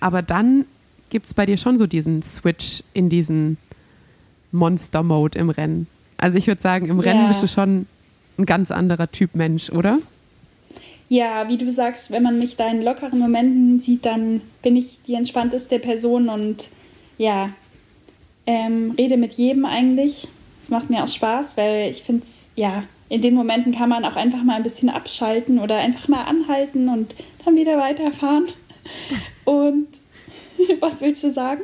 aber 0.00 0.22
dann 0.22 0.64
gibt 1.10 1.26
es 1.26 1.34
bei 1.34 1.46
dir 1.46 1.56
schon 1.58 1.76
so 1.78 1.86
diesen 1.86 2.22
Switch 2.22 2.82
in 2.94 3.08
diesen 3.10 3.58
Monster-Mode 4.52 5.38
im 5.38 5.50
Rennen. 5.50 5.86
Also 6.16 6.38
ich 6.38 6.46
würde 6.46 6.62
sagen, 6.62 6.86
im 6.88 7.00
Rennen 7.00 7.22
Ja. 7.22 7.28
bist 7.28 7.42
du 7.42 7.48
schon 7.48 7.86
ein 8.38 8.46
ganz 8.46 8.70
anderer 8.70 9.10
Typ 9.10 9.34
Mensch, 9.34 9.70
oder? 9.70 9.98
Ja, 11.08 11.48
wie 11.48 11.56
du 11.56 11.70
sagst, 11.70 12.10
wenn 12.10 12.22
man 12.22 12.38
mich 12.38 12.56
da 12.56 12.68
in 12.70 12.82
lockeren 12.82 13.18
Momenten 13.18 13.80
sieht, 13.80 14.04
dann 14.06 14.40
bin 14.62 14.76
ich 14.76 14.98
die 15.06 15.14
entspannteste 15.14 15.78
Person 15.78 16.28
und 16.28 16.68
ja, 17.18 17.50
ähm, 18.46 18.92
rede 18.98 19.16
mit 19.16 19.32
jedem 19.34 19.64
eigentlich. 19.64 20.26
Es 20.60 20.68
macht 20.70 20.90
mir 20.90 21.04
auch 21.04 21.08
Spaß, 21.08 21.56
weil 21.56 21.90
ich 21.90 22.02
finde 22.02 22.22
es, 22.22 22.45
ja, 22.56 22.82
in 23.08 23.22
den 23.22 23.34
Momenten 23.34 23.72
kann 23.72 23.88
man 23.88 24.04
auch 24.04 24.16
einfach 24.16 24.42
mal 24.42 24.56
ein 24.56 24.64
bisschen 24.64 24.88
abschalten 24.88 25.60
oder 25.60 25.78
einfach 25.78 26.08
mal 26.08 26.24
anhalten 26.24 26.88
und 26.88 27.14
dann 27.44 27.54
wieder 27.54 27.78
weiterfahren. 27.78 28.46
Und 29.44 29.86
was 30.80 31.00
willst 31.00 31.22
du 31.22 31.30
sagen? 31.30 31.62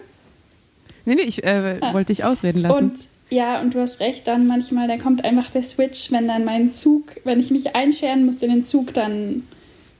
Nee, 1.04 1.16
nee, 1.16 1.22
ich 1.22 1.42
äh, 1.42 1.80
wollte 1.92 2.12
dich 2.12 2.24
ausreden 2.24 2.62
lassen. 2.62 2.76
Und 2.76 2.98
ja, 3.30 3.60
und 3.60 3.74
du 3.74 3.80
hast 3.80 3.98
recht, 4.00 4.26
dann 4.26 4.46
manchmal, 4.46 4.88
da 4.88 4.98
kommt 4.98 5.24
einfach 5.24 5.50
der 5.50 5.62
Switch, 5.62 6.12
wenn 6.12 6.28
dann 6.28 6.44
mein 6.44 6.70
Zug, 6.70 7.16
wenn 7.24 7.40
ich 7.40 7.50
mich 7.50 7.74
einscheren 7.74 8.26
muss 8.26 8.42
in 8.42 8.50
den 8.50 8.62
Zug, 8.62 8.92
dann 8.92 9.44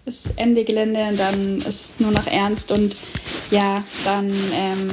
ist 0.04 0.36
Ende 0.36 0.64
Gelände 0.64 1.00
und 1.08 1.18
dann 1.18 1.58
ist 1.58 1.66
es 1.66 2.00
nur 2.00 2.10
noch 2.10 2.26
ernst 2.26 2.70
und 2.70 2.94
ja, 3.50 3.82
dann 4.04 4.26
ähm, 4.26 4.90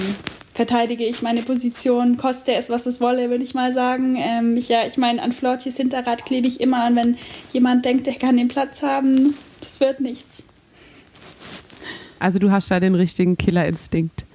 verteidige 0.60 1.06
ich 1.06 1.22
meine 1.22 1.41
Position, 1.41 2.17
koste 2.17 2.54
es, 2.54 2.69
was 2.69 2.86
es 2.86 3.00
wolle, 3.00 3.30
würde 3.30 3.45
ich 3.45 3.54
mal 3.54 3.72
sagen. 3.72 4.17
Ähm, 4.19 4.58
ich, 4.58 4.67
ja, 4.67 4.86
ich 4.86 4.98
meine, 4.98 5.22
an 5.22 5.32
Flortjes 5.32 5.78
Hinterrad 5.78 6.26
klebe 6.26 6.48
ich 6.48 6.60
immer 6.60 6.84
an, 6.84 6.98
wenn 6.98 7.17
jemand 7.54 7.86
denkt, 7.86 8.08
er 8.08 8.15
kann 8.15 8.36
den 8.36 8.50
Platz 8.50 8.82
haben, 8.82 9.36
das 9.62 9.80
wird 9.80 10.02
nichts. 10.02 10.43
also 12.19 12.39
du 12.39 12.52
hast 12.52 12.69
da 12.69 12.82
den 12.82 12.93
richtigen 12.93 13.38
Killerinstinkt. 13.38 14.26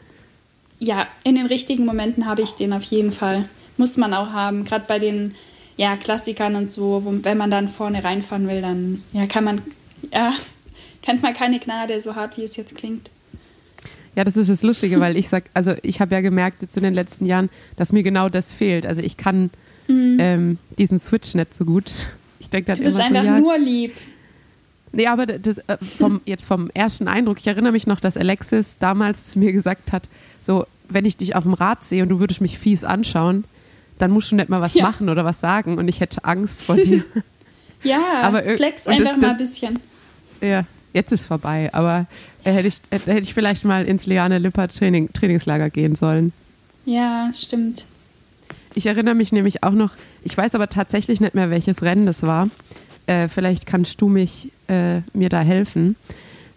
Ja, 0.79 1.09
in 1.25 1.35
den 1.35 1.45
richtigen 1.45 1.85
Momenten 1.85 2.25
habe 2.25 2.41
ich 2.41 2.53
den 2.53 2.73
auf 2.73 2.85
jeden 2.85 3.13
Fall. 3.13 3.47
Muss 3.77 3.99
man 3.99 4.15
auch 4.15 4.31
haben. 4.31 4.65
Gerade 4.65 4.87
bei 4.89 4.99
den 4.99 5.35
ja, 5.77 5.95
Klassikern 5.95 6.57
und 6.57 6.71
so, 6.71 7.05
wo, 7.05 7.13
wenn 7.23 7.37
man 7.37 7.51
dann 7.51 7.69
vorne 7.69 8.03
reinfahren 8.03 8.49
will, 8.49 8.63
dann 8.63 9.03
ja, 9.13 9.27
kann 9.27 9.45
man, 9.45 9.61
ja, 10.11 10.33
kennt 11.03 11.23
man 11.23 11.35
keine 11.35 11.61
Gnade, 11.61 12.01
so 12.01 12.15
hart 12.15 12.39
wie 12.39 12.45
es 12.45 12.57
jetzt 12.57 12.77
klingt. 12.77 13.11
Ja, 14.17 14.25
das 14.25 14.37
ist 14.37 14.49
das 14.51 14.63
Lustige, 14.63 15.01
weil 15.01 15.17
ich 15.17 15.29
sag, 15.29 15.45
also 15.55 15.75
ich 15.83 16.01
habe 16.01 16.15
ja 16.15 16.21
gemerkt 16.21 16.63
jetzt 16.63 16.77
in 16.77 16.83
den 16.85 16.95
letzten 16.95 17.27
Jahren, 17.27 17.51
dass 17.77 17.93
mir 17.93 18.03
genau 18.03 18.29
das 18.29 18.53
fehlt. 18.53 18.87
Also 18.87 19.03
ich 19.03 19.17
kann 19.17 19.51
ähm, 19.89 20.59
diesen 20.79 20.99
Switch 21.01 21.35
nicht 21.35 21.55
so 21.55 21.65
gut. 21.65 21.93
Ich 22.39 22.49
denke 22.51 22.73
Mhm. 22.73 22.77
Du 22.77 22.83
bist 22.85 22.99
immer 22.99 23.07
einfach 23.07 23.21
so, 23.23 23.27
ja, 23.27 23.39
nur 23.41 23.59
lieb. 23.59 23.95
Nee, 24.93 25.09
aber 25.09 25.27
das, 25.27 25.59
äh, 25.67 25.77
vom, 25.99 26.21
jetzt 26.27 26.47
vom 26.47 26.71
ersten 26.75 27.09
Eindruck, 27.09 27.39
ich 27.41 27.47
erinnere 27.49 27.73
mich 27.73 27.87
noch, 27.87 27.99
dass 28.01 28.17
Alexis 28.17 28.77
damals 28.79 29.27
zu 29.29 29.39
mir 29.41 29.53
gesagt 29.53 29.93
hat, 29.93 30.05
so, 30.41 30.67
wenn 30.89 31.05
ich 31.05 31.17
dich 31.17 31.35
auf 31.35 31.43
dem 31.45 31.55
Rad 31.55 31.83
sehe 31.85 32.03
und 32.03 32.09
du 32.11 32.21
würdest 32.21 32.41
mich 32.41 32.59
fies 32.59 32.85
anschauen, 32.85 33.45
dann 33.99 34.11
musst 34.13 34.31
du 34.31 34.37
nicht 34.37 34.49
mal 34.49 34.61
was 34.61 34.75
Ja. 34.75 34.85
machen 34.85 35.09
oder 35.09 35.25
was 35.25 35.41
sagen 35.41 35.79
und 35.79 35.89
ich 35.89 36.01
hätte 36.01 36.25
Angst 36.25 36.63
vor 36.63 36.77
dir. 36.77 37.05
Ja, 37.83 37.99
Aber 38.23 38.43
flex 38.43 38.87
und 38.87 38.99
das- 38.99 39.07
einfach 39.09 39.21
mal 39.21 39.31
ein 39.33 39.37
bisschen. 39.37 39.79
ja, 40.41 40.65
jetzt 40.95 41.13
ist 41.13 41.27
vorbei, 41.27 41.69
aber 41.73 42.07
äh, 42.45 42.53
hätte 42.53 42.69
ich, 42.69 42.77
hätte 42.91 43.21
ich 43.21 43.35
vielleicht 43.35 43.67
mal 43.67 43.85
ins 43.85 44.07
Leane 44.07 44.39
Lipper 44.39 44.69
Training, 44.69 45.13
Trainingslager 45.13 45.69
gehen 45.69 45.95
sollen. 45.95 46.33
Ja, 46.87 47.31
stimmt. 47.35 47.85
Ich 48.75 48.87
erinnere 48.87 49.15
mich 49.15 49.33
nämlich 49.33 49.63
auch 49.63 49.73
noch, 49.73 49.93
ich 50.25 50.37
weiß 50.37 50.55
aber 50.55 50.69
tatsächlich 50.69 51.21
nicht 51.21 51.35
mehr, 51.35 51.51
welches 51.51 51.83
Rennen 51.83 52.07
das 52.07 52.23
war. 52.23 52.49
Äh, 53.07 53.29
vielleicht 53.29 53.67
kannst 53.67 54.01
du 54.01 54.09
mich, 54.09 54.51
äh, 54.69 55.01
mir 55.13 55.29
da 55.29 55.41
helfen. 55.41 55.97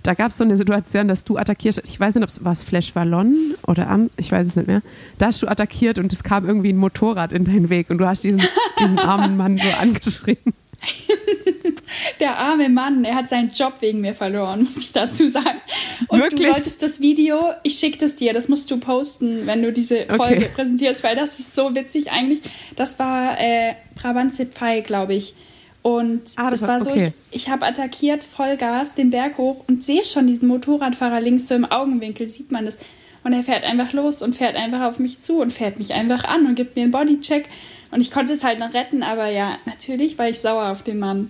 Da 0.04 0.14
gab 0.14 0.32
es 0.32 0.38
so 0.38 0.44
eine 0.44 0.56
Situation, 0.56 1.08
dass 1.10 1.26
du 1.26 1.38
attackierst, 1.38 1.82
ich 1.86 2.00
weiß 2.00 2.16
nicht, 2.16 2.24
ob 2.24 2.30
es 2.30 2.44
war 2.44 2.56
Flash 2.56 2.94
Ballon 2.94 3.36
oder 3.68 3.90
Am, 3.90 4.10
ich 4.16 4.32
weiß 4.32 4.48
es 4.48 4.56
nicht 4.56 4.68
mehr. 4.68 4.82
Da 5.18 5.28
hast 5.28 5.42
du 5.42 5.48
attackiert 5.48 6.00
und 6.00 6.14
es 6.14 6.24
kam 6.24 6.46
irgendwie 6.46 6.72
ein 6.72 6.78
Motorrad 6.78 7.34
in 7.34 7.44
deinen 7.44 7.70
Weg 7.70 7.90
und 7.90 7.98
du 7.98 8.06
hast 8.06 8.24
diesen, 8.24 8.42
diesen 8.80 9.00
armen 9.00 9.36
Mann 9.36 9.58
so 9.58 9.68
angeschrien. 9.80 10.38
Der 12.20 12.38
arme 12.38 12.70
Mann, 12.70 13.04
er 13.06 13.16
hat 13.16 13.30
seinen 13.30 13.50
Job 13.50 13.76
wegen 13.82 14.02
mir 14.02 14.14
verloren, 14.14 14.64
muss 14.66 14.78
ich 14.78 14.92
dazu 14.92 15.30
sagen. 15.30 15.60
Und 16.08 16.20
Wirklich? 16.20 16.48
du 16.48 16.54
solltest 16.54 16.82
das 16.82 17.00
Video, 17.02 17.40
ich 17.64 17.80
schicke 17.80 17.98
das 18.00 18.16
dir, 18.16 18.34
das 18.34 18.48
musst 18.50 18.70
du 18.72 18.80
posten, 18.80 19.46
wenn 19.48 19.62
du 19.62 19.72
diese 19.72 20.06
Folge 20.06 20.38
Okay. 20.38 20.50
präsentierst, 20.54 21.04
weil 21.04 21.16
das 21.16 21.40
ist 21.40 21.56
so 21.56 21.74
witzig 21.76 22.12
eigentlich. 22.12 22.42
Das 22.76 23.00
war 23.00 23.40
äh, 23.40 23.74
Brabantse 23.96 24.46
Pfeil, 24.46 24.82
glaube 24.82 25.14
ich. 25.16 25.34
Und 25.82 26.22
Ah, 26.36 26.50
das 26.50 26.62
es 26.62 26.68
war- 26.68 26.76
war 26.76 26.84
so, 26.84 26.92
okay. 26.92 27.14
ich, 27.32 27.44
ich 27.44 27.50
habe 27.50 27.66
attackiert, 27.66 28.24
Vollgas, 28.24 28.96
den 28.96 29.10
Berg 29.10 29.38
hoch 29.38 29.64
und 29.68 29.84
sehe 29.84 30.04
schon 30.04 30.28
diesen 30.28 30.48
Motorradfahrer 30.48 31.22
links 31.22 31.48
so 31.48 31.56
im 31.56 31.66
Augenwinkel, 31.66 32.28
sieht 32.28 32.52
man 32.52 32.66
das. 32.66 32.78
Und 33.24 33.34
er 33.34 33.44
fährt 33.44 33.64
einfach 33.64 33.94
los 33.94 34.22
und 34.22 34.36
fährt 34.36 34.56
einfach 34.56 34.82
auf 34.84 35.00
mich 35.00 35.20
zu 35.20 35.42
und 35.42 35.52
fährt 35.52 35.78
mich 35.80 35.94
einfach 35.94 36.24
an 36.24 36.46
und 36.46 36.56
gibt 36.56 36.76
mir 36.76 36.84
einen 36.84 36.92
Bodycheck. 36.92 37.46
Und 37.92 38.02
ich 38.02 38.12
konnte 38.12 38.34
es 38.34 38.44
halt 38.44 38.60
noch 38.60 38.74
retten, 38.74 39.04
aber 39.04 39.28
ja, 39.28 39.58
natürlich 39.66 40.18
war 40.18 40.30
ich 40.30 40.40
sauer 40.40 40.70
auf 40.70 40.84
den 40.84 41.00
Mann. 41.00 41.30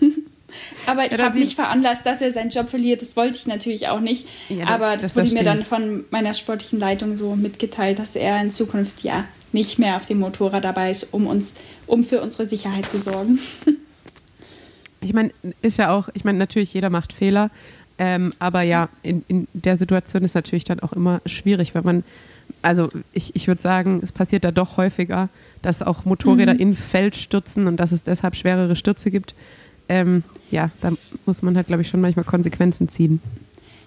aber 0.86 1.04
ich 1.04 1.16
da 1.16 1.24
habe 1.24 1.38
nicht 1.38 1.54
veranlasst, 1.54 2.06
dass 2.06 2.20
er 2.20 2.30
seinen 2.30 2.50
Job 2.50 2.68
verliert. 2.68 3.02
Das 3.02 3.16
wollte 3.16 3.38
ich 3.38 3.46
natürlich 3.46 3.88
auch 3.88 4.00
nicht. 4.00 4.26
Ja, 4.48 4.66
aber 4.68 4.94
das 4.94 5.02
das, 5.02 5.16
wurde 5.16 5.34
mir 5.34 5.44
dann 5.44 5.64
von 5.64 6.04
meiner 6.10 6.34
sportlichen 6.34 6.78
Leitung 6.78 7.16
so 7.16 7.36
mitgeteilt, 7.36 7.98
dass 7.98 8.16
er 8.16 8.40
in 8.40 8.50
Zukunft 8.50 9.02
ja 9.02 9.24
nicht 9.52 9.78
mehr 9.78 9.96
auf 9.96 10.06
dem 10.06 10.18
Motorrad 10.18 10.64
dabei 10.64 10.90
ist, 10.90 11.12
um 11.12 11.26
uns, 11.26 11.54
um 11.86 12.04
für 12.04 12.20
unsere 12.22 12.48
Sicherheit 12.48 12.88
zu 12.88 12.98
sorgen. 12.98 13.38
Ich 15.04 15.12
meine, 15.12 15.32
ist 15.62 15.78
ja 15.78 15.92
auch, 15.92 16.08
ich 16.14 16.22
meine, 16.22 16.38
natürlich 16.38 16.72
jeder 16.72 16.88
macht 16.88 17.12
Fehler, 17.12 17.50
ähm, 17.98 18.32
aber 18.38 18.62
ja, 18.62 18.88
in, 19.02 19.24
in 19.26 19.48
der 19.52 19.76
Situation 19.76 20.22
ist 20.22 20.34
natürlich 20.34 20.62
dann 20.62 20.80
auch 20.80 20.92
immer 20.92 21.20
schwierig, 21.26 21.74
wenn 21.74 21.84
man, 21.84 22.04
also 22.62 22.88
ich, 23.12 23.34
ich 23.34 23.48
würde 23.48 23.60
sagen, 23.60 24.00
es 24.02 24.12
passiert 24.12 24.44
da 24.44 24.50
doch 24.50 24.76
häufiger, 24.76 25.28
dass 25.60 25.82
auch 25.82 26.04
Motorräder 26.04 26.58
ins 26.58 26.82
Feld 26.82 27.16
stürzen 27.16 27.66
und 27.66 27.76
dass 27.76 27.92
es 27.92 28.04
deshalb 28.04 28.36
schwerere 28.36 28.76
Stürze 28.76 29.10
gibt. 29.10 29.34
Ähm, 29.88 30.22
ja, 30.50 30.70
da 30.80 30.92
muss 31.26 31.42
man 31.42 31.56
halt, 31.56 31.66
glaube 31.66 31.82
ich, 31.82 31.88
schon 31.88 32.00
manchmal 32.00 32.24
Konsequenzen 32.24 32.88
ziehen. 32.88 33.20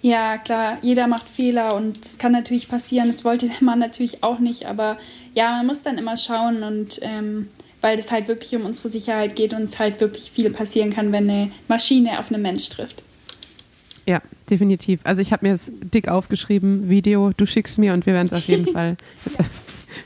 Ja, 0.01 0.37
klar, 0.37 0.77
jeder 0.83 1.07
macht 1.07 1.27
Fehler 1.27 1.73
und 1.73 2.05
das 2.05 2.19
kann 2.19 2.31
natürlich 2.31 2.69
passieren. 2.69 3.07
Das 3.07 3.25
wollte 3.25 3.49
Mann 3.61 3.79
natürlich 3.79 4.23
auch 4.23 4.39
nicht, 4.39 4.67
aber 4.67 4.97
ja, 5.33 5.51
man 5.51 5.65
muss 5.65 5.81
dann 5.81 5.97
immer 5.97 6.15
schauen 6.15 6.61
und 6.61 6.99
ähm, 7.01 7.47
weil 7.81 7.97
es 7.97 8.11
halt 8.11 8.27
wirklich 8.27 8.55
um 8.55 8.65
unsere 8.65 8.89
Sicherheit 8.89 9.35
geht 9.35 9.53
und 9.53 9.63
es 9.63 9.79
halt 9.79 9.99
wirklich 10.01 10.31
viel 10.31 10.49
passieren 10.51 10.91
kann, 10.91 11.11
wenn 11.11 11.29
eine 11.29 11.51
Maschine 11.67 12.19
auf 12.19 12.31
einen 12.31 12.41
Mensch 12.41 12.69
trifft. 12.69 13.03
Ja, 14.05 14.21
definitiv. 14.49 14.99
Also 15.03 15.21
ich 15.21 15.31
habe 15.31 15.45
mir 15.45 15.53
das 15.53 15.71
dick 15.93 16.07
aufgeschrieben, 16.07 16.89
Video, 16.89 17.31
du 17.35 17.45
schickst 17.45 17.77
mir 17.77 17.93
und 17.93 18.05
wir 18.05 18.13
werden 18.13 18.27
es 18.27 18.33
auf 18.33 18.45
jeden 18.45 18.67
Fall 18.73 18.97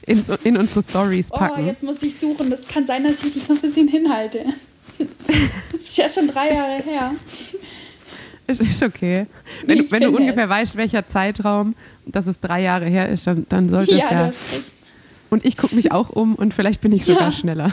jetzt 0.08 0.30
in, 0.46 0.54
in 0.54 0.58
unsere 0.58 0.84
Stories 0.84 1.30
Oh, 1.32 1.38
packen. 1.38 1.66
jetzt 1.66 1.84
muss 1.84 2.02
ich 2.04 2.18
suchen. 2.18 2.50
Das 2.50 2.68
kann 2.68 2.86
sein, 2.86 3.04
dass 3.04 3.24
ich 3.24 3.34
dich 3.34 3.48
noch 3.50 3.56
ein 3.56 3.62
bisschen 3.62 3.88
hinhalte. 3.88 4.46
Das 5.72 5.80
ist 5.82 5.96
ja 5.98 6.10
schon 6.10 6.28
drei 6.28 6.52
Jahre 6.52 6.84
her. 6.84 7.12
Ist, 8.48 8.60
ist 8.60 8.84
okay. 8.84 9.28
Wenn, 9.66 9.78
du- 9.78 9.92
wenn 9.92 10.02
du 10.02 10.10
ungefähr 10.10 10.44
es. 10.46 10.50
weißt, 10.50 10.76
welcher 10.76 11.08
Zeitraum, 11.08 11.74
dass 12.06 12.28
es 12.28 12.40
drei 12.42 12.62
Jahre 12.64 12.86
her 12.88 13.08
ist, 13.08 13.26
dann, 13.28 13.46
dann 13.48 13.70
sollte 13.70 13.96
Ja, 13.96 14.06
es 14.06 14.12
ja. 14.12 14.18
hast 14.26 14.42
recht. 14.52 14.72
Und 15.30 15.46
ich 15.46 15.56
gucke 15.56 15.76
mich 15.76 15.92
auch 15.94 16.10
um 16.10 16.36
und 16.36 16.54
vielleicht 16.54 16.82
bin 16.82 16.92
ich 16.92 17.06
sogar 17.06 17.30
Ja. 17.30 17.32
schneller. 17.32 17.72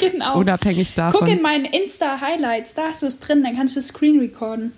Genau. 0.00 0.38
Unabhängig 0.38 0.94
davon. 0.94 1.20
Guck 1.20 1.28
in 1.28 1.42
meinen 1.42 1.64
Insta-Highlights, 1.64 2.74
da 2.74 2.86
ist 2.88 3.02
es 3.02 3.18
drin, 3.18 3.42
dann 3.42 3.54
kannst 3.56 3.76
du 3.76 3.82
Screen 3.82 4.18
recorden. 4.20 4.72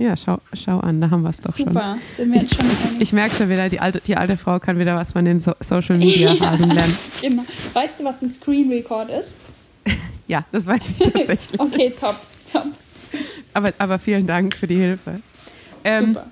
Ja, 0.00 0.16
schau, 0.16 0.38
schau 0.54 0.80
an, 0.80 0.98
da 1.02 1.10
haben 1.10 1.22
wir 1.22 1.28
es 1.28 1.42
doch. 1.42 1.54
Super, 1.54 1.98
schon 2.16 2.32
einig. 2.32 2.56
Ich 3.00 3.12
merke 3.12 3.34
schon 3.34 3.50
wieder, 3.50 3.68
die 3.68 3.80
alte, 3.80 4.00
die 4.00 4.16
alte 4.16 4.38
Frau 4.38 4.58
kann 4.58 4.78
wieder 4.78 4.96
was 4.96 5.12
von 5.12 5.26
den 5.26 5.40
so 5.40 5.52
Social 5.60 5.98
Media 5.98 6.40
Hasen 6.40 6.70
lernen. 6.70 6.96
Genau. 7.20 7.44
Weißt 7.74 8.00
du, 8.00 8.04
was 8.04 8.22
ein 8.22 8.30
Screen 8.30 8.70
Record 8.70 9.10
ist? 9.10 9.34
Ja, 10.26 10.44
das 10.52 10.64
weiß 10.64 10.80
ich 10.96 11.12
tatsächlich. 11.12 11.58
okay, 11.60 11.92
top, 11.98 12.14
top. 12.52 12.66
aber, 13.52 13.72
aber 13.78 13.98
vielen 13.98 14.28
Dank 14.28 14.54
für 14.54 14.68
die 14.68 14.76
Hilfe. 14.76 15.20
Ähm, 15.82 16.14
Super. 16.14 16.26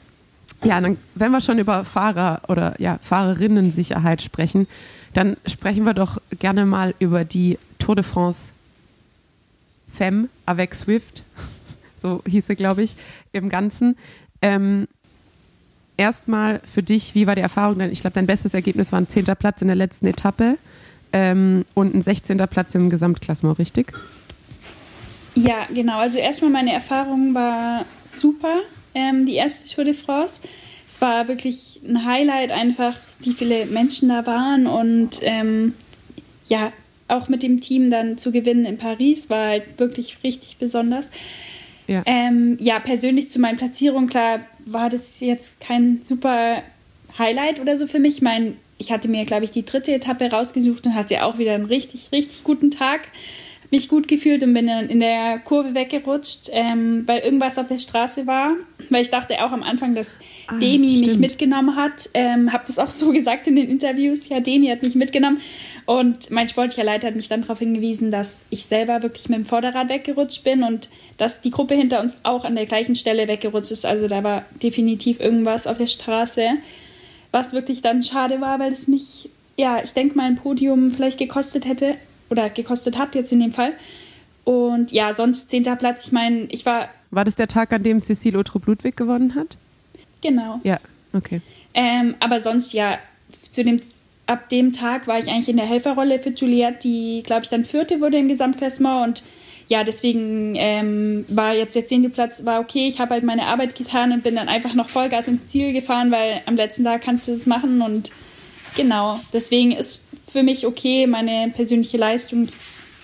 Ja, 0.63 0.81
dann, 0.81 0.97
wenn 1.17 1.33
wir 1.33 1.41
schon 1.41 1.59
über 1.59 1.85
Fahrer 1.85 2.43
oder 2.47 2.81
ja, 2.81 2.99
Fahrerinnen-Sicherheit 3.03 4.23
sprechen, 4.23 4.69
dann 5.15 5.37
sprechen 5.47 5.85
wir 5.85 5.95
doch 5.95 6.19
gerne 6.39 6.65
mal 6.65 6.95
über 7.01 7.25
die 7.25 7.59
Tour 7.81 7.97
de 7.97 8.05
France 8.05 8.53
Femme 9.93 10.29
avec 10.47 10.77
Swift. 10.77 11.25
So 12.01 12.23
hieß 12.27 12.47
sie, 12.47 12.57
glaube 12.57 12.83
ich, 12.83 12.97
im 13.33 13.49
Ganzen. 13.49 13.97
Ähm, 14.43 14.87
Erstmal 15.99 16.61
für 16.65 16.85
dich, 16.85 17.17
wie 17.17 17.27
war 17.27 17.35
die 17.35 17.41
Erfahrung? 17.41 17.81
Ich 17.81 18.03
glaube, 18.03 18.15
dein 18.15 18.27
bestes 18.27 18.55
Ergebnis 18.55 18.93
war 18.93 19.01
ein 19.01 19.09
10. 19.09 19.25
Platz 19.37 19.63
in 19.63 19.67
der 19.67 19.77
letzten 19.77 20.07
Etappe 20.07 20.57
ähm, 21.13 21.65
und 21.75 21.93
ein 21.93 22.03
16. 22.03 22.39
Platz 22.49 22.77
im 22.77 22.89
Gesamtklassement, 22.89 23.59
richtig? 23.59 23.93
Ja, 25.35 25.67
genau. 25.75 25.99
Also 25.99 26.19
erstmal 26.19 26.53
meine 26.53 26.73
Erfahrung 26.73 27.35
war 27.35 27.85
super, 28.07 28.61
ähm, 28.95 29.27
die 29.27 29.35
erste 29.35 29.69
Tour 29.75 29.83
de 29.83 29.95
France. 29.95 30.41
Es 30.89 31.01
war 31.01 31.27
wirklich 31.27 31.81
ein 31.85 32.07
Highlight 32.07 32.53
einfach, 32.53 32.95
wie 33.19 33.33
viele 33.33 33.67
Menschen 33.67 34.09
da 34.09 34.25
waren 34.25 34.69
und 34.69 35.19
ähm, 35.23 35.75
ja, 36.49 36.73
auch 37.09 37.29
mit 37.29 37.43
dem 37.43 37.61
Team 37.61 37.91
dann 37.91 38.19
zu 38.19 38.31
gewinnen 38.31 38.67
in 38.67 38.79
Paris 38.79 39.31
war 39.31 39.49
halt 39.49 39.81
wirklich 39.81 40.19
richtig 40.23 40.59
besonders. 40.59 41.11
Ja. 41.89 42.03
Ähm, 42.07 42.57
ja, 42.61 42.79
persönlich 42.79 43.31
zu 43.31 43.41
meinen 43.41 43.57
Platzierungen, 43.57 44.09
klar, 44.09 44.41
war 44.67 44.89
das 44.91 45.19
jetzt 45.21 45.61
kein 45.61 46.01
super 46.05 46.63
Highlight 47.19 47.59
oder 47.61 47.77
so 47.77 47.87
für 47.89 47.99
mich. 47.99 48.17
Ich 48.17 48.23
meine, 48.23 48.53
ich 48.79 48.93
hatte 48.93 49.09
mir, 49.09 49.25
glaube 49.25 49.45
ich, 49.45 49.51
die 49.51 49.65
dritte 49.65 49.93
Etappe 49.93 50.31
rausgesucht 50.31 50.87
und 50.87 50.95
hatte 50.95 51.25
auch 51.25 51.39
wieder 51.39 51.55
einen 51.55 51.65
richtig, 51.65 52.11
richtig 52.13 52.45
guten 52.45 52.71
Tag. 52.71 53.01
Hab 53.65 53.73
mich 53.73 53.89
gut 53.89 54.07
gefühlt 54.07 54.43
und 54.43 54.55
bin 54.55 54.67
dann 54.67 54.89
in 54.89 55.01
der 55.01 55.39
Kurve 55.41 55.75
weggerutscht, 55.75 56.49
ähm, 56.53 57.03
weil 57.07 57.21
irgendwas 57.21 57.59
auf 57.59 57.69
der 57.69 57.79
Straße 57.79 58.27
war. 58.27 58.53
Weil 58.91 59.03
ich 59.03 59.11
dachte 59.11 59.43
auch 59.45 59.53
am 59.53 59.63
Anfang, 59.63 59.95
dass 59.95 60.17
Ah, 60.47 60.59
Demi 60.59 60.87
mich 60.99 60.99
stimmt. 61.01 61.21
mitgenommen 61.21 61.77
hat. 61.77 62.09
Ähm, 62.15 62.53
habe 62.53 62.65
das 62.67 62.79
auch 62.79 62.89
so 62.91 63.13
gesagt 63.13 63.47
in 63.47 63.57
den 63.57 63.69
Interviews. 63.69 64.29
Ja, 64.29 64.41
Demi 64.41 64.69
hat 64.69 64.83
mich 64.83 64.95
mitgenommen. 64.95 65.41
Und 65.89 66.31
mein 66.31 66.47
sportlicher 66.51 66.85
Leiter 66.85 67.07
hat 67.07 67.17
mich 67.17 67.29
dann 67.29 67.41
darauf 67.41 67.61
hingewiesen, 67.61 68.11
dass 68.11 68.43
ich 68.51 68.67
selber 68.67 69.03
wirklich 69.03 69.31
mit 69.31 69.39
dem 69.39 69.45
Vorderrad 69.47 69.89
weggerutscht 69.89 70.45
bin 70.45 70.63
und 70.63 70.91
dass 71.17 71.41
die 71.41 71.51
Gruppe 71.51 71.75
hinter 71.75 72.03
uns 72.03 72.19
auch 72.25 72.45
an 72.45 72.57
der 72.57 72.67
gleichen 72.67 72.95
Stelle 72.95 73.27
weggerutscht 73.27 73.71
ist. 73.71 73.87
Also 73.87 74.07
da 74.07 74.23
war 74.23 74.45
definitiv 74.63 75.19
irgendwas 75.19 75.67
auf 75.67 75.79
der 75.79 75.87
Straße, 75.87 76.47
was 77.33 77.55
wirklich 77.55 77.81
dann 77.81 78.03
schade 78.03 78.39
war, 78.43 78.59
weil 78.59 78.71
es 78.71 78.87
mich, 78.87 79.31
ja, 79.57 79.81
ich 79.83 79.95
denke 79.95 80.15
mal, 80.15 80.27
ein 80.27 80.37
Podium 80.37 80.91
vielleicht 80.91 81.17
gekostet 81.17 81.65
hätte 81.67 81.95
oder 82.29 82.51
gekostet 82.51 82.99
hat 82.99 83.15
jetzt 83.15 83.33
in 83.33 83.41
dem 83.41 83.53
Fall. 83.53 83.73
Und 84.45 84.93
ja, 84.93 85.15
sonst 85.15 85.49
zehnter 85.49 85.77
Platz. 85.77 86.05
Ich 86.05 86.13
meine, 86.13 86.49
ich 86.51 86.67
war, 86.67 86.91
War 87.11 87.25
das 87.25 87.37
der 87.37 87.49
Tag, 87.49 87.73
an 87.73 87.83
dem 87.83 87.99
Cecile 88.01 88.39
Otrup-Ludwig 88.39 88.95
gewonnen 88.95 89.35
hat? 89.35 89.57
genau. 90.21 90.61
Ja, 90.65 90.81
okay. 91.15 91.41
Ähm, 91.73 92.15
aber 92.21 92.41
sonst 92.41 92.75
ja, 92.75 92.99
zu 93.53 93.65
dem, 93.65 93.81
ab 94.29 94.49
dem 94.51 94.73
Tag 94.73 95.07
war 95.07 95.19
ich 95.19 95.29
eigentlich 95.29 95.49
in 95.49 95.57
der 95.57 95.67
Helferrolle 95.67 96.19
für 96.21 96.31
Juliette, 96.31 96.81
die, 96.81 97.23
glaube 97.25 97.45
ich, 97.45 97.49
dann 97.49 97.65
vierte 97.65 98.01
wurde 98.01 98.19
im 98.19 98.29
Gesamtklassement. 98.29 99.09
Und 99.09 99.23
ja, 99.69 99.85
deswegen 99.85 100.55
ähm, 100.57 101.25
war 101.29 101.55
jetzt 101.55 101.75
der 101.75 101.87
zehnte 101.87 102.11
Platz, 102.11 102.45
war 102.45 102.61
okay, 102.61 102.87
ich 102.87 103.01
habe 103.01 103.15
halt 103.15 103.25
meine 103.25 103.47
Arbeit 103.47 103.75
getan 103.75 104.13
und 104.13 104.23
bin 104.23 104.37
dann 104.37 104.49
einfach 104.49 104.75
noch 104.75 104.91
Vollgas 104.91 105.29
ins 105.29 105.49
Ziel 105.49 105.73
gefahren, 105.73 106.11
weil 106.11 106.43
am 106.47 106.57
letzten 106.57 106.85
Tag 106.85 107.03
kannst 107.03 107.27
du 107.27 107.33
das 107.33 107.47
machen. 107.47 107.81
Und 107.81 108.11
genau, 108.77 109.19
deswegen 109.33 109.73
ist 109.73 110.03
für 110.31 110.43
mich 110.43 110.67
okay, 110.67 111.07
meine 111.07 111.51
persönliche 111.51 111.97
Leistung. 111.97 112.49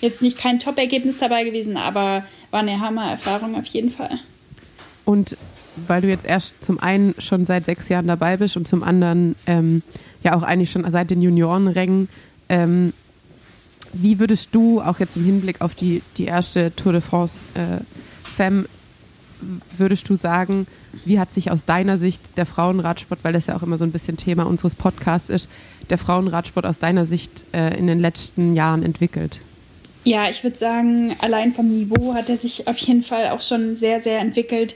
Jetzt 0.00 0.20
nicht 0.20 0.36
kein 0.36 0.58
Top-Ergebnis 0.58 1.18
dabei 1.18 1.44
gewesen, 1.44 1.78
aber 1.78 2.24
war 2.50 2.60
eine 2.60 2.80
Hammer-Erfahrung 2.80 3.56
auf 3.56 3.66
jeden 3.66 3.90
Fall. 3.90 4.18
Und 5.06 5.38
weil 5.76 6.02
du 6.02 6.08
jetzt 6.08 6.26
erst 6.26 6.62
zum 6.62 6.78
einen 6.78 7.14
schon 7.18 7.44
seit 7.46 7.64
sechs 7.64 7.88
Jahren 7.88 8.06
dabei 8.06 8.36
bist 8.36 8.56
und 8.56 8.68
zum 8.68 8.82
anderen 8.82 9.34
ähm, 9.46 9.82
ja 10.24 10.34
auch 10.34 10.42
eigentlich 10.42 10.70
schon 10.70 10.90
seit 10.90 11.10
den 11.10 11.22
Juniorenrängen, 11.22 12.08
ähm, 12.48 12.92
wie 13.92 14.18
würdest 14.18 14.48
du 14.52 14.80
auch 14.80 14.98
jetzt 14.98 15.16
im 15.16 15.24
Hinblick 15.24 15.60
auf 15.60 15.74
die, 15.74 16.02
die 16.16 16.24
erste 16.24 16.74
Tour 16.74 16.92
de 16.92 17.00
France 17.00 17.46
äh, 17.54 17.82
Femme, 18.24 18.64
würdest 19.76 20.08
du 20.08 20.16
sagen, 20.16 20.66
wie 21.04 21.18
hat 21.18 21.32
sich 21.32 21.50
aus 21.50 21.64
deiner 21.64 21.98
Sicht 21.98 22.20
der 22.36 22.46
Frauenradsport, 22.46 23.20
weil 23.22 23.32
das 23.32 23.46
ja 23.46 23.56
auch 23.56 23.62
immer 23.62 23.76
so 23.76 23.84
ein 23.84 23.92
bisschen 23.92 24.16
Thema 24.16 24.44
unseres 24.44 24.74
Podcasts 24.74 25.30
ist, 25.30 25.48
der 25.90 25.98
Frauenradsport 25.98 26.66
aus 26.66 26.78
deiner 26.78 27.06
Sicht 27.06 27.44
äh, 27.52 27.76
in 27.78 27.86
den 27.86 28.00
letzten 28.00 28.54
Jahren 28.54 28.82
entwickelt? 28.82 29.40
Ja, 30.04 30.28
ich 30.28 30.42
würde 30.42 30.56
sagen, 30.56 31.14
allein 31.20 31.52
vom 31.52 31.68
Niveau 31.68 32.14
hat 32.14 32.28
er 32.28 32.36
sich 32.36 32.66
auf 32.68 32.76
jeden 32.78 33.02
Fall 33.02 33.28
auch 33.28 33.40
schon 33.40 33.76
sehr, 33.76 34.00
sehr 34.00 34.20
entwickelt. 34.20 34.74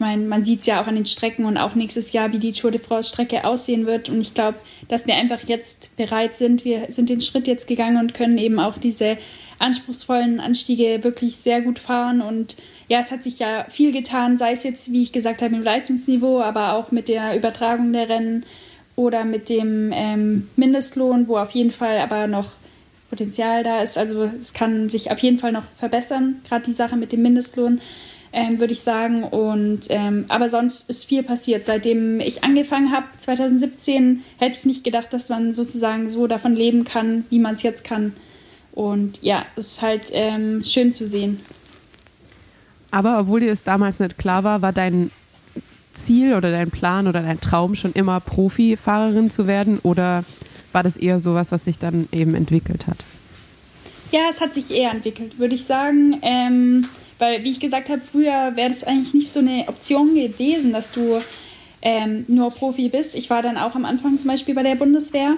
Ich 0.00 0.06
meine, 0.06 0.24
man 0.24 0.46
sieht 0.46 0.60
es 0.60 0.66
ja 0.66 0.80
auch 0.80 0.86
an 0.86 0.94
den 0.94 1.04
Strecken 1.04 1.44
und 1.44 1.58
auch 1.58 1.74
nächstes 1.74 2.12
Jahr, 2.12 2.32
wie 2.32 2.38
die 2.38 2.54
Tour 2.54 2.70
de 2.70 2.80
France-Strecke 2.80 3.44
aussehen 3.44 3.84
wird. 3.84 4.08
Und 4.08 4.18
ich 4.22 4.32
glaube, 4.32 4.56
dass 4.88 5.06
wir 5.06 5.14
einfach 5.14 5.40
jetzt 5.46 5.94
bereit 5.98 6.36
sind. 6.36 6.64
Wir 6.64 6.86
sind 6.88 7.10
den 7.10 7.20
Schritt 7.20 7.46
jetzt 7.46 7.68
gegangen 7.68 7.98
und 7.98 8.14
können 8.14 8.38
eben 8.38 8.60
auch 8.60 8.78
diese 8.78 9.18
anspruchsvollen 9.58 10.40
Anstiege 10.40 11.04
wirklich 11.04 11.36
sehr 11.36 11.60
gut 11.60 11.78
fahren. 11.78 12.22
Und 12.22 12.56
ja, 12.88 12.98
es 13.00 13.10
hat 13.10 13.22
sich 13.22 13.40
ja 13.40 13.66
viel 13.68 13.92
getan, 13.92 14.38
sei 14.38 14.52
es 14.52 14.62
jetzt, 14.62 14.90
wie 14.90 15.02
ich 15.02 15.12
gesagt 15.12 15.42
habe, 15.42 15.54
im 15.54 15.62
Leistungsniveau, 15.62 16.40
aber 16.40 16.76
auch 16.76 16.92
mit 16.92 17.08
der 17.08 17.36
Übertragung 17.36 17.92
der 17.92 18.08
Rennen 18.08 18.46
oder 18.96 19.26
mit 19.26 19.50
dem 19.50 19.92
ähm, 19.92 20.48
Mindestlohn, 20.56 21.28
wo 21.28 21.36
auf 21.36 21.50
jeden 21.50 21.72
Fall 21.72 21.98
aber 21.98 22.26
noch 22.26 22.52
Potenzial 23.10 23.64
da 23.64 23.82
ist. 23.82 23.98
Also 23.98 24.24
es 24.24 24.54
kann 24.54 24.88
sich 24.88 25.10
auf 25.10 25.18
jeden 25.18 25.36
Fall 25.36 25.52
noch 25.52 25.64
verbessern, 25.76 26.40
gerade 26.48 26.64
die 26.64 26.72
Sache 26.72 26.96
mit 26.96 27.12
dem 27.12 27.20
Mindestlohn, 27.20 27.82
ähm, 28.32 28.60
würde 28.60 28.72
ich 28.72 28.80
sagen. 28.80 29.24
Und 29.24 29.82
ähm, 29.88 30.24
aber 30.28 30.48
sonst 30.48 30.88
ist 30.88 31.04
viel 31.04 31.22
passiert. 31.22 31.64
Seitdem 31.64 32.20
ich 32.20 32.44
angefangen 32.44 32.92
habe, 32.92 33.06
2017, 33.18 34.22
hätte 34.38 34.56
ich 34.56 34.64
nicht 34.64 34.84
gedacht, 34.84 35.12
dass 35.12 35.28
man 35.28 35.52
sozusagen 35.52 36.10
so 36.10 36.26
davon 36.26 36.54
leben 36.54 36.84
kann, 36.84 37.24
wie 37.30 37.38
man 37.38 37.54
es 37.54 37.62
jetzt 37.62 37.84
kann. 37.84 38.12
Und 38.72 39.22
ja, 39.22 39.44
es 39.56 39.72
ist 39.72 39.82
halt 39.82 40.10
ähm, 40.12 40.64
schön 40.64 40.92
zu 40.92 41.06
sehen. 41.06 41.40
Aber 42.90 43.20
obwohl 43.20 43.40
dir 43.40 43.50
das 43.50 43.62
damals 43.62 43.98
nicht 44.00 44.18
klar 44.18 44.44
war, 44.44 44.62
war 44.62 44.72
dein 44.72 45.10
Ziel 45.94 46.34
oder 46.34 46.50
dein 46.50 46.70
Plan 46.70 47.06
oder 47.06 47.22
dein 47.22 47.40
Traum 47.40 47.74
schon 47.74 47.92
immer 47.92 48.20
Profifahrerin 48.20 49.30
zu 49.30 49.46
werden 49.46 49.78
oder 49.80 50.24
war 50.72 50.82
das 50.82 50.96
eher 50.96 51.20
sowas, 51.20 51.52
was 51.52 51.64
sich 51.64 51.78
dann 51.78 52.08
eben 52.12 52.34
entwickelt 52.34 52.86
hat? 52.86 52.98
Ja, 54.12 54.22
es 54.28 54.40
hat 54.40 54.54
sich 54.54 54.70
eher 54.70 54.90
entwickelt, 54.90 55.38
würde 55.38 55.54
ich 55.54 55.64
sagen. 55.64 56.18
Ähm, 56.22 56.88
weil, 57.20 57.44
wie 57.44 57.50
ich 57.50 57.60
gesagt 57.60 57.88
habe, 57.88 58.00
früher 58.00 58.56
wäre 58.56 58.70
das 58.70 58.84
eigentlich 58.84 59.14
nicht 59.14 59.28
so 59.28 59.40
eine 59.40 59.64
Option 59.68 60.14
gewesen, 60.14 60.72
dass 60.72 60.90
du 60.90 61.18
ähm, 61.82 62.24
nur 62.28 62.50
Profi 62.50 62.88
bist. 62.88 63.14
Ich 63.14 63.30
war 63.30 63.42
dann 63.42 63.56
auch 63.56 63.74
am 63.74 63.84
Anfang 63.84 64.18
zum 64.18 64.28
Beispiel 64.28 64.54
bei 64.54 64.62
der 64.62 64.74
Bundeswehr. 64.74 65.36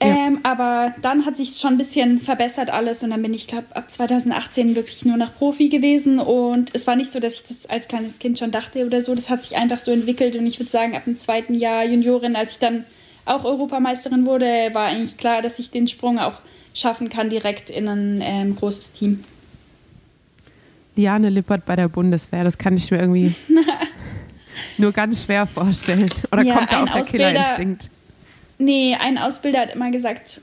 Ähm, 0.00 0.40
aber 0.42 0.94
dann 1.00 1.24
hat 1.24 1.36
sich 1.36 1.56
schon 1.56 1.74
ein 1.74 1.78
bisschen 1.78 2.20
verbessert 2.20 2.68
alles 2.68 3.02
und 3.02 3.10
dann 3.10 3.22
bin 3.22 3.32
ich, 3.32 3.46
glaube 3.46 3.74
ab 3.74 3.90
2018 3.90 4.74
wirklich 4.74 5.04
nur 5.04 5.16
noch 5.16 5.34
Profi 5.34 5.68
gewesen 5.68 6.18
und 6.18 6.74
es 6.74 6.86
war 6.86 6.96
nicht 6.96 7.10
so, 7.10 7.20
dass 7.20 7.34
ich 7.34 7.44
das 7.46 7.66
als 7.66 7.88
kleines 7.88 8.18
Kind 8.18 8.38
schon 8.38 8.50
dachte 8.50 8.84
oder 8.84 9.00
so. 9.00 9.14
Das 9.14 9.30
hat 9.30 9.44
sich 9.44 9.56
einfach 9.56 9.78
so 9.78 9.92
entwickelt 9.92 10.36
und 10.36 10.46
ich 10.46 10.58
würde 10.58 10.70
sagen, 10.70 10.96
ab 10.96 11.04
dem 11.04 11.16
zweiten 11.16 11.54
Jahr 11.54 11.84
Juniorin, 11.84 12.36
als 12.36 12.54
ich 12.54 12.58
dann 12.58 12.84
auch 13.24 13.44
Europameisterin 13.44 14.26
wurde, 14.26 14.70
war 14.74 14.86
eigentlich 14.86 15.16
klar, 15.16 15.40
dass 15.40 15.58
ich 15.58 15.70
den 15.70 15.86
Sprung 15.86 16.18
auch 16.18 16.40
schaffen 16.74 17.08
kann 17.08 17.30
direkt 17.30 17.70
in 17.70 17.88
ein 17.88 18.20
ähm, 18.20 18.56
großes 18.56 18.92
Team. 18.92 19.24
Liane 20.96 21.28
Lippert 21.28 21.66
bei 21.66 21.76
der 21.76 21.88
Bundeswehr, 21.88 22.44
das 22.44 22.58
kann 22.58 22.76
ich 22.76 22.90
mir 22.90 22.98
irgendwie 22.98 23.34
nur 24.78 24.92
ganz 24.92 25.24
schwer 25.24 25.46
vorstellen. 25.46 26.08
Oder 26.32 26.42
Ja, 26.42 26.56
kommt 26.56 26.72
da 26.72 26.82
auch 26.82 26.90
der 26.90 27.02
Killerinstinkt? 27.02 27.88
Nee, 28.58 28.96
ein 28.98 29.18
Ausbilder 29.18 29.60
hat 29.60 29.74
immer 29.74 29.90
gesagt, 29.90 30.40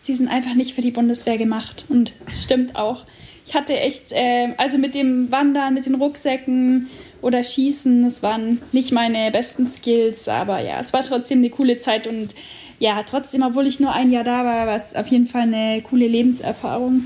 sie 0.00 0.14
sind 0.14 0.28
einfach 0.28 0.54
nicht 0.54 0.74
für 0.74 0.80
die 0.80 0.90
Bundeswehr 0.90 1.38
gemacht. 1.38 1.84
Und 1.88 2.14
es 2.26 2.44
stimmt 2.44 2.76
auch. 2.76 3.04
Ich 3.46 3.54
hatte 3.54 3.78
echt, 3.78 4.12
äh, 4.12 4.54
also 4.56 4.78
mit 4.78 4.94
dem 4.94 5.30
Wandern, 5.30 5.74
mit 5.74 5.86
den 5.86 5.96
Rucksäcken 5.96 6.88
oder 7.20 7.42
Schießen, 7.42 8.02
das 8.02 8.22
waren 8.22 8.62
nicht 8.72 8.92
meine 8.92 9.30
besten 9.30 9.66
Skills, 9.66 10.28
aber 10.28 10.60
ja, 10.60 10.78
es 10.80 10.92
war 10.92 11.02
trotzdem 11.02 11.38
eine 11.38 11.50
coole 11.50 11.78
Zeit 11.78 12.06
und 12.06 12.34
ja, 12.78 13.02
trotzdem, 13.04 13.42
obwohl 13.42 13.66
ich 13.66 13.78
nur 13.78 13.92
ein 13.92 14.10
Jahr 14.10 14.24
da 14.24 14.44
war, 14.44 14.66
war 14.66 14.74
es 14.74 14.94
auf 14.94 15.06
jeden 15.06 15.26
Fall 15.26 15.42
eine 15.42 15.82
coole 15.82 16.08
Lebenserfahrung. 16.08 17.04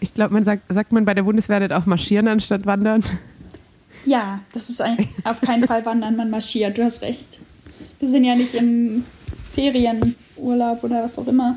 Ich 0.00 0.14
glaube, 0.14 0.34
man 0.34 0.44
sagt, 0.44 0.62
sagt 0.72 0.92
man 0.92 1.04
bei 1.04 1.14
der 1.14 1.22
Bundeswehr 1.22 1.60
nicht 1.60 1.72
auch 1.72 1.86
marschieren 1.86 2.28
anstatt 2.28 2.66
wandern? 2.66 3.02
Ja, 4.04 4.40
das 4.52 4.68
ist 4.68 4.80
ein, 4.82 4.98
auf 5.24 5.40
keinen 5.40 5.66
Fall 5.66 5.84
wandern, 5.86 6.16
man 6.16 6.30
marschiert, 6.30 6.76
du 6.76 6.84
hast 6.84 7.02
recht. 7.02 7.38
Wir 8.00 8.08
sind 8.08 8.24
ja 8.24 8.34
nicht 8.34 8.54
im 8.54 9.04
Ferienurlaub 9.54 10.12
Urlaub 10.36 10.82
oder 10.84 11.02
was 11.04 11.16
auch 11.16 11.26
immer. 11.28 11.56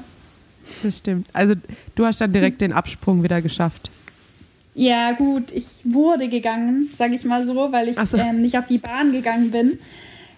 Das 0.83 0.99
stimmt. 0.99 1.27
Also 1.33 1.55
du 1.95 2.05
hast 2.05 2.21
dann 2.21 2.31
direkt 2.31 2.61
den 2.61 2.73
Absprung 2.73 3.23
wieder 3.23 3.41
geschafft. 3.41 3.89
Ja, 4.75 5.13
gut, 5.13 5.51
ich 5.51 5.65
wurde 5.83 6.29
gegangen, 6.29 6.89
sage 6.95 7.15
ich 7.15 7.25
mal 7.25 7.45
so, 7.45 7.71
weil 7.71 7.89
ich 7.89 7.97
so. 7.97 8.17
ähm, 8.17 8.41
nicht 8.41 8.57
auf 8.57 8.67
die 8.67 8.77
Bahn 8.77 9.11
gegangen 9.11 9.49
bin. 9.49 9.79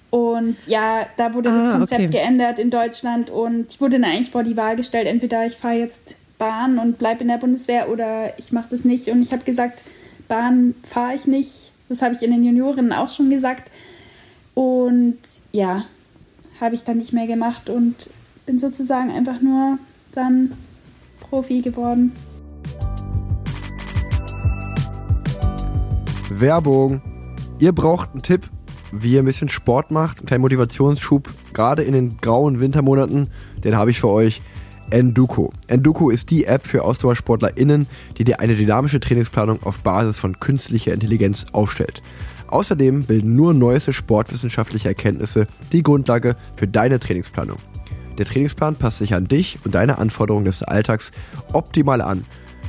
Und 0.10 0.56
ja, 0.68 1.06
da 1.18 1.34
wurde 1.34 1.54
das 1.54 1.68
Ah, 1.68 1.74
Konzept 1.78 2.02
okay. 2.02 2.10
geändert 2.10 2.58
in 2.58 2.70
Deutschland 2.72 3.30
und 3.30 3.74
ich 3.74 3.82
wurde 3.82 4.00
dann 4.00 4.10
eigentlich 4.10 4.32
vor 4.32 4.44
die 4.44 4.58
Wahl 4.58 4.76
gestellt, 4.76 5.08
entweder 5.08 5.46
ich 5.46 5.54
fahre 5.56 5.76
jetzt 5.76 6.16
Bahn 6.40 6.80
und 6.80 6.98
bleibe 6.98 7.22
in 7.22 7.28
der 7.28 7.38
Bundeswehr 7.38 7.90
oder 7.90 8.40
ich 8.40 8.52
mache 8.52 8.70
das 8.72 8.86
nicht. 8.86 9.10
Und 9.10 9.22
ich 9.22 9.32
habe 9.32 9.44
gesagt, 9.44 9.84
Bahn 10.28 10.74
fahre 10.82 11.14
ich 11.14 11.28
nicht. 11.28 11.72
Das 11.90 12.02
habe 12.02 12.16
ich 12.16 12.24
in 12.24 12.32
den 12.32 12.44
Juniorinnen 12.44 12.94
auch 12.94 13.10
schon 13.10 13.30
gesagt. 13.30 13.70
Und 14.56 15.20
ja, 15.52 15.86
habe 16.60 16.76
ich 16.76 16.84
dann 16.84 16.98
nicht 16.98 17.14
mehr 17.14 17.28
gemacht 17.28 17.70
und 17.70 18.10
bin 18.46 18.60
sozusagen 18.60 19.12
einfach 19.12 19.42
nur 19.42 19.78
dann 20.14 20.54
Profi 21.20 21.62
geworden. 21.62 22.14
Werbung. 26.30 27.02
Ihr 27.60 27.74
braucht 27.74 28.12
einen 28.14 28.24
Tipp, 28.24 28.50
wie 28.92 29.14
ihr 29.14 29.22
ein 29.22 29.26
bisschen 29.26 29.50
Sport 29.50 29.92
macht, 29.92 30.20
einen 30.20 30.28
kleinen 30.28 30.42
Motivationsschub, 30.42 31.30
gerade 31.54 31.84
in 31.84 31.94
den 31.94 32.18
grauen 32.18 32.60
Wintermonaten, 32.60 33.30
den 33.64 33.76
habe 33.76 33.92
ich 33.92 34.00
für 34.00 34.08
euch. 34.08 34.42
Enduko. 34.92 35.54
Enduko 35.68 36.10
ist 36.10 36.32
die 36.32 36.46
App 36.46 36.66
für 36.66 36.84
AusdauersportlerInnen, 36.84 37.88
die 38.18 38.24
dir 38.24 38.40
eine 38.40 38.56
dynamische 38.56 39.00
Trainingsplanung 39.00 39.62
auf 39.64 39.80
Basis 39.80 40.18
von 40.18 40.40
künstlicher 40.40 40.94
Intelligenz 40.94 41.46
aufstellt. 41.52 42.02
Außerdem 42.48 43.04
bilden 43.04 43.36
nur 43.36 43.54
neueste 43.54 43.94
sportwissenschaftliche 43.94 44.88
Erkenntnisse 44.88 45.48
die 45.72 45.84
Grundlage 45.84 46.36
für 46.56 46.68
deine 46.68 47.00
Trainingsplanung. 47.00 47.58
Der 48.18 48.26
Trainingsplan 48.26 48.76
passt 48.76 48.98
sich 48.98 49.14
an 49.14 49.28
dich 49.28 49.60
und 49.64 49.76
deine 49.76 50.00
Anforderungen 50.00 50.46
des 50.46 50.64
Alltags 50.64 51.12
optimal 51.54 52.02
an. 52.02 52.26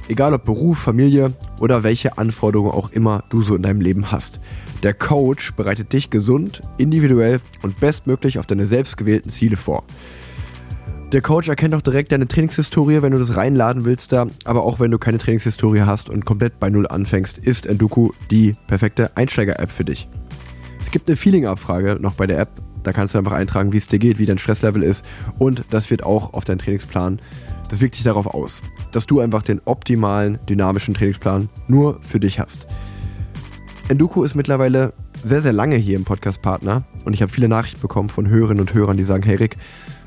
Egal 0.09 0.35
ob 0.35 0.45
Beruf, 0.45 0.79
Familie 0.79 1.33
oder 1.61 1.83
welche 1.83 2.19
Anforderungen 2.19 2.73
auch 2.73 2.91
immer 2.91 3.25
du 3.31 3.43
so 3.43 3.57
in 3.57 3.63
deinem 3.63 3.81
Leben 3.81 4.13
hast. 4.13 4.41
Der 4.83 4.93
Coach 4.93 5.53
bereitet 5.55 5.93
dich 5.93 6.11
gesund, 6.11 6.63
individuell 6.79 7.41
und 7.63 7.81
bestmöglich 7.81 8.39
auf 8.39 8.47
deine 8.47 8.67
selbstgewählten 8.67 9.31
Ziele 9.31 9.57
vor. 9.57 9.85
Der 11.13 11.23
Coach 11.23 11.49
erkennt 11.49 11.75
auch 11.75 11.81
direkt 11.81 12.13
deine 12.13 12.29
Trainingshistorie, 12.29 13.03
wenn 13.03 13.11
du 13.11 13.19
das 13.19 13.37
reinladen 13.37 13.85
willst 13.85 14.13
da, 14.13 14.29
aber 14.45 14.63
auch 14.63 14.79
wenn 14.79 14.93
du 14.93 14.99
keine 14.99 15.19
Trainingshistorie 15.19 15.81
hast 15.81 16.09
und 16.09 16.25
komplett 16.25 16.61
bei 16.61 16.71
Null 16.71 16.87
anfängst, 16.87 17.37
ist 17.37 17.67
Enduku 17.67 18.13
die 18.31 18.55
perfekte 18.69 19.17
Einsteiger-App 19.17 19.73
für 19.73 19.85
dich. 19.85 20.09
Es 20.85 20.93
gibt 20.93 21.09
eine 21.09 21.17
Feeling-Abfrage 21.17 21.99
noch 22.01 22.15
bei 22.15 22.29
der 22.29 22.39
App, 22.39 22.51
da 22.85 22.93
kannst 22.93 23.15
du 23.15 23.19
einfach 23.19 23.33
eintragen, 23.33 23.73
wie 23.73 23.79
es 23.79 23.89
dir 23.89 23.99
geht, 23.99 24.21
wie 24.21 24.27
dein 24.27 24.39
Stresslevel 24.39 24.85
ist 24.85 25.05
und 25.37 25.65
das 25.71 25.91
wird 25.91 26.05
auch 26.05 26.33
auf 26.33 26.45
deinen 26.45 26.59
Trainingsplan, 26.59 27.21
das 27.69 27.81
wirkt 27.81 27.97
sich 27.97 28.05
darauf 28.05 28.29
aus, 28.29 28.63
dass 28.93 29.09
du 29.09 29.19
einfach 29.19 29.43
den 29.43 29.61
optimalen, 29.65 30.39
dynamischen 30.49 30.95
Trainingsplan 30.95 31.49
nur 31.67 31.99
für 32.03 32.21
dich 32.21 32.39
hast. 32.39 32.69
Enduko 33.89 34.23
ist 34.23 34.37
mittlerweile 34.37 34.93
sehr, 35.25 35.43
sehr 35.43 35.53
lange 35.53 35.75
hier 35.75 35.97
im 35.97 36.05
Podcast-Partner 36.05 36.85
und 37.05 37.15
ich 37.15 37.23
habe 37.23 37.33
viele 37.33 37.49
Nachrichten 37.49 37.81
bekommen 37.81 38.11
von 38.11 38.29
Hörerinnen 38.29 38.61
und 38.61 38.75
Hörern, 38.75 38.97
die 38.97 39.03
sagen, 39.03 39.25
hey 39.25 39.35
Rick, 39.35 39.57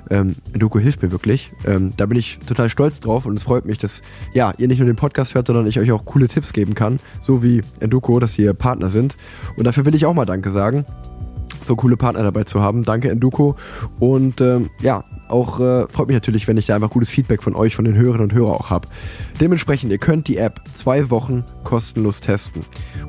ähm, 0.10 0.36
Enduko 0.54 0.80
hilft 0.80 1.02
mir 1.02 1.12
wirklich. 1.12 1.52
Ähm, 1.66 1.92
da 1.98 2.06
bin 2.06 2.18
ich 2.18 2.40
total 2.48 2.70
stolz 2.70 3.00
drauf 3.00 3.26
und 3.26 3.36
es 3.38 3.44
freut 3.44 3.66
mich, 3.66 3.78
dass 3.78 4.02
ja, 4.34 4.54
ihr 4.58 4.68
nicht 4.68 4.80
nur 4.80 4.88
den 4.88 4.96
Podcast 4.96 5.36
hört, 5.36 5.48
sondern 5.48 5.68
ich 5.68 5.80
euch 5.80 5.92
auch 5.92 6.06
coole 6.06 6.28
Tipps 6.28 6.54
geben 6.54 6.76
kann, 6.76 7.00
so 7.22 7.44
wie 7.44 7.62
Enduko, 7.80 8.20
dass 8.20 8.38
ihr 8.38 8.54
Partner 8.54 8.90
sind. 8.90 9.16
Und 9.58 9.66
dafür 9.66 9.86
will 9.86 9.96
ich 9.96 10.06
auch 10.06 10.14
mal 10.14 10.26
Danke 10.26 10.52
sagen, 10.52 10.86
so 11.64 11.76
coole 11.76 11.98
Partner 11.98 12.24
dabei 12.24 12.44
zu 12.44 12.62
haben. 12.62 12.84
Danke 12.84 13.10
Enduko 13.10 13.56
und 14.00 14.42
ähm, 14.42 14.70
ja, 14.82 15.04
auch 15.30 15.60
äh, 15.60 15.88
freut 15.88 16.08
mich 16.08 16.16
natürlich, 16.16 16.48
wenn 16.48 16.58
ich 16.58 16.68
da 16.68 16.76
einfach 16.76 16.90
gutes 16.90 17.10
Feedback 17.10 17.42
von 17.42 17.56
euch, 17.56 17.76
von 17.76 17.86
den 17.86 17.96
Hörerinnen 17.96 18.30
und 18.30 18.34
Hörern 18.34 18.54
auch 18.54 18.70
habe. 18.70 18.88
Dementsprechend, 19.40 19.92
ihr 19.92 19.98
könnt 19.98 20.28
die 20.28 20.38
App 20.38 20.62
zwei 20.74 21.10
Wochen 21.10 21.44
kostenlos 21.64 22.22
testen. 22.22 22.62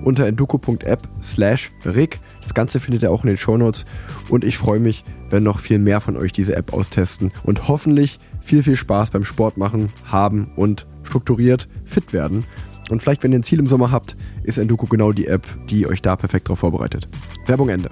Unter 0.03 0.27
enduko.app 0.27 1.09
slash 1.23 1.71
rick. 1.85 2.21
Das 2.41 2.55
Ganze 2.55 2.81
findet 2.81 3.03
ihr 3.03 3.11
auch 3.11 3.25
in 3.25 3.29
den 3.29 3.37
Shownotes. 3.37 3.85
Und 4.29 4.45
ich 4.45 4.57
freue 4.57 4.81
mich, 4.81 5.05
wenn 5.35 5.43
noch 5.43 5.59
viel 5.59 5.81
mehr 5.81 6.01
von 6.01 6.17
euch 6.17 6.33
diese 6.33 6.55
App 6.55 6.73
austesten 6.73 7.33
und 7.43 7.67
hoffentlich 7.67 8.21
viel, 8.41 8.63
viel 8.63 8.77
Spaß 8.77 9.11
beim 9.11 9.25
Sport 9.25 9.57
machen, 9.57 9.89
haben 10.05 10.53
und 10.55 10.87
strukturiert 11.03 11.67
fit 11.85 12.13
werden. 12.13 12.45
Und 12.89 13.03
vielleicht, 13.03 13.25
wenn 13.25 13.33
ihr 13.33 13.41
ein 13.41 13.43
Ziel 13.43 13.59
im 13.59 13.67
Sommer 13.67 13.91
habt, 13.91 14.15
ist 14.45 14.59
Enduko 14.59 14.87
genau 14.87 15.11
die 15.11 15.27
App, 15.27 15.45
die 15.69 15.89
euch 15.89 16.03
da 16.03 16.15
perfekt 16.15 16.47
darauf 16.47 16.61
vorbereitet. 16.61 17.09
Werbung 17.47 17.69
Ende. 17.69 17.91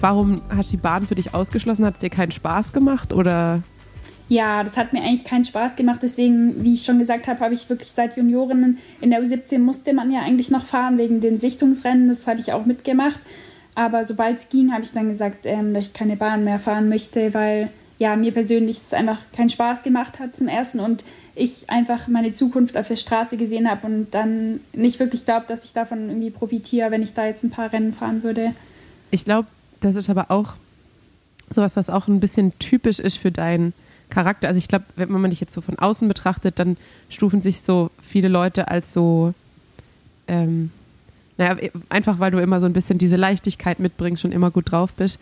Warum 0.00 0.42
hat 0.48 0.72
die 0.72 0.78
Bahn 0.78 1.06
für 1.06 1.14
dich 1.14 1.32
ausgeschlossen? 1.32 1.84
Hat 1.84 1.94
es 1.94 2.00
dir 2.00 2.10
keinen 2.10 2.32
Spaß 2.32 2.72
gemacht 2.72 3.12
oder? 3.12 3.62
Ja, 4.28 4.64
das 4.64 4.76
hat 4.76 4.92
mir 4.92 5.00
eigentlich 5.00 5.24
keinen 5.24 5.44
Spaß 5.44 5.76
gemacht. 5.76 6.00
Deswegen, 6.02 6.64
wie 6.64 6.74
ich 6.74 6.82
schon 6.82 6.98
gesagt 6.98 7.28
habe, 7.28 7.38
habe 7.38 7.54
ich 7.54 7.70
wirklich 7.70 7.92
seit 7.92 8.16
Juniorinnen 8.16 8.78
in 9.00 9.10
der 9.10 9.22
U17 9.22 9.60
musste 9.60 9.92
man 9.92 10.10
ja 10.10 10.22
eigentlich 10.22 10.50
noch 10.50 10.64
fahren 10.64 10.98
wegen 10.98 11.20
den 11.20 11.38
Sichtungsrennen. 11.38 12.08
Das 12.08 12.26
habe 12.26 12.40
ich 12.40 12.52
auch 12.52 12.66
mitgemacht. 12.66 13.20
Aber 13.76 14.02
sobald 14.04 14.38
es 14.38 14.48
ging, 14.48 14.72
habe 14.72 14.82
ich 14.82 14.92
dann 14.92 15.10
gesagt, 15.10 15.44
ähm, 15.44 15.72
dass 15.72 15.84
ich 15.84 15.92
keine 15.92 16.16
Bahn 16.16 16.42
mehr 16.42 16.58
fahren 16.58 16.88
möchte, 16.88 17.32
weil 17.34 17.70
ja 17.98 18.16
mir 18.16 18.32
persönlich 18.32 18.78
es 18.78 18.92
einfach 18.92 19.18
keinen 19.34 19.50
Spaß 19.50 19.82
gemacht 19.82 20.18
hat 20.18 20.34
zum 20.34 20.48
ersten 20.48 20.80
und 20.80 21.04
ich 21.34 21.68
einfach 21.68 22.08
meine 22.08 22.32
Zukunft 22.32 22.76
auf 22.76 22.88
der 22.88 22.96
Straße 22.96 23.36
gesehen 23.36 23.70
habe 23.70 23.86
und 23.86 24.08
dann 24.12 24.60
nicht 24.72 24.98
wirklich 24.98 25.26
glaube, 25.26 25.44
dass 25.46 25.64
ich 25.64 25.74
davon 25.74 26.08
irgendwie 26.08 26.30
profitiere, 26.30 26.90
wenn 26.90 27.02
ich 27.02 27.12
da 27.12 27.26
jetzt 27.26 27.44
ein 27.44 27.50
paar 27.50 27.72
Rennen 27.72 27.92
fahren 27.92 28.22
würde. 28.22 28.54
Ich 29.10 29.24
glaube, 29.26 29.48
das 29.80 29.94
ist 29.94 30.08
aber 30.08 30.30
auch 30.30 30.54
sowas, 31.50 31.76
was 31.76 31.90
auch 31.90 32.08
ein 32.08 32.20
bisschen 32.20 32.58
typisch 32.58 32.98
ist 32.98 33.16
für 33.16 33.30
deinen 33.30 33.74
Charakter. 34.08 34.48
Also 34.48 34.58
ich 34.58 34.68
glaube, 34.68 34.86
wenn 34.96 35.10
man 35.10 35.30
dich 35.30 35.40
jetzt 35.40 35.52
so 35.52 35.60
von 35.60 35.78
außen 35.78 36.08
betrachtet, 36.08 36.58
dann 36.58 36.78
stufen 37.10 37.42
sich 37.42 37.60
so 37.60 37.90
viele 38.00 38.28
Leute 38.28 38.68
als 38.68 38.94
so, 38.94 39.34
ähm, 40.28 40.70
naja, 41.38 41.56
einfach 41.88 42.18
weil 42.18 42.30
du 42.30 42.38
immer 42.38 42.60
so 42.60 42.66
ein 42.66 42.72
bisschen 42.72 42.98
diese 42.98 43.16
Leichtigkeit 43.16 43.78
mitbringst 43.78 44.24
und 44.24 44.32
immer 44.32 44.50
gut 44.50 44.72
drauf 44.72 44.92
bist, 44.92 45.18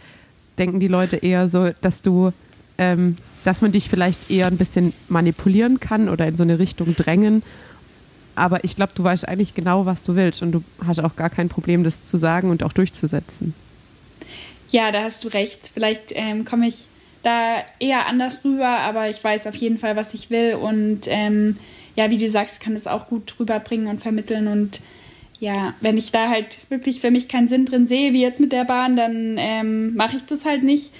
denken 0.58 0.80
die 0.80 0.88
Leute 0.88 1.16
eher 1.16 1.48
so, 1.48 1.70
dass 1.80 2.02
du, 2.02 2.32
ähm, 2.78 3.16
dass 3.44 3.60
man 3.60 3.72
dich 3.72 3.88
vielleicht 3.88 4.30
eher 4.30 4.46
ein 4.46 4.56
bisschen 4.56 4.92
manipulieren 5.08 5.80
kann 5.80 6.08
oder 6.08 6.26
in 6.26 6.36
so 6.36 6.42
eine 6.42 6.58
Richtung 6.58 6.94
drängen. 6.94 7.42
Aber 8.36 8.64
ich 8.64 8.76
glaube, 8.76 8.92
du 8.94 9.04
weißt 9.04 9.28
eigentlich 9.28 9.54
genau, 9.54 9.86
was 9.86 10.04
du 10.04 10.16
willst 10.16 10.42
und 10.42 10.52
du 10.52 10.64
hast 10.86 11.00
auch 11.00 11.16
gar 11.16 11.30
kein 11.30 11.48
Problem, 11.48 11.84
das 11.84 12.02
zu 12.04 12.16
sagen 12.16 12.50
und 12.50 12.62
auch 12.62 12.72
durchzusetzen. 12.72 13.54
Ja, 14.70 14.90
da 14.90 15.02
hast 15.02 15.22
du 15.24 15.28
recht. 15.28 15.70
Vielleicht 15.72 16.12
ähm, 16.14 16.44
komme 16.44 16.66
ich 16.66 16.86
da 17.22 17.64
eher 17.78 18.06
anders 18.06 18.44
rüber, 18.44 18.66
aber 18.66 19.08
ich 19.08 19.22
weiß 19.22 19.46
auf 19.46 19.54
jeden 19.54 19.78
Fall, 19.78 19.96
was 19.96 20.14
ich 20.14 20.30
will 20.30 20.54
und 20.54 21.02
ähm, 21.06 21.56
ja, 21.96 22.10
wie 22.10 22.18
du 22.18 22.28
sagst, 22.28 22.60
kann 22.60 22.74
es 22.74 22.86
auch 22.86 23.06
gut 23.06 23.34
rüberbringen 23.38 23.86
und 23.86 24.00
vermitteln 24.00 24.48
und 24.48 24.80
ja, 25.40 25.74
wenn 25.80 25.96
ich 25.96 26.12
da 26.12 26.28
halt 26.28 26.58
wirklich 26.68 27.00
für 27.00 27.10
mich 27.10 27.28
keinen 27.28 27.48
Sinn 27.48 27.66
drin 27.66 27.86
sehe, 27.86 28.12
wie 28.12 28.22
jetzt 28.22 28.40
mit 28.40 28.52
der 28.52 28.64
Bahn, 28.64 28.96
dann 28.96 29.36
ähm, 29.38 29.94
mache 29.94 30.16
ich 30.16 30.24
das 30.24 30.44
halt 30.44 30.62
nicht. 30.62 30.92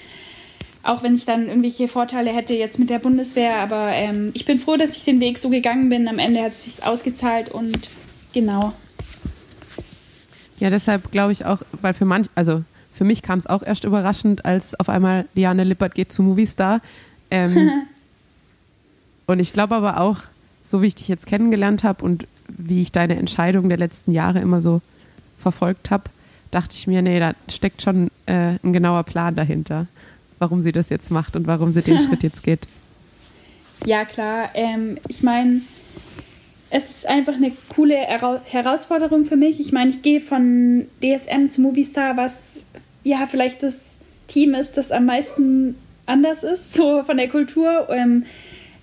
Auch 0.83 1.01
wenn 1.01 1.15
ich 1.15 1.25
dann 1.25 1.47
irgendwelche 1.47 1.87
Vorteile 1.87 2.31
hätte 2.31 2.53
jetzt 2.53 2.77
mit 2.77 2.89
der 2.91 2.99
Bundeswehr, 2.99 3.57
aber 3.57 3.89
ähm, 3.93 4.31
ich 4.33 4.45
bin 4.45 4.59
froh, 4.59 4.77
dass 4.77 4.95
ich 4.95 5.03
den 5.03 5.19
Weg 5.19 5.39
so 5.39 5.49
gegangen 5.49 5.89
bin. 5.89 6.07
Am 6.07 6.19
Ende 6.19 6.41
hat 6.41 6.51
es 6.51 6.65
sich 6.65 6.85
ausgezahlt 6.85 7.49
und 7.49 7.89
genau. 8.33 8.73
Ja, 10.59 10.69
deshalb 10.69 11.11
glaube 11.11 11.31
ich 11.31 11.45
auch, 11.45 11.61
weil 11.81 11.93
für 11.93 12.05
manch, 12.05 12.27
also 12.35 12.63
für 12.93 13.03
mich 13.03 13.23
kam 13.23 13.39
es 13.39 13.47
auch 13.47 13.63
erst 13.63 13.83
überraschend, 13.83 14.45
als 14.45 14.79
auf 14.79 14.89
einmal 14.89 15.25
Liane 15.33 15.63
Lippert 15.63 15.95
geht 15.95 16.13
zu 16.13 16.21
Movistar. 16.21 16.81
Ähm, 17.31 17.71
und 19.25 19.39
ich 19.39 19.53
glaube 19.53 19.75
aber 19.75 19.99
auch, 19.99 20.19
so 20.65 20.81
wie 20.81 20.87
ich 20.87 20.95
dich 20.95 21.07
jetzt 21.07 21.25
kennengelernt 21.25 21.83
habe 21.83 22.05
und 22.05 22.27
wie 22.57 22.81
ich 22.81 22.91
deine 22.91 23.17
Entscheidung 23.17 23.69
der 23.69 23.77
letzten 23.77 24.11
Jahre 24.11 24.39
immer 24.39 24.61
so 24.61 24.81
verfolgt 25.37 25.91
habe, 25.91 26.05
dachte 26.51 26.75
ich 26.75 26.87
mir, 26.87 27.01
nee, 27.01 27.19
da 27.19 27.33
steckt 27.49 27.81
schon 27.81 28.09
äh, 28.25 28.57
ein 28.63 28.73
genauer 28.73 29.03
Plan 29.03 29.35
dahinter, 29.35 29.87
warum 30.39 30.61
sie 30.61 30.71
das 30.71 30.89
jetzt 30.89 31.11
macht 31.11 31.35
und 31.35 31.47
warum 31.47 31.71
sie 31.71 31.81
den 31.81 31.99
Schritt 32.07 32.23
jetzt 32.23 32.43
geht. 32.43 32.67
Ja, 33.85 34.05
klar. 34.05 34.49
Ähm, 34.53 34.97
ich 35.07 35.21
meine, 35.21 35.61
es 36.69 36.89
ist 36.89 37.07
einfach 37.07 37.33
eine 37.33 37.51
coole 37.75 37.95
Hera 37.95 38.41
Herausforderung 38.45 39.25
für 39.25 39.35
mich. 39.35 39.59
Ich 39.59 39.71
meine, 39.71 39.91
ich 39.91 40.01
gehe 40.01 40.21
von 40.21 40.87
DSM 41.01 41.49
zu 41.49 41.61
Movistar, 41.61 42.17
was 42.17 42.39
ja 43.03 43.27
vielleicht 43.29 43.63
das 43.63 43.95
Team 44.27 44.55
ist, 44.55 44.77
das 44.77 44.91
am 44.91 45.05
meisten 45.05 45.75
anders 46.05 46.43
ist, 46.43 46.73
so 46.75 47.03
von 47.03 47.17
der 47.17 47.29
Kultur. 47.29 47.87
Ähm, 47.89 48.25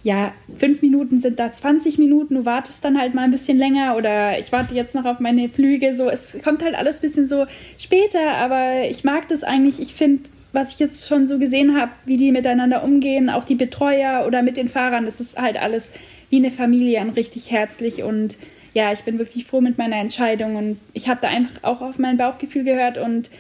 ja, 0.05 0.33
fünf 0.59 0.83
Minuten 0.83 1.21
sind 1.21 1.39
da 1.39 1.53
20 1.53 1.99
Minuten, 1.99 2.35
du 2.35 2.45
wartest 2.45 2.85
dann 2.85 2.99
halt 2.99 3.15
mal 3.15 3.23
ein 3.23 3.31
bisschen 3.31 3.57
länger 3.57 3.97
oder 3.97 4.39
ich 4.39 4.51
warte 4.51 4.75
jetzt 4.75 4.95
noch 4.95 5.05
auf 5.05 5.21
meine 5.21 5.49
Flüge. 5.49 5.95
So, 5.95 6.11
es 6.11 6.39
kommt 6.43 6.63
halt 6.63 6.75
alles 6.75 6.99
ein 6.99 7.03
bisschen 7.03 7.29
so 7.29 7.47
später, 7.79 8.33
aber 8.33 8.89
ich 8.89 9.05
mag 9.05 9.29
das 9.29 9.45
eigentlich. 9.45 9.81
Ich 9.81 9.95
finde, 9.95 10.23
was 10.53 10.73
ich 10.73 10.81
jetzt 10.81 11.07
schon 11.07 11.29
so 11.29 11.39
gesehen 11.39 11.79
habe, 11.79 11.93
wie 12.05 12.17
die 12.17 12.33
miteinander 12.33 12.83
umgehen, 12.83 13.31
auch 13.31 13.45
die 13.45 13.55
Betreuer 13.55 14.25
oder 14.27 14.43
mit 14.43 14.57
den 14.57 14.69
Fahrern, 14.69 15.05
das 15.05 15.21
ist 15.21 15.41
halt 15.41 15.57
alles 15.57 15.91
wie 16.31 16.37
eine 16.37 16.51
Familie 16.51 17.01
und 17.01 17.11
richtig 17.11 17.51
herzlich 17.51 18.03
und 18.03 18.39
ja, 18.75 18.93
ich 18.93 19.01
bin 19.01 19.19
wirklich 19.19 19.45
froh 19.45 19.61
mit 19.61 19.77
meiner 19.77 19.97
Entscheidung 19.97 20.57
und 20.57 20.81
ich 20.95 21.09
habe 21.09 21.21
da 21.21 21.29
einfach 21.29 21.63
auch 21.63 21.81
auf 21.83 21.99
mein 21.99 22.17
Bauchgefühl 22.17 22.65
gehört 22.65 22.97
und 22.97 23.31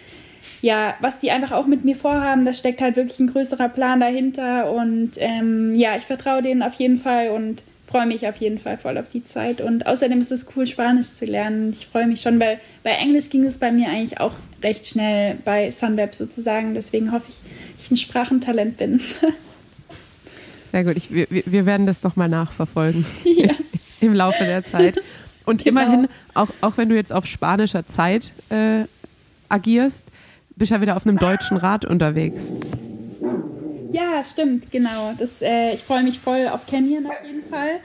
ja, 0.61 0.95
was 1.01 1.21
die 1.21 1.31
einfach 1.31 1.53
auch 1.53 1.67
mit 1.67 1.85
mir 1.85 1.97
vorhaben, 1.97 2.45
da 2.45 2.53
steckt 2.53 2.81
halt 2.81 2.97
wirklich 2.97 3.21
ein 3.21 3.33
größerer 3.33 3.69
Plan 3.69 4.01
dahinter 4.01 4.71
und 4.73 5.13
ähm, 5.17 5.75
ja, 5.75 5.97
ich 5.97 6.05
vertraue 6.05 6.43
denen 6.43 6.63
auf 6.63 6.75
jeden 6.75 6.99
Fall 6.99 7.31
und 7.31 7.63
freue 7.93 8.07
mich 8.07 8.27
auf 8.27 8.37
jeden 8.37 8.59
Fall 8.59 8.79
voll 8.79 8.97
auf 8.97 9.11
die 9.13 9.25
Zeit. 9.25 9.61
Und 9.61 9.87
außerdem 9.87 10.21
ist 10.21 10.33
es 10.33 10.47
cool, 10.57 10.67
Spanisch 10.67 11.09
zu 11.09 11.27
lernen. 11.27 11.77
Ich 11.79 11.87
freue 11.87 12.07
mich 12.07 12.23
schon, 12.23 12.41
weil 12.41 12.59
bei 12.83 12.93
Englisch 12.93 13.29
ging 13.29 13.45
es 13.45 13.59
bei 13.59 13.71
mir 13.71 13.89
eigentlich 13.89 14.19
auch 14.19 14.33
recht 14.63 14.87
schnell 14.87 15.37
bei 15.45 15.71
Sunweb 15.71 16.15
sozusagen. 16.15 16.75
Deswegen 16.75 17.13
hoffe 17.13 17.27
ich, 17.29 17.37
ich 17.85 17.91
ein 17.91 17.97
Sprachentalent 17.99 18.79
bin. 18.79 19.01
Sehr 20.73 20.85
gut. 20.85 20.97
Ich, 20.97 21.13
wir, 21.13 21.27
wir 21.29 21.67
werden 21.67 21.87
das 21.87 22.03
nochmal 22.03 22.31
nachverfolgen 22.31 23.05
ja. 23.25 23.51
im 24.01 24.15
Laufe 24.15 24.43
der 24.43 24.65
Zeit. 24.65 24.99
Und 25.45 25.65
genau. 25.65 25.83
immerhin, 25.83 26.09
auch, 26.33 26.49
auch 26.63 26.79
wenn 26.79 26.89
du 26.89 26.95
jetzt 26.95 27.13
auf 27.13 27.27
spanischer 27.27 27.87
Zeit 27.87 28.33
äh, 28.49 28.85
agierst, 29.51 30.07
bist 30.63 30.71
ja 30.71 30.81
wieder 30.81 30.95
auf 30.95 31.05
einem 31.05 31.19
deutschen 31.19 31.57
Rad 31.57 31.85
unterwegs. 31.85 32.53
Ja, 33.91 34.23
stimmt, 34.23 34.71
genau. 34.71 35.13
Das, 35.19 35.43
äh, 35.43 35.75
ich 35.75 35.83
freue 35.83 36.05
mich 36.05 36.21
voll 36.21 36.47
auf 36.47 36.69
Canyon 36.69 37.07
auf 37.07 37.17
jeden 37.27 37.43
Fall. 37.43 37.81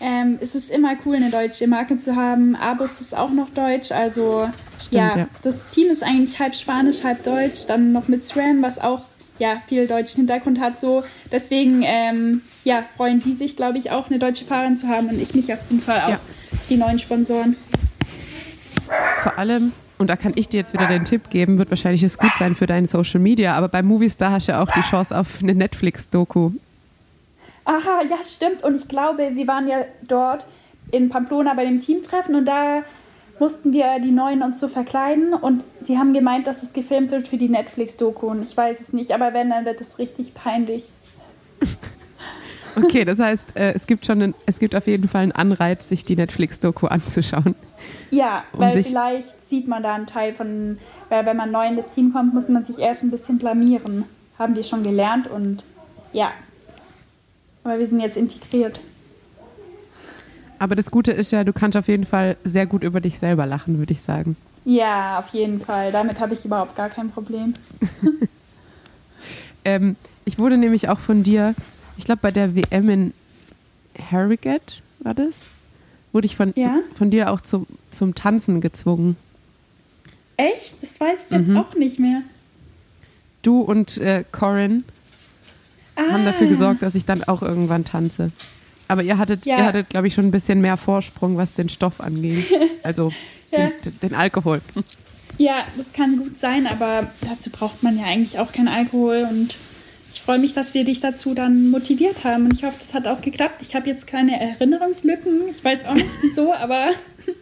Ähm, 0.00 0.38
es 0.40 0.54
ist 0.54 0.70
immer 0.70 0.94
cool, 1.04 1.16
eine 1.16 1.30
deutsche 1.30 1.66
Marke 1.66 1.98
zu 1.98 2.14
haben. 2.14 2.54
Abus 2.54 3.00
ist 3.00 3.18
auch 3.18 3.30
noch 3.30 3.50
deutsch, 3.50 3.90
also 3.90 4.48
stimmt, 4.80 5.14
ja, 5.14 5.18
ja, 5.18 5.28
das 5.42 5.66
Team 5.66 5.88
ist 5.88 6.04
eigentlich 6.04 6.38
halb 6.38 6.54
spanisch, 6.54 7.02
halb 7.02 7.24
deutsch. 7.24 7.66
Dann 7.66 7.90
noch 7.90 8.06
mit 8.06 8.24
SRAM, 8.24 8.62
was 8.62 8.78
auch 8.78 9.02
ja, 9.40 9.56
viel 9.66 9.88
deutschen 9.88 10.18
Hintergrund 10.18 10.60
hat. 10.60 10.78
So. 10.78 11.02
Deswegen 11.32 11.82
ähm, 11.82 12.42
ja, 12.62 12.84
freuen 12.96 13.20
die 13.20 13.32
sich, 13.32 13.56
glaube 13.56 13.78
ich, 13.78 13.90
auch 13.90 14.10
eine 14.10 14.20
deutsche 14.20 14.44
Fahrerin 14.44 14.76
zu 14.76 14.86
haben 14.86 15.08
und 15.08 15.20
ich 15.20 15.34
mich 15.34 15.52
auf 15.52 15.58
jeden 15.68 15.82
Fall 15.82 16.02
auch, 16.02 16.10
ja. 16.10 16.20
die 16.70 16.76
neuen 16.76 17.00
Sponsoren. 17.00 17.56
Vor 19.24 19.36
allem 19.36 19.72
und 20.02 20.08
da 20.08 20.16
kann 20.16 20.32
ich 20.34 20.48
dir 20.48 20.58
jetzt 20.58 20.74
wieder 20.74 20.86
den 20.86 21.04
Tipp 21.04 21.30
geben, 21.30 21.56
wird 21.56 21.70
wahrscheinlich 21.70 22.02
es 22.02 22.18
gut 22.18 22.32
sein 22.38 22.54
für 22.54 22.66
deine 22.66 22.86
Social 22.86 23.20
Media, 23.20 23.54
aber 23.54 23.68
bei 23.68 23.82
Movistar 23.82 24.32
hast 24.32 24.48
du 24.48 24.52
ja 24.52 24.62
auch 24.62 24.70
die 24.70 24.80
Chance 24.80 25.16
auf 25.16 25.38
eine 25.42 25.54
Netflix-Doku. 25.54 26.50
Aha, 27.64 28.02
ja, 28.10 28.16
stimmt. 28.24 28.62
Und 28.64 28.76
ich 28.76 28.88
glaube, 28.88 29.30
wir 29.34 29.46
waren 29.46 29.68
ja 29.68 29.84
dort 30.06 30.44
in 30.90 31.08
Pamplona 31.08 31.54
bei 31.54 31.64
dem 31.64 31.80
Teamtreffen 31.80 32.34
und 32.34 32.44
da 32.44 32.82
mussten 33.38 33.72
wir 33.72 33.98
die 34.00 34.10
Neuen 34.10 34.42
uns 34.42 34.60
so 34.60 34.68
verkleiden 34.68 35.34
und 35.34 35.64
sie 35.82 35.98
haben 35.98 36.12
gemeint, 36.12 36.46
dass 36.46 36.62
es 36.62 36.72
gefilmt 36.72 37.10
wird 37.10 37.28
für 37.28 37.36
die 37.38 37.48
Netflix-Doku 37.48 38.26
und 38.26 38.42
ich 38.42 38.56
weiß 38.56 38.80
es 38.80 38.92
nicht, 38.92 39.12
aber 39.12 39.32
wenn, 39.32 39.50
dann 39.50 39.64
wird 39.64 39.80
es 39.80 39.98
richtig 39.98 40.34
peinlich. 40.34 40.84
okay, 42.76 43.04
das 43.04 43.18
heißt, 43.18 43.56
äh, 43.56 43.72
es 43.72 43.86
gibt 43.86 44.06
schon 44.06 44.22
einen, 44.22 44.34
es 44.46 44.58
gibt 44.58 44.74
auf 44.74 44.86
jeden 44.86 45.08
Fall 45.08 45.22
einen 45.22 45.32
Anreiz, 45.32 45.88
sich 45.88 46.04
die 46.04 46.16
Netflix-Doku 46.16 46.86
anzuschauen. 46.86 47.54
Ja, 48.10 48.44
um 48.52 48.60
weil 48.60 48.82
vielleicht 48.82 49.48
sieht 49.48 49.68
man 49.68 49.82
da 49.82 49.94
einen 49.94 50.06
Teil 50.06 50.34
von, 50.34 50.78
weil 51.08 51.26
wenn 51.26 51.36
man 51.36 51.50
neu 51.50 51.66
in 51.66 51.76
das 51.76 51.92
Team 51.92 52.12
kommt, 52.12 52.34
muss 52.34 52.48
man 52.48 52.64
sich 52.64 52.78
erst 52.78 53.02
ein 53.02 53.10
bisschen 53.10 53.38
blamieren. 53.38 54.04
Haben 54.38 54.56
wir 54.56 54.62
schon 54.62 54.82
gelernt 54.82 55.28
und 55.28 55.64
ja. 56.12 56.32
Aber 57.64 57.78
wir 57.78 57.86
sind 57.86 58.00
jetzt 58.00 58.16
integriert. 58.16 58.80
Aber 60.58 60.74
das 60.76 60.90
Gute 60.90 61.12
ist 61.12 61.32
ja, 61.32 61.42
du 61.42 61.52
kannst 61.52 61.76
auf 61.76 61.88
jeden 61.88 62.06
Fall 62.06 62.36
sehr 62.44 62.66
gut 62.66 62.84
über 62.84 63.00
dich 63.00 63.18
selber 63.18 63.46
lachen, 63.46 63.78
würde 63.78 63.92
ich 63.92 64.00
sagen. 64.00 64.36
Ja, 64.64 65.18
auf 65.18 65.28
jeden 65.28 65.60
Fall. 65.60 65.90
Damit 65.90 66.20
habe 66.20 66.34
ich 66.34 66.44
überhaupt 66.44 66.76
gar 66.76 66.88
kein 66.88 67.10
Problem. 67.10 67.54
ähm, 69.64 69.96
ich 70.24 70.38
wurde 70.38 70.56
nämlich 70.56 70.88
auch 70.88 71.00
von 71.00 71.22
dir, 71.22 71.54
ich 71.96 72.04
glaube 72.04 72.20
bei 72.22 72.30
der 72.30 72.54
WM 72.54 72.88
in 72.88 73.14
Harrogate 74.10 74.82
war 75.00 75.14
das, 75.14 75.42
wurde 76.12 76.26
ich 76.26 76.36
von, 76.36 76.52
ja? 76.56 76.80
von 76.94 77.10
dir 77.10 77.30
auch 77.30 77.40
zum, 77.40 77.66
zum 77.90 78.14
Tanzen 78.14 78.60
gezwungen. 78.60 79.16
Echt? 80.36 80.74
Das 80.80 80.98
weiß 80.98 81.24
ich 81.24 81.30
jetzt 81.30 81.48
mhm. 81.48 81.58
auch 81.58 81.74
nicht 81.74 81.98
mehr. 81.98 82.22
Du 83.42 83.60
und 83.60 83.98
äh, 83.98 84.24
Corin 84.30 84.84
ah. 85.96 86.12
haben 86.12 86.24
dafür 86.24 86.46
gesorgt, 86.46 86.82
dass 86.82 86.94
ich 86.94 87.04
dann 87.04 87.24
auch 87.24 87.42
irgendwann 87.42 87.84
tanze. 87.84 88.32
Aber 88.88 89.02
ihr 89.02 89.18
hattet, 89.18 89.46
ja. 89.46 89.64
hattet, 89.64 89.88
glaube 89.88 90.06
ich, 90.06 90.14
schon 90.14 90.26
ein 90.26 90.30
bisschen 90.30 90.60
mehr 90.60 90.76
Vorsprung, 90.76 91.36
was 91.36 91.54
den 91.54 91.68
Stoff 91.68 92.00
angeht. 92.00 92.46
Also 92.84 93.12
ja. 93.52 93.68
den, 93.84 94.00
den, 94.00 94.14
Alkohol. 94.14 94.60
Ja, 95.38 95.64
das 95.76 95.92
kann 95.92 96.18
gut 96.18 96.36
sein, 96.36 96.66
aber 96.66 97.12
dazu 97.20 97.48
braucht 97.50 97.84
man 97.84 97.96
ja 97.96 98.06
eigentlich 98.06 98.40
auch 98.40 98.50
keinen 98.50 98.66
Alkohol 98.66 99.24
und 99.30 99.56
freue 100.24 100.38
mich, 100.38 100.54
dass 100.54 100.74
wir 100.74 100.84
dich 100.84 101.00
dazu 101.00 101.34
dann 101.34 101.70
motiviert 101.70 102.24
haben 102.24 102.44
und 102.44 102.54
ich 102.54 102.64
hoffe, 102.64 102.76
das 102.80 102.94
hat 102.94 103.06
auch 103.06 103.20
geklappt. 103.20 103.56
Ich 103.60 103.74
habe 103.74 103.88
jetzt 103.88 104.06
keine 104.06 104.40
Erinnerungslücken. 104.40 105.48
Ich 105.50 105.62
weiß 105.64 105.84
auch 105.84 105.94
nicht 105.94 106.08
wieso, 106.20 106.52
aber. 106.54 106.90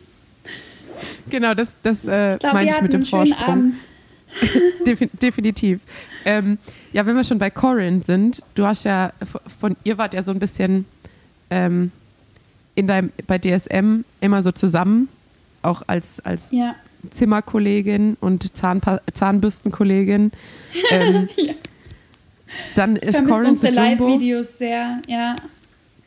Genau, 1.30 1.54
das, 1.54 1.76
das 1.82 2.06
äh, 2.06 2.36
ich 2.36 2.42
meine 2.52 2.70
ich 2.70 2.80
mit 2.82 2.92
dem 2.92 3.02
Vorsprung. 3.02 3.72
Definitiv. 5.22 5.80
Ähm, 6.26 6.58
ja, 6.92 7.06
wenn 7.06 7.16
wir 7.16 7.24
schon 7.24 7.38
bei 7.38 7.48
Corin 7.48 8.02
sind, 8.02 8.42
du 8.54 8.66
hast 8.66 8.84
ja, 8.84 9.12
von 9.58 9.76
ihr 9.82 9.96
wart 9.96 10.12
ja 10.12 10.22
so 10.22 10.30
ein 10.30 10.38
bisschen 10.38 10.84
ähm, 11.48 11.90
in 12.74 12.86
deinem, 12.86 13.12
bei 13.26 13.38
DSM 13.38 14.04
immer 14.20 14.42
so 14.42 14.52
zusammen, 14.52 15.08
auch 15.62 15.82
als, 15.86 16.20
als 16.20 16.50
ja. 16.50 16.74
Zimmerkollegin 17.08 18.18
und 18.20 18.54
Zahnpa 18.56 19.00
Zahnbürstenkollegin. 19.14 20.32
Ähm, 20.90 21.28
ja. 21.36 21.54
Dann 22.74 22.96
ich 22.96 23.02
ist 23.02 23.24
Corin 23.24 23.56
zu 23.56 23.68
Jumbo. 23.68 24.08
Live-Videos 24.08 24.58
sehr, 24.58 25.00
ja. 25.06 25.36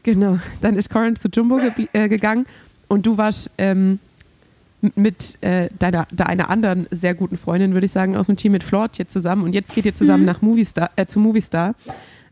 Genau, 0.04 0.40
dann 0.62 0.78
ist 0.78 0.90
Corin 0.90 1.16
zu 1.16 1.30
Jumbo 1.30 1.58
ge 1.58 1.88
äh, 1.94 2.10
gegangen 2.10 2.46
und 2.88 3.06
du 3.06 3.18
warst 3.18 3.52
ähm, 3.58 4.00
mit 4.96 5.42
äh, 5.42 5.70
deiner, 5.80 6.08
deiner 6.12 6.50
anderen 6.50 6.88
sehr 6.92 7.16
guten 7.16 7.38
Freundin, 7.38 7.74
würde 7.74 7.86
ich 7.86 7.92
sagen, 7.92 8.18
aus 8.18 8.28
dem 8.28 8.36
Team 8.36 8.52
mit 8.52 8.64
Flortje 8.64 9.08
zusammen 9.08 9.44
und 9.44 9.56
jetzt 9.56 9.74
geht 9.74 9.86
ihr 9.86 9.96
zusammen 9.96 10.24
mhm. 10.24 10.28
nach 10.28 10.42
Movistar, 10.42 10.92
äh, 10.96 11.06
zu 11.06 11.20
Movistar. 11.20 11.76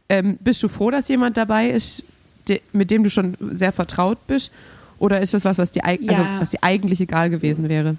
Ähm, 0.09 0.37
bist 0.41 0.61
du 0.61 0.67
froh, 0.67 0.91
dass 0.91 1.07
jemand 1.07 1.37
dabei 1.37 1.69
ist, 1.69 2.03
de, 2.49 2.59
mit 2.73 2.91
dem 2.91 3.03
du 3.03 3.09
schon 3.09 3.37
sehr 3.51 3.71
vertraut 3.71 4.17
bist? 4.27 4.51
Oder 4.99 5.21
ist 5.21 5.33
das 5.33 5.45
was, 5.45 5.57
was 5.57 5.71
dir, 5.71 5.83
also, 5.85 6.25
was 6.37 6.51
dir 6.51 6.59
eigentlich 6.61 7.01
egal 7.01 7.29
gewesen 7.29 7.69
wäre? 7.69 7.95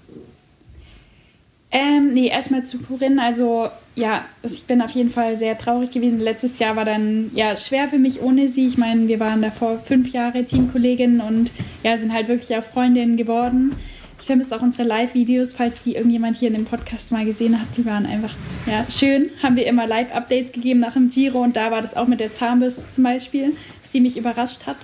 Ähm, 1.72 2.12
nee, 2.12 2.28
erstmal 2.28 2.64
zu 2.64 2.78
Corinne. 2.82 3.22
Also, 3.22 3.68
ja, 3.94 4.26
ich 4.42 4.64
bin 4.64 4.82
auf 4.82 4.90
jeden 4.90 5.10
Fall 5.10 5.36
sehr 5.36 5.56
traurig 5.56 5.90
gewesen. 5.90 6.20
Letztes 6.20 6.58
Jahr 6.58 6.76
war 6.76 6.84
dann 6.84 7.30
ja 7.34 7.56
schwer 7.56 7.88
für 7.88 7.98
mich 7.98 8.20
ohne 8.20 8.48
sie. 8.48 8.66
Ich 8.66 8.76
meine, 8.76 9.08
wir 9.08 9.18
waren 9.20 9.40
davor 9.40 9.78
fünf 9.78 10.12
Jahre 10.12 10.44
Teamkolleginnen 10.44 11.20
und 11.20 11.50
ja, 11.82 11.96
sind 11.96 12.12
halt 12.12 12.28
wirklich 12.28 12.54
auch 12.56 12.64
Freundinnen 12.64 13.16
geworden. 13.16 13.74
Ich 14.20 14.26
vermisse 14.26 14.54
auch 14.54 14.62
unsere 14.62 14.86
Live-Videos, 14.86 15.54
falls 15.54 15.82
die 15.82 15.96
irgendjemand 15.96 16.36
hier 16.36 16.48
in 16.48 16.54
dem 16.54 16.64
Podcast 16.64 17.10
mal 17.10 17.24
gesehen 17.24 17.58
hat. 17.58 17.66
Die 17.76 17.84
waren 17.84 18.06
einfach 18.06 18.34
ja, 18.66 18.86
schön. 18.88 19.30
Haben 19.42 19.56
wir 19.56 19.66
immer 19.66 19.86
Live-Updates 19.86 20.52
gegeben 20.52 20.78
nach 20.78 20.92
dem 20.92 21.10
Giro 21.10 21.40
und 21.40 21.56
da 21.56 21.70
war 21.70 21.82
das 21.82 21.96
auch 21.96 22.06
mit 22.06 22.20
der 22.20 22.32
Zahnbürste 22.32 22.84
zum 22.94 23.02
Beispiel, 23.02 23.56
dass 23.80 23.90
die 23.90 24.00
mich 24.00 24.16
überrascht 24.16 24.66
hat. 24.66 24.76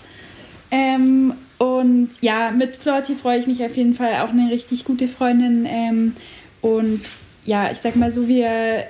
Ähm, 0.71 1.35
und 1.59 2.11
ja, 2.21 2.51
mit 2.51 2.77
Florti 2.77 3.15
freue 3.15 3.39
ich 3.39 3.47
mich 3.47 3.65
auf 3.65 3.77
jeden 3.77 3.95
Fall 3.95 4.21
auch 4.23 4.31
eine 4.31 4.51
richtig 4.51 4.85
gute 4.85 5.07
Freundin. 5.07 5.67
Ähm, 5.69 6.17
und 6.61 7.03
ja, 7.45 7.71
ich 7.71 7.79
sag 7.79 7.97
mal 7.97 8.13
so, 8.13 8.29
wir 8.29 8.85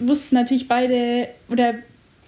wussten 0.00 0.34
natürlich 0.34 0.68
beide, 0.68 1.28
oder 1.48 1.74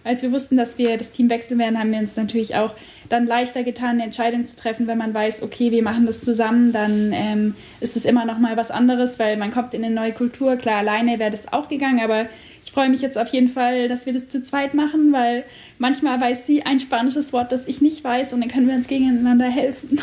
als 0.04 0.22
wir 0.22 0.32
wussten, 0.32 0.56
dass 0.56 0.78
wir 0.78 0.96
das 0.96 1.12
Team 1.12 1.28
wechseln 1.28 1.58
werden, 1.58 1.78
haben 1.78 1.92
wir 1.92 1.98
uns 1.98 2.16
natürlich 2.16 2.54
auch 2.54 2.72
dann 3.08 3.26
leichter 3.26 3.62
getan, 3.62 3.90
eine 3.90 4.04
Entscheidung 4.04 4.44
zu 4.46 4.56
treffen, 4.56 4.86
wenn 4.86 4.98
man 4.98 5.12
weiß, 5.12 5.42
okay, 5.42 5.70
wir 5.70 5.82
machen 5.82 6.06
das 6.06 6.20
zusammen, 6.20 6.72
dann 6.72 7.12
ähm, 7.12 7.54
ist 7.80 7.96
es 7.96 8.04
immer 8.04 8.24
noch 8.24 8.38
mal 8.38 8.56
was 8.56 8.70
anderes, 8.70 9.18
weil 9.18 9.36
man 9.36 9.52
kommt 9.52 9.74
in 9.74 9.84
eine 9.84 9.94
neue 9.94 10.12
Kultur. 10.12 10.56
Klar, 10.56 10.78
alleine 10.78 11.18
wäre 11.18 11.30
das 11.30 11.52
auch 11.52 11.68
gegangen, 11.68 12.00
aber 12.00 12.26
ich 12.64 12.72
freue 12.72 12.88
mich 12.88 13.00
jetzt 13.00 13.18
auf 13.18 13.28
jeden 13.28 13.48
Fall, 13.48 13.88
dass 13.88 14.06
wir 14.06 14.12
das 14.12 14.28
zu 14.28 14.42
zweit 14.42 14.74
machen, 14.74 15.12
weil 15.12 15.44
manchmal 15.78 16.20
weiß 16.20 16.46
sie 16.46 16.64
ein 16.64 16.80
spanisches 16.80 17.32
Wort, 17.32 17.52
das 17.52 17.68
ich 17.68 17.80
nicht 17.80 18.02
weiß 18.02 18.32
und 18.32 18.40
dann 18.40 18.50
können 18.50 18.68
wir 18.68 18.74
uns 18.74 18.88
gegeneinander 18.88 19.48
helfen. 19.48 20.00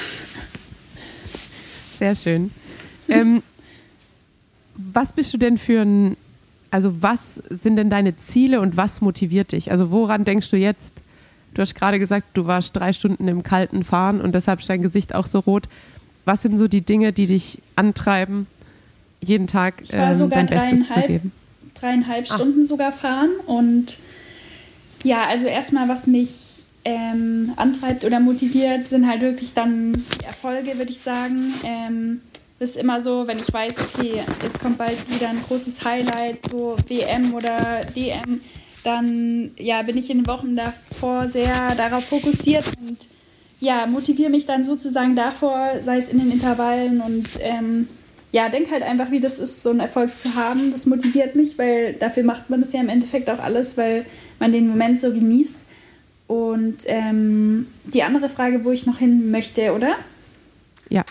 Sehr 1.97 2.15
schön. 2.15 2.51
ähm, 3.07 3.43
was 4.75 5.13
bist 5.13 5.33
du 5.33 5.37
denn 5.37 5.57
für 5.57 5.81
ein, 5.81 6.17
also 6.71 7.01
was 7.01 7.41
sind 7.49 7.75
denn 7.75 7.89
deine 7.89 8.17
Ziele 8.17 8.61
und 8.61 8.77
was 8.77 9.01
motiviert 9.01 9.51
dich? 9.51 9.71
Also 9.71 9.91
woran 9.91 10.25
denkst 10.25 10.49
du 10.49 10.57
jetzt? 10.57 10.93
Du 11.53 11.61
hast 11.61 11.75
gerade 11.75 11.99
gesagt, 11.99 12.27
du 12.33 12.47
warst 12.47 12.75
drei 12.75 12.93
Stunden 12.93 13.27
im 13.27 13.43
kalten 13.43 13.83
Fahren 13.83 14.21
und 14.21 14.33
deshalb 14.33 14.59
ist 14.59 14.69
dein 14.69 14.81
Gesicht 14.81 15.13
auch 15.13 15.27
so 15.27 15.39
rot. 15.39 15.67
Was 16.25 16.41
sind 16.41 16.57
so 16.57 16.67
die 16.67 16.81
Dinge, 16.81 17.13
die 17.13 17.27
dich 17.27 17.59
antreiben, 17.75 18.47
jeden 19.21 19.45
Tag 19.45 19.75
ähm, 19.91 20.29
dein 20.29 20.47
Bestes 20.47 20.87
zu 20.87 21.01
geben? 21.01 21.31
Dreieinhalb 21.75 22.25
Ach. 22.29 22.35
Stunden 22.35 22.65
sogar 22.65 22.91
fahren 22.91 23.29
und 23.45 23.99
ja, 25.03 25.27
also 25.27 25.47
erstmal, 25.47 25.89
was 25.89 26.07
mich 26.07 26.29
ähm, 26.85 27.53
antreibt 27.57 28.05
oder 28.05 28.19
motiviert, 28.19 28.87
sind 28.87 29.07
halt 29.07 29.21
wirklich 29.21 29.53
dann 29.53 29.93
die 29.93 30.25
Erfolge, 30.25 30.77
würde 30.77 30.91
ich 30.91 30.99
sagen. 30.99 31.53
Ähm, 31.63 32.21
das 32.63 32.71
ist 32.71 32.77
immer 32.77 33.01
so, 33.01 33.27
wenn 33.27 33.39
ich 33.39 33.51
weiß, 33.51 33.75
okay, 33.79 34.23
jetzt 34.41 34.59
kommt 34.61 34.77
bald 34.77 34.97
wieder 35.13 35.27
ein 35.27 35.43
großes 35.45 35.83
Highlight, 35.83 36.49
so 36.49 36.77
WM 36.87 37.33
oder 37.33 37.81
DM, 37.93 38.39
dann 38.85 39.51
ja, 39.57 39.81
bin 39.81 39.97
ich 39.97 40.09
in 40.09 40.19
den 40.19 40.27
Wochen 40.27 40.55
davor 40.55 41.27
sehr 41.27 41.75
darauf 41.75 42.05
fokussiert 42.05 42.63
und 42.79 43.09
ja, 43.59 43.85
motiviere 43.85 44.29
mich 44.29 44.45
dann 44.45 44.63
sozusagen 44.63 45.13
davor, 45.13 45.71
sei 45.81 45.97
es 45.97 46.07
in 46.07 46.19
den 46.19 46.31
Intervallen 46.31 47.01
und 47.01 47.27
ähm, 47.41 47.89
ja, 48.31 48.47
denk 48.47 48.71
halt 48.71 48.83
einfach, 48.83 49.11
wie 49.11 49.19
das 49.19 49.39
ist, 49.39 49.61
so 49.61 49.69
einen 49.71 49.81
Erfolg 49.81 50.17
zu 50.17 50.35
haben. 50.35 50.71
Das 50.71 50.85
motiviert 50.85 51.35
mich, 51.35 51.57
weil 51.57 51.93
dafür 51.93 52.23
macht 52.23 52.49
man 52.49 52.61
das 52.61 52.71
ja 52.71 52.79
im 52.79 52.89
Endeffekt 52.89 53.29
auch 53.29 53.39
alles, 53.39 53.75
weil 53.75 54.05
man 54.39 54.53
den 54.53 54.69
Moment 54.69 55.01
so 55.01 55.11
genießt. 55.11 55.59
Und 56.27 56.77
ähm, 56.85 57.67
die 57.83 58.03
andere 58.03 58.29
Frage, 58.29 58.63
wo 58.63 58.71
ich 58.71 58.85
noch 58.85 58.99
hin 58.99 59.31
möchte, 59.31 59.73
oder? 59.73 59.95
Ja. 60.89 61.03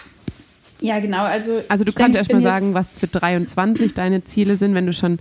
Ja, 0.82 0.98
genau. 0.98 1.22
Also, 1.22 1.62
Also 1.68 1.84
du 1.84 1.92
kannst 1.92 2.14
denk, 2.14 2.14
ich 2.14 2.18
erst 2.18 2.32
mal 2.32 2.38
bin 2.38 2.42
sagen, 2.42 2.74
was 2.74 2.88
für 2.88 3.06
23 3.06 3.94
deine 3.94 4.24
Ziele 4.24 4.56
sind, 4.56 4.74
wenn 4.74 4.86
du 4.86 4.92
schon 4.92 5.20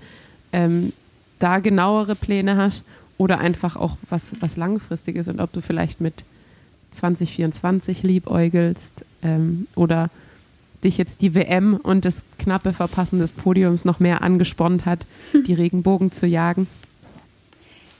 ähm, 0.51 0.91
da 1.39 1.59
genauere 1.59 2.15
Pläne 2.15 2.57
hast 2.57 2.83
oder 3.17 3.39
einfach 3.39 3.75
auch 3.75 3.97
was, 4.09 4.31
was 4.39 4.57
langfristiges 4.57 5.27
und 5.27 5.39
ob 5.39 5.53
du 5.53 5.61
vielleicht 5.61 6.01
mit 6.01 6.23
2024 6.93 8.01
liebäugelst 8.01 9.05
ähm, 9.21 9.67
oder 9.75 10.09
dich 10.83 10.97
jetzt 10.97 11.21
die 11.21 11.35
WM 11.35 11.75
und 11.75 12.05
das 12.05 12.23
knappe 12.39 12.73
Verpassen 12.73 13.19
des 13.19 13.31
Podiums 13.31 13.85
noch 13.85 13.99
mehr 13.99 14.23
angespornt 14.23 14.87
hat, 14.87 15.05
die 15.47 15.53
Regenbogen 15.53 16.11
zu 16.11 16.25
jagen. 16.25 16.67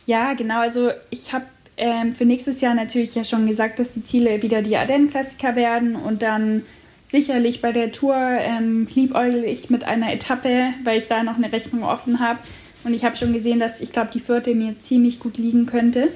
Ja, 0.08 0.34
genau. 0.34 0.62
Also 0.62 0.90
ich 1.12 1.32
habe 1.32 1.46
ähm, 1.78 2.12
für 2.12 2.26
nächstes 2.26 2.60
Jahr 2.60 2.74
natürlich 2.74 3.14
ja 3.14 3.24
schon 3.24 3.46
gesagt, 3.46 3.78
dass 3.78 3.94
die 3.94 4.04
Ziele 4.04 4.42
wieder 4.42 4.64
die 4.64 4.76
Ardennen-Klassiker 4.76 5.56
werden 5.56 5.96
und 5.96 6.24
dann 6.24 6.64
sicherlich 7.12 7.62
bei 7.62 7.74
der 7.74 7.92
Tour 7.92 8.16
ähm, 8.16 8.88
liebäugel 8.94 9.44
ich 9.44 9.70
mit 9.70 9.84
einer 9.84 10.14
Etappe, 10.14 10.68
weil 10.84 10.98
ich 10.98 11.08
da 11.08 11.24
noch 11.24 11.36
eine 11.36 11.52
Rechnung 11.52 11.84
offen 11.84 12.20
habe. 12.20 12.40
Und 12.84 12.94
ich 12.94 13.06
habe 13.06 13.16
schon 13.16 13.34
gesehen, 13.34 13.60
dass 13.60 13.82
ich 13.82 13.92
glaube, 13.92 14.10
die 14.14 14.22
vierte 14.22 14.56
mir 14.56 14.80
ziemlich 14.80 15.20
gut 15.20 15.38
liegen 15.38 15.66
könnte. 15.66 16.08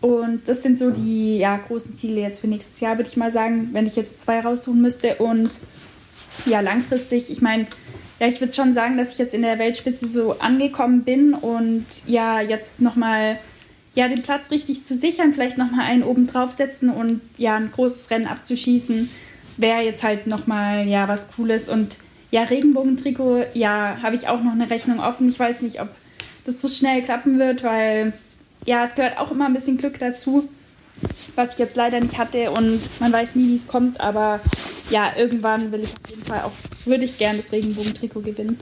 Und 0.00 0.48
das 0.48 0.62
sind 0.62 0.78
so 0.78 0.90
die 0.90 1.38
ja, 1.38 1.56
großen 1.58 1.96
Ziele 1.96 2.20
jetzt 2.20 2.40
für 2.40 2.46
nächstes 2.46 2.80
Jahr, 2.80 2.96
würde 2.96 3.10
ich 3.10 3.16
mal 3.16 3.30
sagen, 3.30 3.68
wenn 3.72 3.86
ich 3.86 3.96
jetzt 3.96 4.22
zwei 4.22 4.40
raussuchen 4.40 4.80
müsste. 4.80 5.16
Und 5.16 5.50
ja, 6.46 6.60
langfristig, 6.60 7.30
ich 7.30 7.42
meine, 7.42 7.66
ja, 8.18 8.26
ich 8.26 8.40
würde 8.40 8.52
schon 8.52 8.74
sagen, 8.74 8.96
dass 8.96 9.12
ich 9.12 9.18
jetzt 9.18 9.34
in 9.34 9.42
der 9.42 9.58
Weltspitze 9.58 10.08
so 10.08 10.38
angekommen 10.38 11.02
bin 11.02 11.34
und 11.34 11.84
ja, 12.06 12.40
jetzt 12.40 12.80
nochmal 12.80 13.38
ja, 13.94 14.08
den 14.08 14.22
Platz 14.22 14.50
richtig 14.50 14.84
zu 14.84 14.94
sichern, 14.94 15.32
vielleicht 15.32 15.58
nochmal 15.58 15.86
einen 15.86 16.02
oben 16.02 16.26
draufsetzen 16.26 16.88
und 16.88 17.20
ja, 17.36 17.56
ein 17.56 17.70
großes 17.72 18.10
Rennen 18.10 18.26
abzuschießen, 18.26 19.08
wäre 19.58 19.82
jetzt 19.82 20.02
halt 20.02 20.26
nochmal 20.26 20.88
ja, 20.88 21.06
was 21.08 21.30
Cooles. 21.32 21.68
Und 21.68 21.98
ja, 22.30 22.44
Regenbogentrikot, 22.44 23.44
ja, 23.54 23.98
habe 24.02 24.14
ich 24.14 24.28
auch 24.28 24.42
noch 24.42 24.52
eine 24.52 24.70
Rechnung 24.70 25.00
offen. 25.00 25.28
Ich 25.28 25.38
weiß 25.38 25.62
nicht, 25.62 25.80
ob 25.80 25.88
das 26.46 26.62
so 26.62 26.68
schnell 26.68 27.02
klappen 27.02 27.38
wird, 27.38 27.62
weil 27.62 28.12
ja, 28.64 28.84
es 28.84 28.94
gehört 28.94 29.18
auch 29.18 29.30
immer 29.30 29.46
ein 29.46 29.54
bisschen 29.54 29.78
Glück 29.78 29.98
dazu, 29.98 30.48
was 31.36 31.52
ich 31.54 31.58
jetzt 31.58 31.76
leider 31.76 32.00
nicht 32.00 32.18
hatte 32.18 32.50
und 32.50 32.80
man 33.00 33.12
weiß 33.12 33.34
nie, 33.34 33.48
wie 33.48 33.54
es 33.54 33.68
kommt, 33.68 34.00
aber 34.00 34.40
ja, 34.90 35.12
irgendwann 35.16 35.70
will 35.72 35.80
ich 35.80 35.90
auf 35.90 36.10
jeden 36.10 36.24
Fall 36.24 36.40
auch, 36.42 36.52
würde 36.84 37.04
ich 37.04 37.18
gern 37.18 37.36
das 37.36 37.52
Regenbogentrikot 37.52 38.20
gewinnen. 38.20 38.58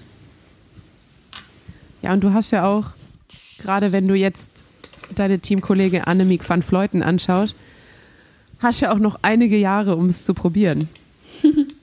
Ja, 2.02 2.12
und 2.12 2.22
du 2.22 2.32
hast 2.32 2.50
ja 2.50 2.66
auch, 2.66 2.90
gerade 3.62 3.92
wenn 3.92 4.06
du 4.06 4.14
jetzt 4.14 4.50
deine 5.14 5.38
Teamkollege 5.38 6.06
Annemiek 6.06 6.48
van 6.48 6.62
Fleuten 6.62 7.02
anschaust, 7.02 7.56
hast 8.60 8.80
ja 8.80 8.92
auch 8.92 8.98
noch 8.98 9.18
einige 9.22 9.56
Jahre, 9.56 9.96
um 9.96 10.08
es 10.08 10.24
zu 10.24 10.34
probieren. 10.34 10.88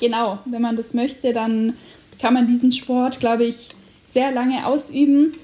Genau, 0.00 0.38
wenn 0.44 0.62
man 0.62 0.76
das 0.76 0.94
möchte, 0.94 1.32
dann 1.32 1.74
kann 2.20 2.34
man 2.34 2.46
diesen 2.46 2.72
Sport, 2.72 3.20
glaube 3.20 3.44
ich, 3.44 3.70
sehr 4.12 4.30
lange 4.30 4.66
ausüben. 4.66 5.34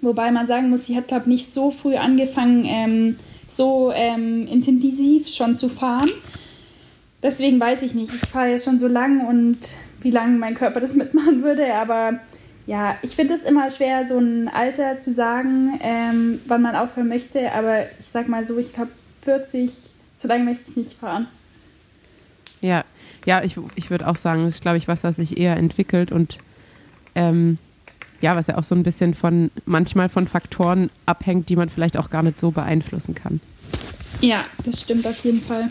Wobei 0.00 0.30
man 0.30 0.46
sagen 0.46 0.70
muss, 0.70 0.86
sie 0.86 0.96
hat, 0.96 1.08
glaube 1.08 1.24
ich, 1.24 1.28
nicht 1.28 1.52
so 1.52 1.70
früh 1.70 1.96
angefangen, 1.96 2.64
ähm, 2.64 3.16
so 3.48 3.90
ähm, 3.92 4.46
intensiv 4.46 5.28
schon 5.28 5.56
zu 5.56 5.68
fahren. 5.68 6.08
Deswegen 7.22 7.58
weiß 7.58 7.82
ich 7.82 7.94
nicht. 7.94 8.14
Ich 8.14 8.30
fahre 8.30 8.50
jetzt 8.50 8.64
schon 8.64 8.78
so 8.78 8.86
lang 8.86 9.26
und 9.26 9.58
wie 10.00 10.12
lange 10.12 10.38
mein 10.38 10.54
Körper 10.54 10.78
das 10.78 10.94
mitmachen 10.94 11.42
würde. 11.42 11.74
Aber 11.74 12.20
ja, 12.66 12.96
ich 13.02 13.16
finde 13.16 13.34
es 13.34 13.42
immer 13.42 13.68
schwer, 13.70 14.04
so 14.04 14.18
ein 14.18 14.48
Alter 14.48 14.98
zu 14.98 15.12
sagen, 15.12 15.80
ähm, 15.82 16.40
wann 16.46 16.62
man 16.62 16.76
aufhören 16.76 17.08
möchte. 17.08 17.52
Aber 17.52 17.82
ich 17.98 18.06
sag 18.12 18.28
mal 18.28 18.44
so, 18.44 18.58
ich 18.58 18.72
glaube 18.72 18.92
40, 19.28 19.70
so 20.16 20.26
lange 20.26 20.44
möchte 20.44 20.70
ich 20.70 20.76
nicht 20.76 20.92
fahren. 20.94 21.26
Ja, 22.62 22.82
ja, 23.26 23.42
ich, 23.42 23.58
ich 23.74 23.90
würde 23.90 24.08
auch 24.08 24.16
sagen, 24.16 24.46
das 24.46 24.54
ist, 24.54 24.62
glaube 24.62 24.78
ich, 24.78 24.88
was, 24.88 25.04
was 25.04 25.16
sich 25.16 25.36
eher 25.36 25.58
entwickelt 25.58 26.12
und 26.12 26.38
ähm, 27.14 27.58
ja, 28.22 28.34
was 28.34 28.46
ja 28.46 28.56
auch 28.56 28.64
so 28.64 28.74
ein 28.74 28.84
bisschen 28.84 29.12
von 29.12 29.50
manchmal 29.66 30.08
von 30.08 30.26
Faktoren 30.26 30.88
abhängt, 31.04 31.50
die 31.50 31.56
man 31.56 31.68
vielleicht 31.68 31.98
auch 31.98 32.08
gar 32.08 32.22
nicht 32.22 32.40
so 32.40 32.52
beeinflussen 32.52 33.14
kann. 33.14 33.42
Ja, 34.22 34.46
das 34.64 34.80
stimmt 34.80 35.06
auf 35.06 35.22
jeden 35.22 35.42
Fall. 35.42 35.68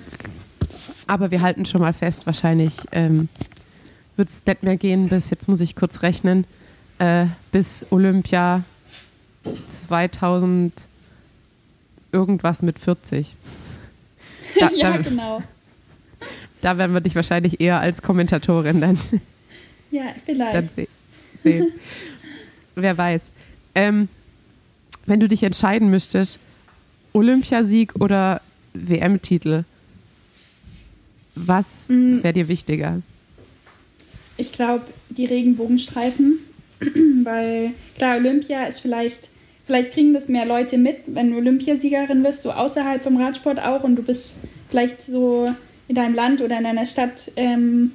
Aber 1.08 1.32
wir 1.32 1.41
halten 1.41 1.66
schon 1.66 1.82
mal 1.82 1.93
fest, 1.93 2.28
wahrscheinlich 2.28 2.76
ähm, 2.91 3.28
wird 4.18 4.30
es 4.30 4.45
nicht 4.45 4.62
mehr 4.62 4.78
gehen 4.78 5.10
bis, 5.10 5.32
jetzt 5.32 5.47
muss 5.47 5.62
ich 5.62 5.76
kurz 5.76 6.03
rechnen, 6.03 6.45
äh, 6.99 7.26
bis 7.51 7.88
Olympia 7.89 8.64
2000 9.68 10.74
irgendwas 12.12 12.62
mit 12.62 12.80
40. 12.80 13.37
Da, 14.60 14.72
ja, 14.76 14.91
da, 14.91 14.97
genau. 14.97 15.43
da 16.62 16.78
werden 16.78 16.93
wir 16.93 17.01
dich 17.01 17.16
wahrscheinlich 17.16 17.60
eher 17.62 17.80
als 17.80 18.01
Kommentatorin 18.01 18.82
dann, 18.82 18.97
Ja, 19.91 20.14
vielleicht. 20.26 20.53
dann 20.53 20.68
se 20.70 20.88
sehen. 21.34 21.68
Wer 22.76 22.97
weiß. 22.97 23.32
Ähm, 23.76 24.08
wenn 25.05 25.20
du 25.20 25.28
dich 25.28 25.43
entscheiden 25.43 25.89
müsstest, 25.89 26.39
Olympiasieg 27.14 27.95
oder 27.99 28.41
WM-Titel, 28.74 29.64
was 31.36 31.88
Mm. 31.89 32.22
wäre 32.24 32.34
dir 32.34 32.47
wichtiger? 32.47 33.01
Ich 34.38 34.51
glaube, 34.51 34.84
die 35.10 35.26
Regenbogenstreifen, 35.26 36.39
weil 37.24 37.72
klar, 37.97 38.18
Olympia 38.18 38.66
ist 38.66 38.80
vielleicht, 38.80 39.30
vielleicht 39.68 39.91
kriegen 39.91 40.13
das 40.13 40.30
mehr 40.30 40.45
Leute 40.45 40.78
mit, 40.78 41.13
wenn 41.13 41.32
du 41.32 41.38
Olympiasiegerin 41.38 42.24
wirst, 42.24 42.41
so 42.41 42.51
außerhalb 42.51 43.03
vom 43.03 43.22
Radsport 43.22 43.59
auch 43.59 43.84
und 43.84 43.97
du 43.97 44.01
bist 44.01 44.39
vielleicht 44.70 45.01
so 45.01 45.53
in 45.88 45.95
deinem 45.95 46.15
Land 46.15 46.41
oder 46.41 46.57
in 46.57 46.63
deiner 46.63 46.86
Stadt 46.86 47.32
ähm, 47.36 47.91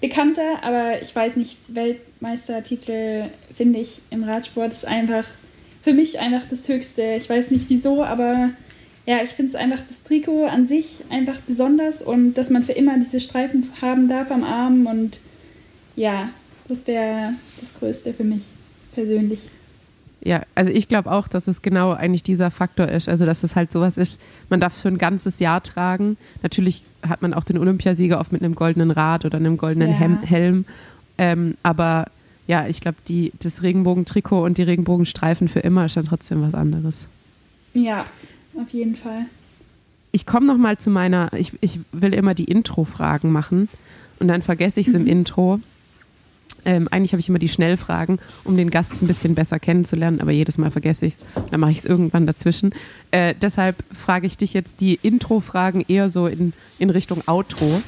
bekannter, 0.00 0.62
aber 0.62 1.00
ich 1.00 1.14
weiß 1.14 1.36
nicht, 1.36 1.56
Weltmeistertitel 1.68 3.24
finde 3.54 3.78
ich 3.78 4.02
im 4.10 4.24
Radsport 4.24 4.72
ist 4.72 4.86
einfach 4.86 5.24
für 5.82 5.92
mich 5.92 6.18
einfach 6.18 6.42
das 6.50 6.68
Höchste. 6.68 7.14
Ich 7.16 7.30
weiß 7.30 7.52
nicht 7.52 7.66
wieso, 7.68 8.02
aber 8.02 8.50
ja, 9.06 9.22
ich 9.22 9.30
finde 9.30 9.50
es 9.50 9.54
einfach 9.54 9.78
das 9.86 10.02
Trikot 10.02 10.46
an 10.46 10.66
sich 10.66 11.04
einfach 11.10 11.38
besonders 11.46 12.02
und 12.02 12.34
dass 12.34 12.50
man 12.50 12.64
für 12.64 12.72
immer 12.72 12.98
diese 12.98 13.20
Streifen 13.20 13.70
haben 13.80 14.08
darf 14.08 14.32
am 14.32 14.42
Arm 14.42 14.86
und 14.86 15.20
ja, 15.94 16.30
das 16.66 16.86
wäre 16.88 17.34
das 17.60 17.74
Größte 17.78 18.12
für 18.12 18.24
mich 18.24 18.42
persönlich. 18.92 19.40
Ja, 20.26 20.42
also 20.56 20.72
ich 20.72 20.88
glaube 20.88 21.12
auch, 21.12 21.28
dass 21.28 21.46
es 21.46 21.62
genau 21.62 21.92
eigentlich 21.92 22.24
dieser 22.24 22.50
Faktor 22.50 22.88
ist. 22.88 23.08
Also 23.08 23.24
dass 23.24 23.44
es 23.44 23.54
halt 23.54 23.70
sowas 23.70 23.96
ist, 23.96 24.18
man 24.50 24.58
darf 24.58 24.74
es 24.74 24.80
für 24.80 24.88
ein 24.88 24.98
ganzes 24.98 25.38
Jahr 25.38 25.62
tragen. 25.62 26.16
Natürlich 26.42 26.82
hat 27.08 27.22
man 27.22 27.32
auch 27.32 27.44
den 27.44 27.58
Olympiasieger 27.58 28.18
oft 28.18 28.32
mit 28.32 28.42
einem 28.42 28.56
goldenen 28.56 28.90
Rad 28.90 29.24
oder 29.24 29.36
einem 29.36 29.56
goldenen 29.56 29.90
Ja. 29.90 29.94
Hem 29.94 30.22
Helm. 30.22 30.64
Ähm, 31.16 31.56
aber 31.62 32.06
ja, 32.48 32.66
ich 32.66 32.80
glaube, 32.80 32.96
das 33.38 33.62
Regenbogentrikot 33.62 34.42
und 34.42 34.58
die 34.58 34.64
Regenbogenstreifen 34.64 35.46
für 35.46 35.60
immer 35.60 35.86
ist 35.86 35.96
dann 35.96 36.06
trotzdem 36.06 36.42
was 36.42 36.54
anderes. 36.54 37.06
Ja, 37.72 38.04
auf 38.60 38.70
jeden 38.70 38.96
Fall. 38.96 39.26
Ich 40.10 40.26
komme 40.26 40.46
noch 40.46 40.58
mal 40.58 40.76
zu 40.76 40.90
meiner, 40.90 41.32
ich, 41.34 41.52
ich 41.60 41.78
will 41.92 42.12
immer 42.12 42.34
die 42.34 42.46
Intro-Fragen 42.46 43.30
machen 43.30 43.68
und 44.18 44.26
dann 44.26 44.42
vergesse 44.42 44.80
ich 44.80 44.88
es 44.88 44.94
im 44.94 45.06
Intro. 45.06 45.60
Ähm, 46.66 46.88
eigentlich 46.90 47.12
habe 47.12 47.20
ich 47.20 47.28
immer 47.28 47.38
die 47.38 47.48
Schnellfragen, 47.48 48.18
um 48.44 48.56
den 48.56 48.70
Gast 48.70 49.00
ein 49.00 49.06
bisschen 49.06 49.34
besser 49.34 49.58
kennenzulernen, 49.58 50.20
aber 50.20 50.32
jedes 50.32 50.58
Mal 50.58 50.70
vergesse 50.70 51.06
ich 51.06 51.14
es. 51.14 51.20
Dann 51.50 51.60
mache 51.60 51.70
ich 51.70 51.78
es 51.78 51.84
irgendwann 51.84 52.26
dazwischen. 52.26 52.74
Äh, 53.12 53.34
deshalb 53.40 53.76
frage 53.96 54.26
ich 54.26 54.36
dich 54.36 54.52
jetzt 54.52 54.80
die 54.80 54.98
Intro-Fragen 55.00 55.84
eher 55.88 56.10
so 56.10 56.26
in, 56.26 56.52
in 56.78 56.90
Richtung 56.90 57.22
Outro. 57.26 57.80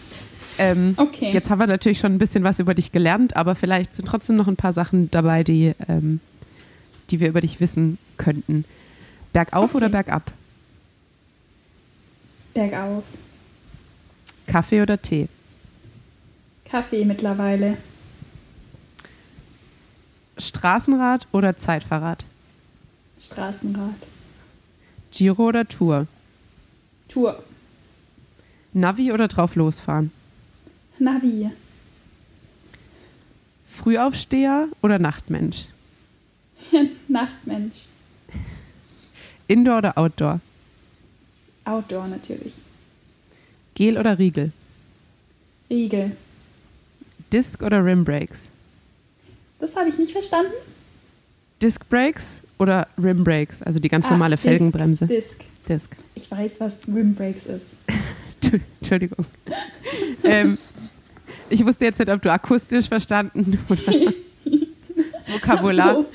Ähm, 0.59 0.95
Okay. 0.97 1.33
Jetzt 1.33 1.51
haben 1.51 1.59
wir 1.59 1.67
natürlich 1.67 1.99
schon 1.99 2.13
ein 2.15 2.19
bisschen 2.19 2.45
was 2.45 2.59
über 2.61 2.75
dich 2.75 2.91
gelernt, 2.93 3.37
aber 3.37 3.55
vielleicht 3.55 3.95
sind 3.95 4.07
trotzdem 4.07 4.37
noch 4.37 4.49
ein 4.49 4.57
paar 4.57 4.73
Sachen 4.73 5.11
dabei, 5.11 5.45
die, 5.45 5.75
ähm, 5.89 6.21
die 7.11 7.21
wir 7.21 7.29
über 7.29 7.41
dich 7.41 7.61
wissen 7.61 7.99
könnten. 8.17 8.65
Bergauf 9.33 9.71
Okay. 9.71 9.77
oder 9.77 9.89
bergab? 9.89 10.33
Bergauf. 12.55 13.05
Kaffee 14.47 14.83
oder 14.83 15.01
Tee? 15.01 15.29
Kaffee 16.65 17.05
mittlerweile. 17.05 17.77
Straßenrad 20.39 21.27
oder 21.33 21.57
Zeitfahrrad? 21.57 22.25
Straßenrad. 23.21 23.95
Giro 25.11 25.49
oder 25.49 25.67
Tour? 25.67 26.07
Tour. 27.09 27.43
Navi 28.73 29.13
oder 29.13 29.29
drauf 29.29 29.57
losfahren? 29.57 30.13
Navi. 30.99 31.51
Frühaufsteher 33.69 34.69
oder 34.83 34.99
Nachtmensch? 34.99 35.67
Nachtmensch. 37.09 37.87
Indoor 39.47 39.79
oder 39.79 39.97
Outdoor? 39.99 40.41
Outdoor 41.65 42.07
natürlich. 42.09 42.55
Gel 43.75 43.97
oder 43.97 44.19
Riegel? 44.19 44.53
Riegel. 45.71 46.17
Disc 47.33 47.63
oder 47.63 47.85
Rim 47.85 48.05
Brakes? 48.05 48.49
Das 49.59 49.75
habe 49.77 49.89
ich 49.89 49.99
nicht 49.99 50.13
verstanden. 50.13 50.53
Disc 51.61 51.89
Brakes 51.89 52.41
oder 52.59 52.87
Rim 53.03 53.25
Brakes, 53.25 53.63
also 53.63 53.81
die 53.81 53.89
ganz 53.89 54.07
Ah, 54.07 54.11
normale 54.11 54.37
Disc, 54.37 54.43
Felgenbremse. 54.45 55.07
Disc. 55.07 55.41
Disc. 55.69 55.91
Ich 56.15 56.31
weiß, 56.31 56.61
was 56.61 56.87
Rim 56.87 57.15
Brakes 57.15 57.47
ist. 57.47 57.71
Entschuldigung. 58.81 59.27
ähm, 60.25 60.57
ich 61.51 61.65
wusste 61.65 61.85
jetzt 61.87 61.99
nicht, 61.99 62.11
ob 62.11 62.23
du 62.23 62.31
akustisch 62.33 62.89
verstanden 62.89 63.59
oder 63.69 63.83
das 65.13 65.31
Vokabular. 65.33 65.95
So. 65.95 66.07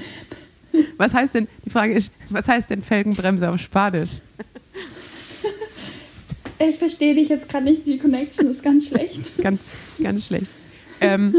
Was 0.97 1.13
heißt 1.13 1.35
denn, 1.35 1.47
die 1.65 1.69
Frage 1.69 1.93
ist, 1.93 2.11
was 2.29 2.47
heißt 2.47 2.69
denn 2.69 2.81
Felgenbremse 2.81 3.49
auf 3.49 3.59
Spanisch? 3.59 4.21
Ich 6.59 6.77
verstehe 6.77 7.13
dich 7.13 7.29
jetzt 7.29 7.49
gerade 7.49 7.65
nicht. 7.65 7.85
Die 7.85 7.97
Connection 7.99 8.47
ist 8.49 8.63
ganz 8.63 8.87
schlecht. 8.87 9.37
Ganz, 9.39 9.59
ganz 10.01 10.27
schlecht. 10.27 10.47
Ähm, 11.01 11.35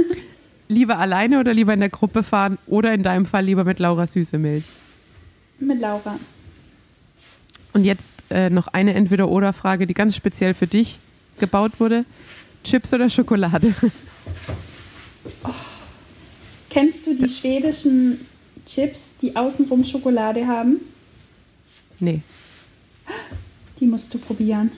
lieber 0.69 0.99
alleine 0.99 1.41
oder 1.41 1.55
lieber 1.55 1.75
in 1.75 1.81
der 1.81 1.89
Gruppe 1.89 2.23
fahren 2.23 2.59
oder 2.67 2.93
in 2.95 3.03
deinem 3.03 3.27
Fall 3.27 3.45
lieber 3.45 3.65
mit 3.65 3.79
Laura 3.79 4.07
Süße 4.07 4.39
Milch? 4.39 4.65
Mit 5.59 5.81
Laura. 5.81 6.19
Und 7.73 7.85
jetzt 7.85 8.15
äh, 8.31 8.51
noch 8.51 8.69
eine 8.69 8.95
Entweder-Oder-Frage, 8.95 9.87
die 9.87 9.95
ganz 9.95 10.15
speziell 10.15 10.55
für 10.55 10.67
dich 10.67 10.99
gebaut 11.39 11.73
wurde. 11.79 12.05
Chips 12.63 12.95
oder 12.95 13.11
Schokolade? 13.11 13.75
Kennst 16.71 17.07
du 17.07 17.15
die 17.15 17.29
schwedischen 17.29 18.27
Chips, 18.67 19.17
die 19.21 19.37
außenrum 19.37 19.85
Schokolade 19.85 20.47
haben? 20.47 20.81
Nee. 22.01 22.21
Die 23.81 23.87
musst 23.87 24.13
du 24.15 24.19
probieren. 24.19 24.73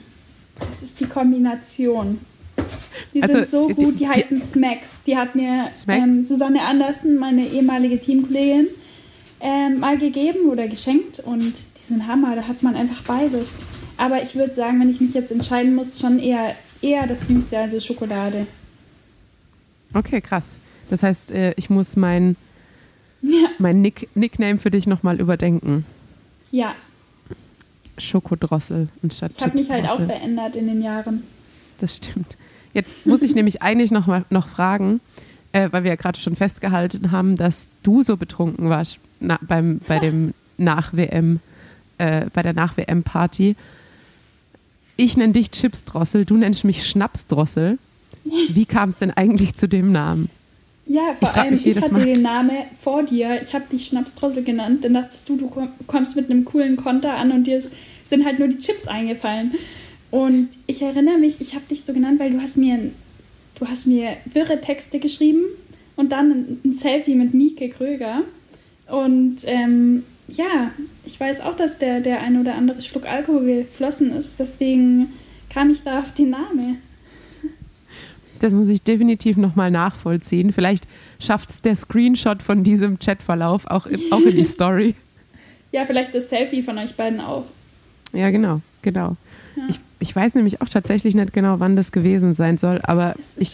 Das 0.59 0.83
ist 0.83 0.99
die 0.99 1.05
Kombination. 1.05 2.19
Die 3.13 3.21
Also, 3.23 3.33
sind 3.39 3.49
so 3.49 3.67
gut, 3.69 3.95
die, 3.95 3.99
die- 3.99 4.07
heißen 4.07 4.39
Smacks. 4.41 5.01
Die 5.05 5.17
hat 5.17 5.35
mir 5.35 5.67
ähm, 5.87 6.25
Susanne 6.25 6.61
Andersen, 6.63 7.17
meine 7.17 7.45
ehemalige 7.47 7.99
Teamkollegin, 7.99 8.67
ähm, 9.39 9.79
mal 9.79 9.97
gegeben 9.97 10.49
oder 10.49 10.67
geschenkt 10.67 11.19
und 11.19 11.41
die 11.43 11.83
sind 11.93 12.07
Hammer, 12.07 12.35
da 12.35 12.47
hat 12.47 12.63
man 12.63 12.75
einfach 12.75 13.01
beides. 13.03 13.49
Aber 13.97 14.21
ich 14.21 14.35
würde 14.35 14.53
sagen, 14.53 14.79
wenn 14.79 14.89
ich 14.91 14.99
mich 15.01 15.13
jetzt 15.13 15.31
entscheiden 15.31 15.73
muss, 15.75 15.99
schon 15.99 16.19
eher, 16.19 16.55
eher 16.81 17.07
das 17.07 17.27
Süße, 17.27 17.57
also 17.57 17.79
Schokolade. 17.79 18.45
Okay, 19.93 20.21
krass. 20.21 20.57
Das 20.89 21.01
heißt, 21.03 21.31
äh, 21.31 21.53
ich 21.57 21.69
muss 21.69 21.95
mein, 21.95 22.35
Ja, 23.21 23.47
mein 23.57 23.81
Nick 23.81 24.09
Nickname 24.15 24.57
für 24.59 24.69
dich 24.71 24.85
nochmal 24.87 25.19
überdenken. 25.19 25.85
ja. 26.51 26.75
Schokodrossel 27.99 28.89
anstatt 29.01 29.31
ich 29.35 29.43
habe 29.43 29.57
mich 29.57 29.69
halt 29.71 29.89
auch 29.89 29.99
verändert 29.99 30.55
in 30.55 30.67
den 30.67 30.83
Jahren. 30.83 31.23
Das 31.79 31.95
stimmt. 31.97 32.37
Jetzt 32.77 33.07
muss 33.07 33.23
ich 33.23 33.33
nämlich 33.33 33.63
eigentlich 33.63 33.89
noch 33.89 34.05
mal 34.05 34.23
noch 34.29 34.47
fragen, 34.47 34.99
äh, 35.51 35.67
weil 35.71 35.83
wir 35.83 35.89
ja 35.89 35.95
gerade 35.95 36.19
schon 36.19 36.35
festgehalten 36.35 37.11
haben, 37.11 37.35
dass 37.35 37.69
du 37.81 38.03
so 38.03 38.17
betrunken 38.17 38.69
warst 38.69 38.99
na, 39.19 39.39
beim, 39.41 39.81
bei 39.87 39.97
dem 39.97 40.35
Nach-WM, 40.59 41.39
äh, 41.97 42.27
bei 42.31 42.43
der 42.43 42.53
Nach-WM-Party. 42.53 43.55
Ich 44.95 45.17
nenne 45.17 45.33
dich 45.33 45.49
Chipsdrossel, 45.49 46.25
du 46.25 46.37
nennst 46.37 46.63
mich 46.65 46.87
Schnapsdrossel. 46.87 47.79
Wie 48.49 48.65
kam 48.65 48.89
es 48.89 48.99
denn 48.99 49.09
eigentlich 49.09 49.55
zu 49.55 49.67
dem 49.67 49.91
Namen? 49.91 50.29
Ja, 50.85 51.13
vor 51.19 51.29
Ich 51.31 51.35
allem, 51.35 51.53
ich 51.55 51.75
hatte 51.81 51.93
Mal. 51.93 52.05
den 52.05 52.21
Namen 52.21 52.51
vor 52.81 53.01
dir. 53.01 53.41
Ich 53.41 53.53
habe 53.55 53.65
dich 53.71 53.87
Schnapsdrossel 53.87 54.43
genannt. 54.43 54.83
Dann 54.83 54.93
dachtest 54.93 55.27
du, 55.27 55.35
du 55.37 55.47
komm- 55.49 55.69
kommst 55.87 56.15
mit 56.15 56.29
einem 56.29 56.45
coolen 56.45 56.75
Konter 56.77 57.15
an 57.15 57.31
und 57.31 57.45
dir 57.47 57.59
sind 58.05 58.23
halt 58.23 58.37
nur 58.37 58.47
die 58.47 58.59
Chips 58.59 58.87
eingefallen. 58.87 59.53
Und 60.11 60.49
ich 60.67 60.81
erinnere 60.81 61.17
mich, 61.17 61.41
ich 61.41 61.53
habe 61.55 61.65
dich 61.69 61.83
so 61.83 61.93
genannt, 61.93 62.19
weil 62.19 62.31
du 62.31 62.41
hast 62.41 62.57
mir, 62.57 62.79
du 63.59 63.67
hast 63.67 63.87
mir 63.87 64.17
wirre 64.25 64.61
Texte 64.61 64.99
geschrieben 64.99 65.43
und 65.95 66.11
dann 66.11 66.31
ein, 66.31 66.59
ein 66.63 66.73
Selfie 66.73 67.15
mit 67.15 67.33
Mieke 67.33 67.69
Kröger. 67.69 68.23
Und 68.87 69.37
ähm, 69.45 70.03
ja, 70.27 70.71
ich 71.05 71.19
weiß 71.19 71.41
auch, 71.41 71.55
dass 71.55 71.77
der, 71.77 71.99
der 71.99 72.21
ein 72.21 72.39
oder 72.39 72.55
andere 72.55 72.81
Schluck 72.81 73.05
Alkohol 73.05 73.45
geflossen 73.45 74.11
ist. 74.11 74.39
Deswegen 74.39 75.09
kam 75.49 75.69
ich 75.69 75.83
da 75.83 75.99
auf 75.99 76.13
den 76.13 76.29
Namen. 76.29 76.81
Das 78.39 78.53
muss 78.53 78.67
ich 78.67 78.83
definitiv 78.83 79.37
nochmal 79.37 79.71
nachvollziehen. 79.71 80.53
Vielleicht 80.53 80.85
schafft 81.19 81.49
es 81.49 81.61
der 81.61 81.75
Screenshot 81.75 82.43
von 82.43 82.63
diesem 82.63 82.99
Chatverlauf 82.99 83.65
auch 83.65 83.87
in, 83.87 83.99
auch 84.11 84.21
in 84.21 84.35
die 84.35 84.45
Story. 84.45 84.95
Ja, 85.71 85.85
vielleicht 85.85 86.13
das 86.13 86.29
Selfie 86.29 86.61
von 86.61 86.77
euch 86.77 86.95
beiden 86.95 87.19
auch. 87.19 87.45
Ja, 88.13 88.29
genau, 88.29 88.61
genau. 88.81 89.17
Ja. 89.57 89.63
Ich, 89.69 89.79
ich 89.99 90.15
weiß 90.15 90.35
nämlich 90.35 90.61
auch 90.61 90.69
tatsächlich 90.69 91.15
nicht 91.15 91.33
genau, 91.33 91.59
wann 91.59 91.75
das 91.75 91.91
gewesen 91.91 92.35
sein 92.35 92.57
soll, 92.57 92.79
aber 92.83 93.13
Das 93.17 93.25
ist 93.35 93.53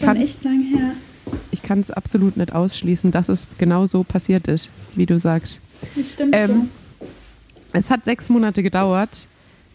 kann 1.62 1.80
es 1.80 1.88
ich 1.88 1.96
absolut 1.96 2.36
nicht 2.36 2.52
ausschließen, 2.52 3.10
dass 3.10 3.28
es 3.28 3.46
genau 3.58 3.86
so 3.86 4.02
passiert 4.04 4.46
ist, 4.46 4.68
wie 4.94 5.06
du 5.06 5.18
sagst. 5.18 5.60
Das 5.96 6.12
stimmt 6.12 6.34
Ähm, 6.36 6.68
Es 7.72 7.90
hat 7.90 8.04
sechs 8.04 8.28
Monate 8.28 8.62
gedauert. 8.62 9.26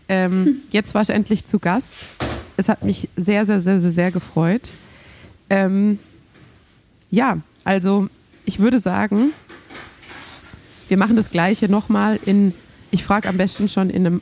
Ähm, 0.08 0.58
Jetzt 0.70 0.94
war 0.94 1.02
ich 1.02 1.10
endlich 1.10 1.46
zu 1.48 1.60
Gast. 1.60 1.96
Es 2.58 2.70
hat 2.70 2.84
mich 2.84 3.10
sehr, 3.18 3.46
sehr, 3.46 3.62
sehr, 3.62 3.80
sehr, 3.82 3.92
sehr 3.92 4.12
gefreut. 4.12 4.70
Ähm, 5.50 5.98
ja, 7.10 7.40
also 7.64 8.08
ich 8.46 8.60
würde 8.60 8.80
sagen, 8.80 9.32
wir 10.88 10.98
machen 10.98 11.16
das 11.16 11.32
Gleiche 11.32 11.70
nochmal 11.70 12.20
in, 12.26 12.54
ich 12.92 13.04
frage 13.04 13.28
am 13.28 13.38
besten 13.38 13.70
schon 13.70 13.90
in 13.90 14.06
einem 14.06 14.22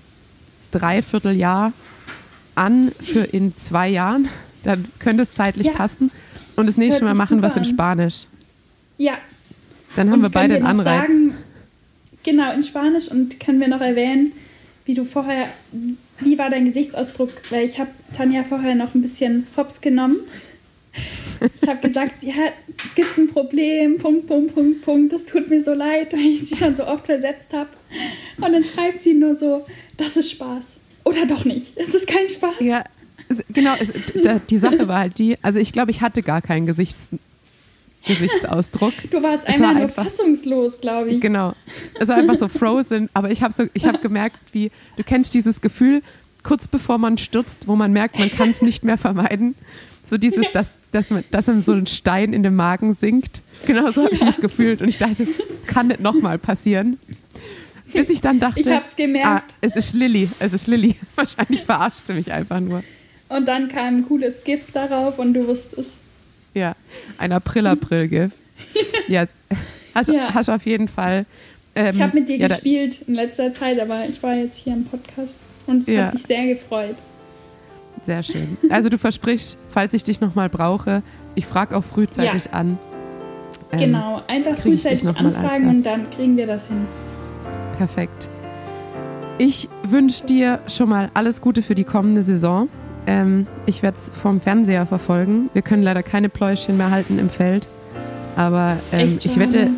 Dreivierteljahr 0.72 1.74
an 2.58 2.92
für 3.00 3.22
in 3.24 3.56
zwei 3.56 3.90
Jahren. 3.90 4.30
Dann 4.64 4.86
könnte 5.00 5.24
es 5.24 5.34
zeitlich 5.34 5.68
Ja. 5.68 5.74
passen. 5.74 6.12
Und 6.56 6.66
das 6.66 6.76
Das 6.76 6.78
nächste 6.78 7.06
Mal 7.06 7.14
machen 7.14 7.42
wir 7.42 7.48
es 7.48 7.56
in 7.56 7.60
an. 7.60 7.66
Spanisch. 7.66 8.26
Ja. 8.98 9.18
Dann 9.96 10.10
haben 10.10 10.20
Und 10.24 10.30
wir 10.30 10.32
beide 10.32 10.56
einen 10.56 10.66
Anreiz. 10.66 10.86
Sagen, 11.08 11.36
genau, 12.24 12.52
in 12.54 12.64
Spanisch. 12.64 13.10
Und 13.10 13.40
können 13.40 13.60
wir 13.60 13.68
noch 13.68 13.82
erwähnen, 13.82 14.32
wie 14.86 14.94
du 14.94 15.06
vorher, 15.06 15.50
wie 16.20 16.38
war 16.38 16.50
dein 16.50 16.66
Gesichtsausdruck? 16.66 17.30
Weil 17.52 17.66
ich 17.66 17.80
habe 17.80 17.90
Tanja 18.16 18.44
vorher 18.44 18.76
noch 18.76 18.96
ein 18.96 19.02
bisschen 19.02 19.46
hops 19.56 19.82
genommen. 19.82 20.18
Ich 21.62 21.70
habe 21.70 21.80
gesagt, 21.80 22.24
ja, 22.24 22.34
es 22.84 22.96
gibt 22.96 23.18
ein 23.20 23.28
Problem, 23.28 24.00
Punkt, 24.00 24.26
Punkt, 24.26 24.56
Punkt, 24.56 24.82
Punkt. 24.82 25.14
Das 25.14 25.26
tut 25.26 25.50
mir 25.50 25.62
so 25.62 25.74
leid, 25.74 26.12
weil 26.14 26.22
ich 26.22 26.48
sie 26.48 26.56
schon 26.56 26.76
so 26.76 26.88
oft 26.88 27.06
versetzt 27.06 27.54
habe. 27.54 27.70
Und 28.38 28.52
dann 28.52 28.64
schreibt 28.64 29.02
sie 29.02 29.14
nur 29.14 29.36
so, 29.36 29.64
das 29.98 30.18
ist 30.18 30.32
Spaß. 30.32 30.78
Oder 31.08 31.26
doch 31.26 31.46
nicht. 31.46 31.78
Es 31.78 31.94
ist 31.94 32.08
kein 32.08 32.28
Spaß. 32.30 32.56
Ja, 32.60 32.84
genau. 33.50 33.74
Es, 33.80 33.92
die 34.50 34.58
Sache 34.58 34.88
war 34.88 35.00
halt 35.00 35.18
die, 35.18 35.38
also 35.42 35.60
ich 35.60 35.72
glaube, 35.72 35.92
ich 35.92 36.02
hatte 36.02 36.22
gar 36.24 36.42
keinen 36.42 36.66
Gesichts, 36.66 37.10
Gesichtsausdruck. 38.06 38.94
Du 39.12 39.22
warst 39.22 39.48
einmal 39.48 39.62
war 39.70 39.74
nur 39.74 39.84
einfach- 39.84 40.04
fassungslos, 40.06 40.80
glaube 40.80 41.10
ich. 41.12 41.22
Genau. 41.22 41.54
Es 42.00 42.08
war 42.10 42.16
einfach 42.18 42.36
so 42.36 42.48
frozen, 42.48 43.10
aber 43.14 43.32
ich 43.32 43.42
habe 43.44 43.54
so, 43.54 43.66
ich 43.74 43.86
habe 43.86 43.98
gemerkt, 44.00 44.38
wie, 44.54 44.72
du 44.96 45.04
kennst 45.04 45.34
dieses 45.34 45.62
Gefühl, 45.62 46.02
kurz 46.44 46.68
bevor 46.68 46.98
man 46.98 47.18
stürzt, 47.18 47.68
wo 47.68 47.76
man 47.76 47.92
merkt, 47.92 48.18
man 48.20 48.32
kann 48.32 48.50
es 48.50 48.62
nicht 48.62 48.84
mehr 48.84 48.98
vermeiden. 48.98 49.56
So 50.04 50.18
dieses, 50.18 50.50
dass, 50.54 50.78
dass, 50.94 51.10
man, 51.10 51.26
dass 51.32 51.50
einem 51.50 51.60
so 51.60 51.74
ein 51.74 51.86
Stein 51.86 52.32
in 52.32 52.42
den 52.44 52.56
Magen 52.56 52.94
sinkt. 52.94 53.42
Genau 53.66 53.92
so 53.92 54.06
habe 54.06 54.14
ich 54.16 54.24
mich 54.24 54.38
gefühlt 54.38 54.82
und 54.82 54.88
ich 54.88 54.98
dachte, 54.98 55.16
das 55.26 55.30
kann 55.66 55.88
nicht 55.88 56.00
nochmal 56.00 56.38
passieren. 56.38 56.98
Bis 57.98 58.10
ich 58.10 58.22
dann 58.22 58.40
dachte, 58.40 58.60
Ich 58.60 58.68
hab's 58.68 58.96
gemerkt. 58.96 59.52
Ah, 59.54 59.54
es 59.62 59.76
ist 59.76 59.94
Lilly, 59.94 60.30
es 60.40 60.54
ist 60.54 60.68
Lilly. 60.68 60.96
Wahrscheinlich 61.16 61.64
verarscht 61.64 62.06
sie 62.08 62.14
mich 62.14 62.32
einfach 62.32 62.60
nur. 62.60 62.84
Und 63.30 63.48
dann 63.48 63.68
kam 63.68 63.98
ein 63.98 64.08
cooles 64.08 64.44
Gift 64.44 64.76
darauf 64.76 65.20
und 65.20 65.34
du 65.34 65.48
wusstest. 65.48 65.96
Ja, 66.54 66.76
ein 67.18 67.32
April-April-Gift. 67.32 68.36
Ja, 69.08 69.26
hast, 69.96 70.10
Ja. 70.10 70.34
hast 70.34 70.50
auf 70.50 70.66
jeden 70.66 70.88
Fall. 70.88 71.26
Ähm, 71.76 71.96
Ich 71.96 72.02
habe 72.02 72.18
mit 72.20 72.28
dir 72.28 72.38
ja, 72.38 72.48
gespielt 72.48 73.04
in 73.08 73.14
letzter 73.16 73.54
Zeit, 73.54 73.80
aber 73.80 74.04
ich 74.08 74.22
war 74.24 74.34
jetzt 74.36 74.58
hier 74.58 74.74
im 74.74 74.84
Podcast 74.86 75.38
und 75.68 75.78
es 75.84 75.88
Ja. 75.88 76.06
hat 76.08 76.14
mich 76.14 76.24
sehr 76.24 76.46
gefreut. 76.48 76.96
Sehr 78.06 78.24
schön. 78.24 78.58
Also 78.70 78.90
du 78.90 78.98
versprichst, 78.98 79.58
falls 79.70 79.94
ich 79.94 80.04
dich 80.04 80.20
nochmal 80.22 80.50
brauche, 80.50 81.04
ich 81.36 81.46
frage 81.46 81.76
auch 81.78 81.84
frühzeitig 81.84 82.46
Ja. 82.46 82.52
an. 82.52 82.78
Ähm, 83.72 83.80
genau, 83.80 84.22
einfach 84.28 84.58
frühzeitig 84.58 85.06
anfragen 85.08 85.70
und 85.70 85.84
dann 85.84 86.10
kriegen 86.10 86.36
wir 86.38 86.48
das 86.48 86.68
hin. 86.68 86.86
Perfekt. 87.78 88.28
Ich 89.38 89.70
wünsche 89.84 90.26
dir 90.26 90.60
schon 90.68 90.90
mal 90.90 91.10
alles 91.14 91.42
Gute 91.42 91.62
für 91.62 91.76
die 91.76 91.84
kommende 91.84 92.24
Saison. 92.24 92.70
Ähm, 93.06 93.46
ich 93.66 93.84
werde 93.84 93.98
es 93.98 94.10
vom 94.10 94.42
Fernseher 94.42 94.86
verfolgen. 94.86 95.50
Wir 95.54 95.62
können 95.62 95.84
leider 95.84 96.02
keine 96.02 96.30
Pläuschen 96.30 96.76
mehr 96.78 96.90
halten 96.90 97.20
im 97.20 97.30
Feld. 97.30 97.68
Aber 98.36 98.78
ähm, 98.92 99.18
ich 99.22 99.40
wette, 99.40 99.70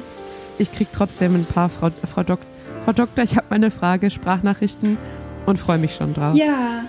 ich 0.57 0.71
kriege 0.71 0.89
trotzdem 0.93 1.35
ein 1.35 1.45
paar, 1.45 1.69
Frau, 1.69 1.89
Frau, 2.11 2.23
Dok 2.23 2.39
Frau 2.85 2.93
Doktor, 2.93 3.23
ich 3.23 3.35
habe 3.35 3.47
meine 3.49 3.71
Frage, 3.71 4.09
Sprachnachrichten 4.09 4.97
und 5.45 5.59
freue 5.59 5.77
mich 5.77 5.93
schon 5.95 6.13
drauf. 6.13 6.35
Ja, 6.35 6.83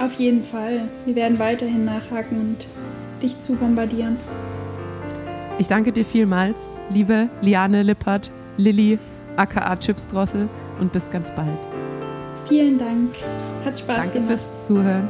auf 0.00 0.12
jeden 0.14 0.44
Fall. 0.44 0.82
Wir 1.06 1.14
werden 1.14 1.38
weiterhin 1.38 1.84
nachhaken 1.84 2.40
und 2.40 2.66
dich 3.22 3.40
zu 3.40 3.54
bombardieren. 3.54 4.16
Ich 5.58 5.66
danke 5.66 5.92
dir 5.92 6.04
vielmals, 6.04 6.56
liebe 6.90 7.28
Liane 7.40 7.82
Lippert, 7.82 8.30
Lilly, 8.56 8.98
aka 9.38 9.76
Chipsdrossel 9.76 10.48
und 10.80 10.92
bis 10.92 11.10
ganz 11.10 11.30
bald. 11.30 11.48
Vielen 12.46 12.78
Dank. 12.78 13.14
Hat 13.64 13.78
Spaß 13.78 13.96
Danke 13.96 14.12
gemacht. 14.14 14.28
fürs 14.28 14.66
Zuhören. 14.66 15.08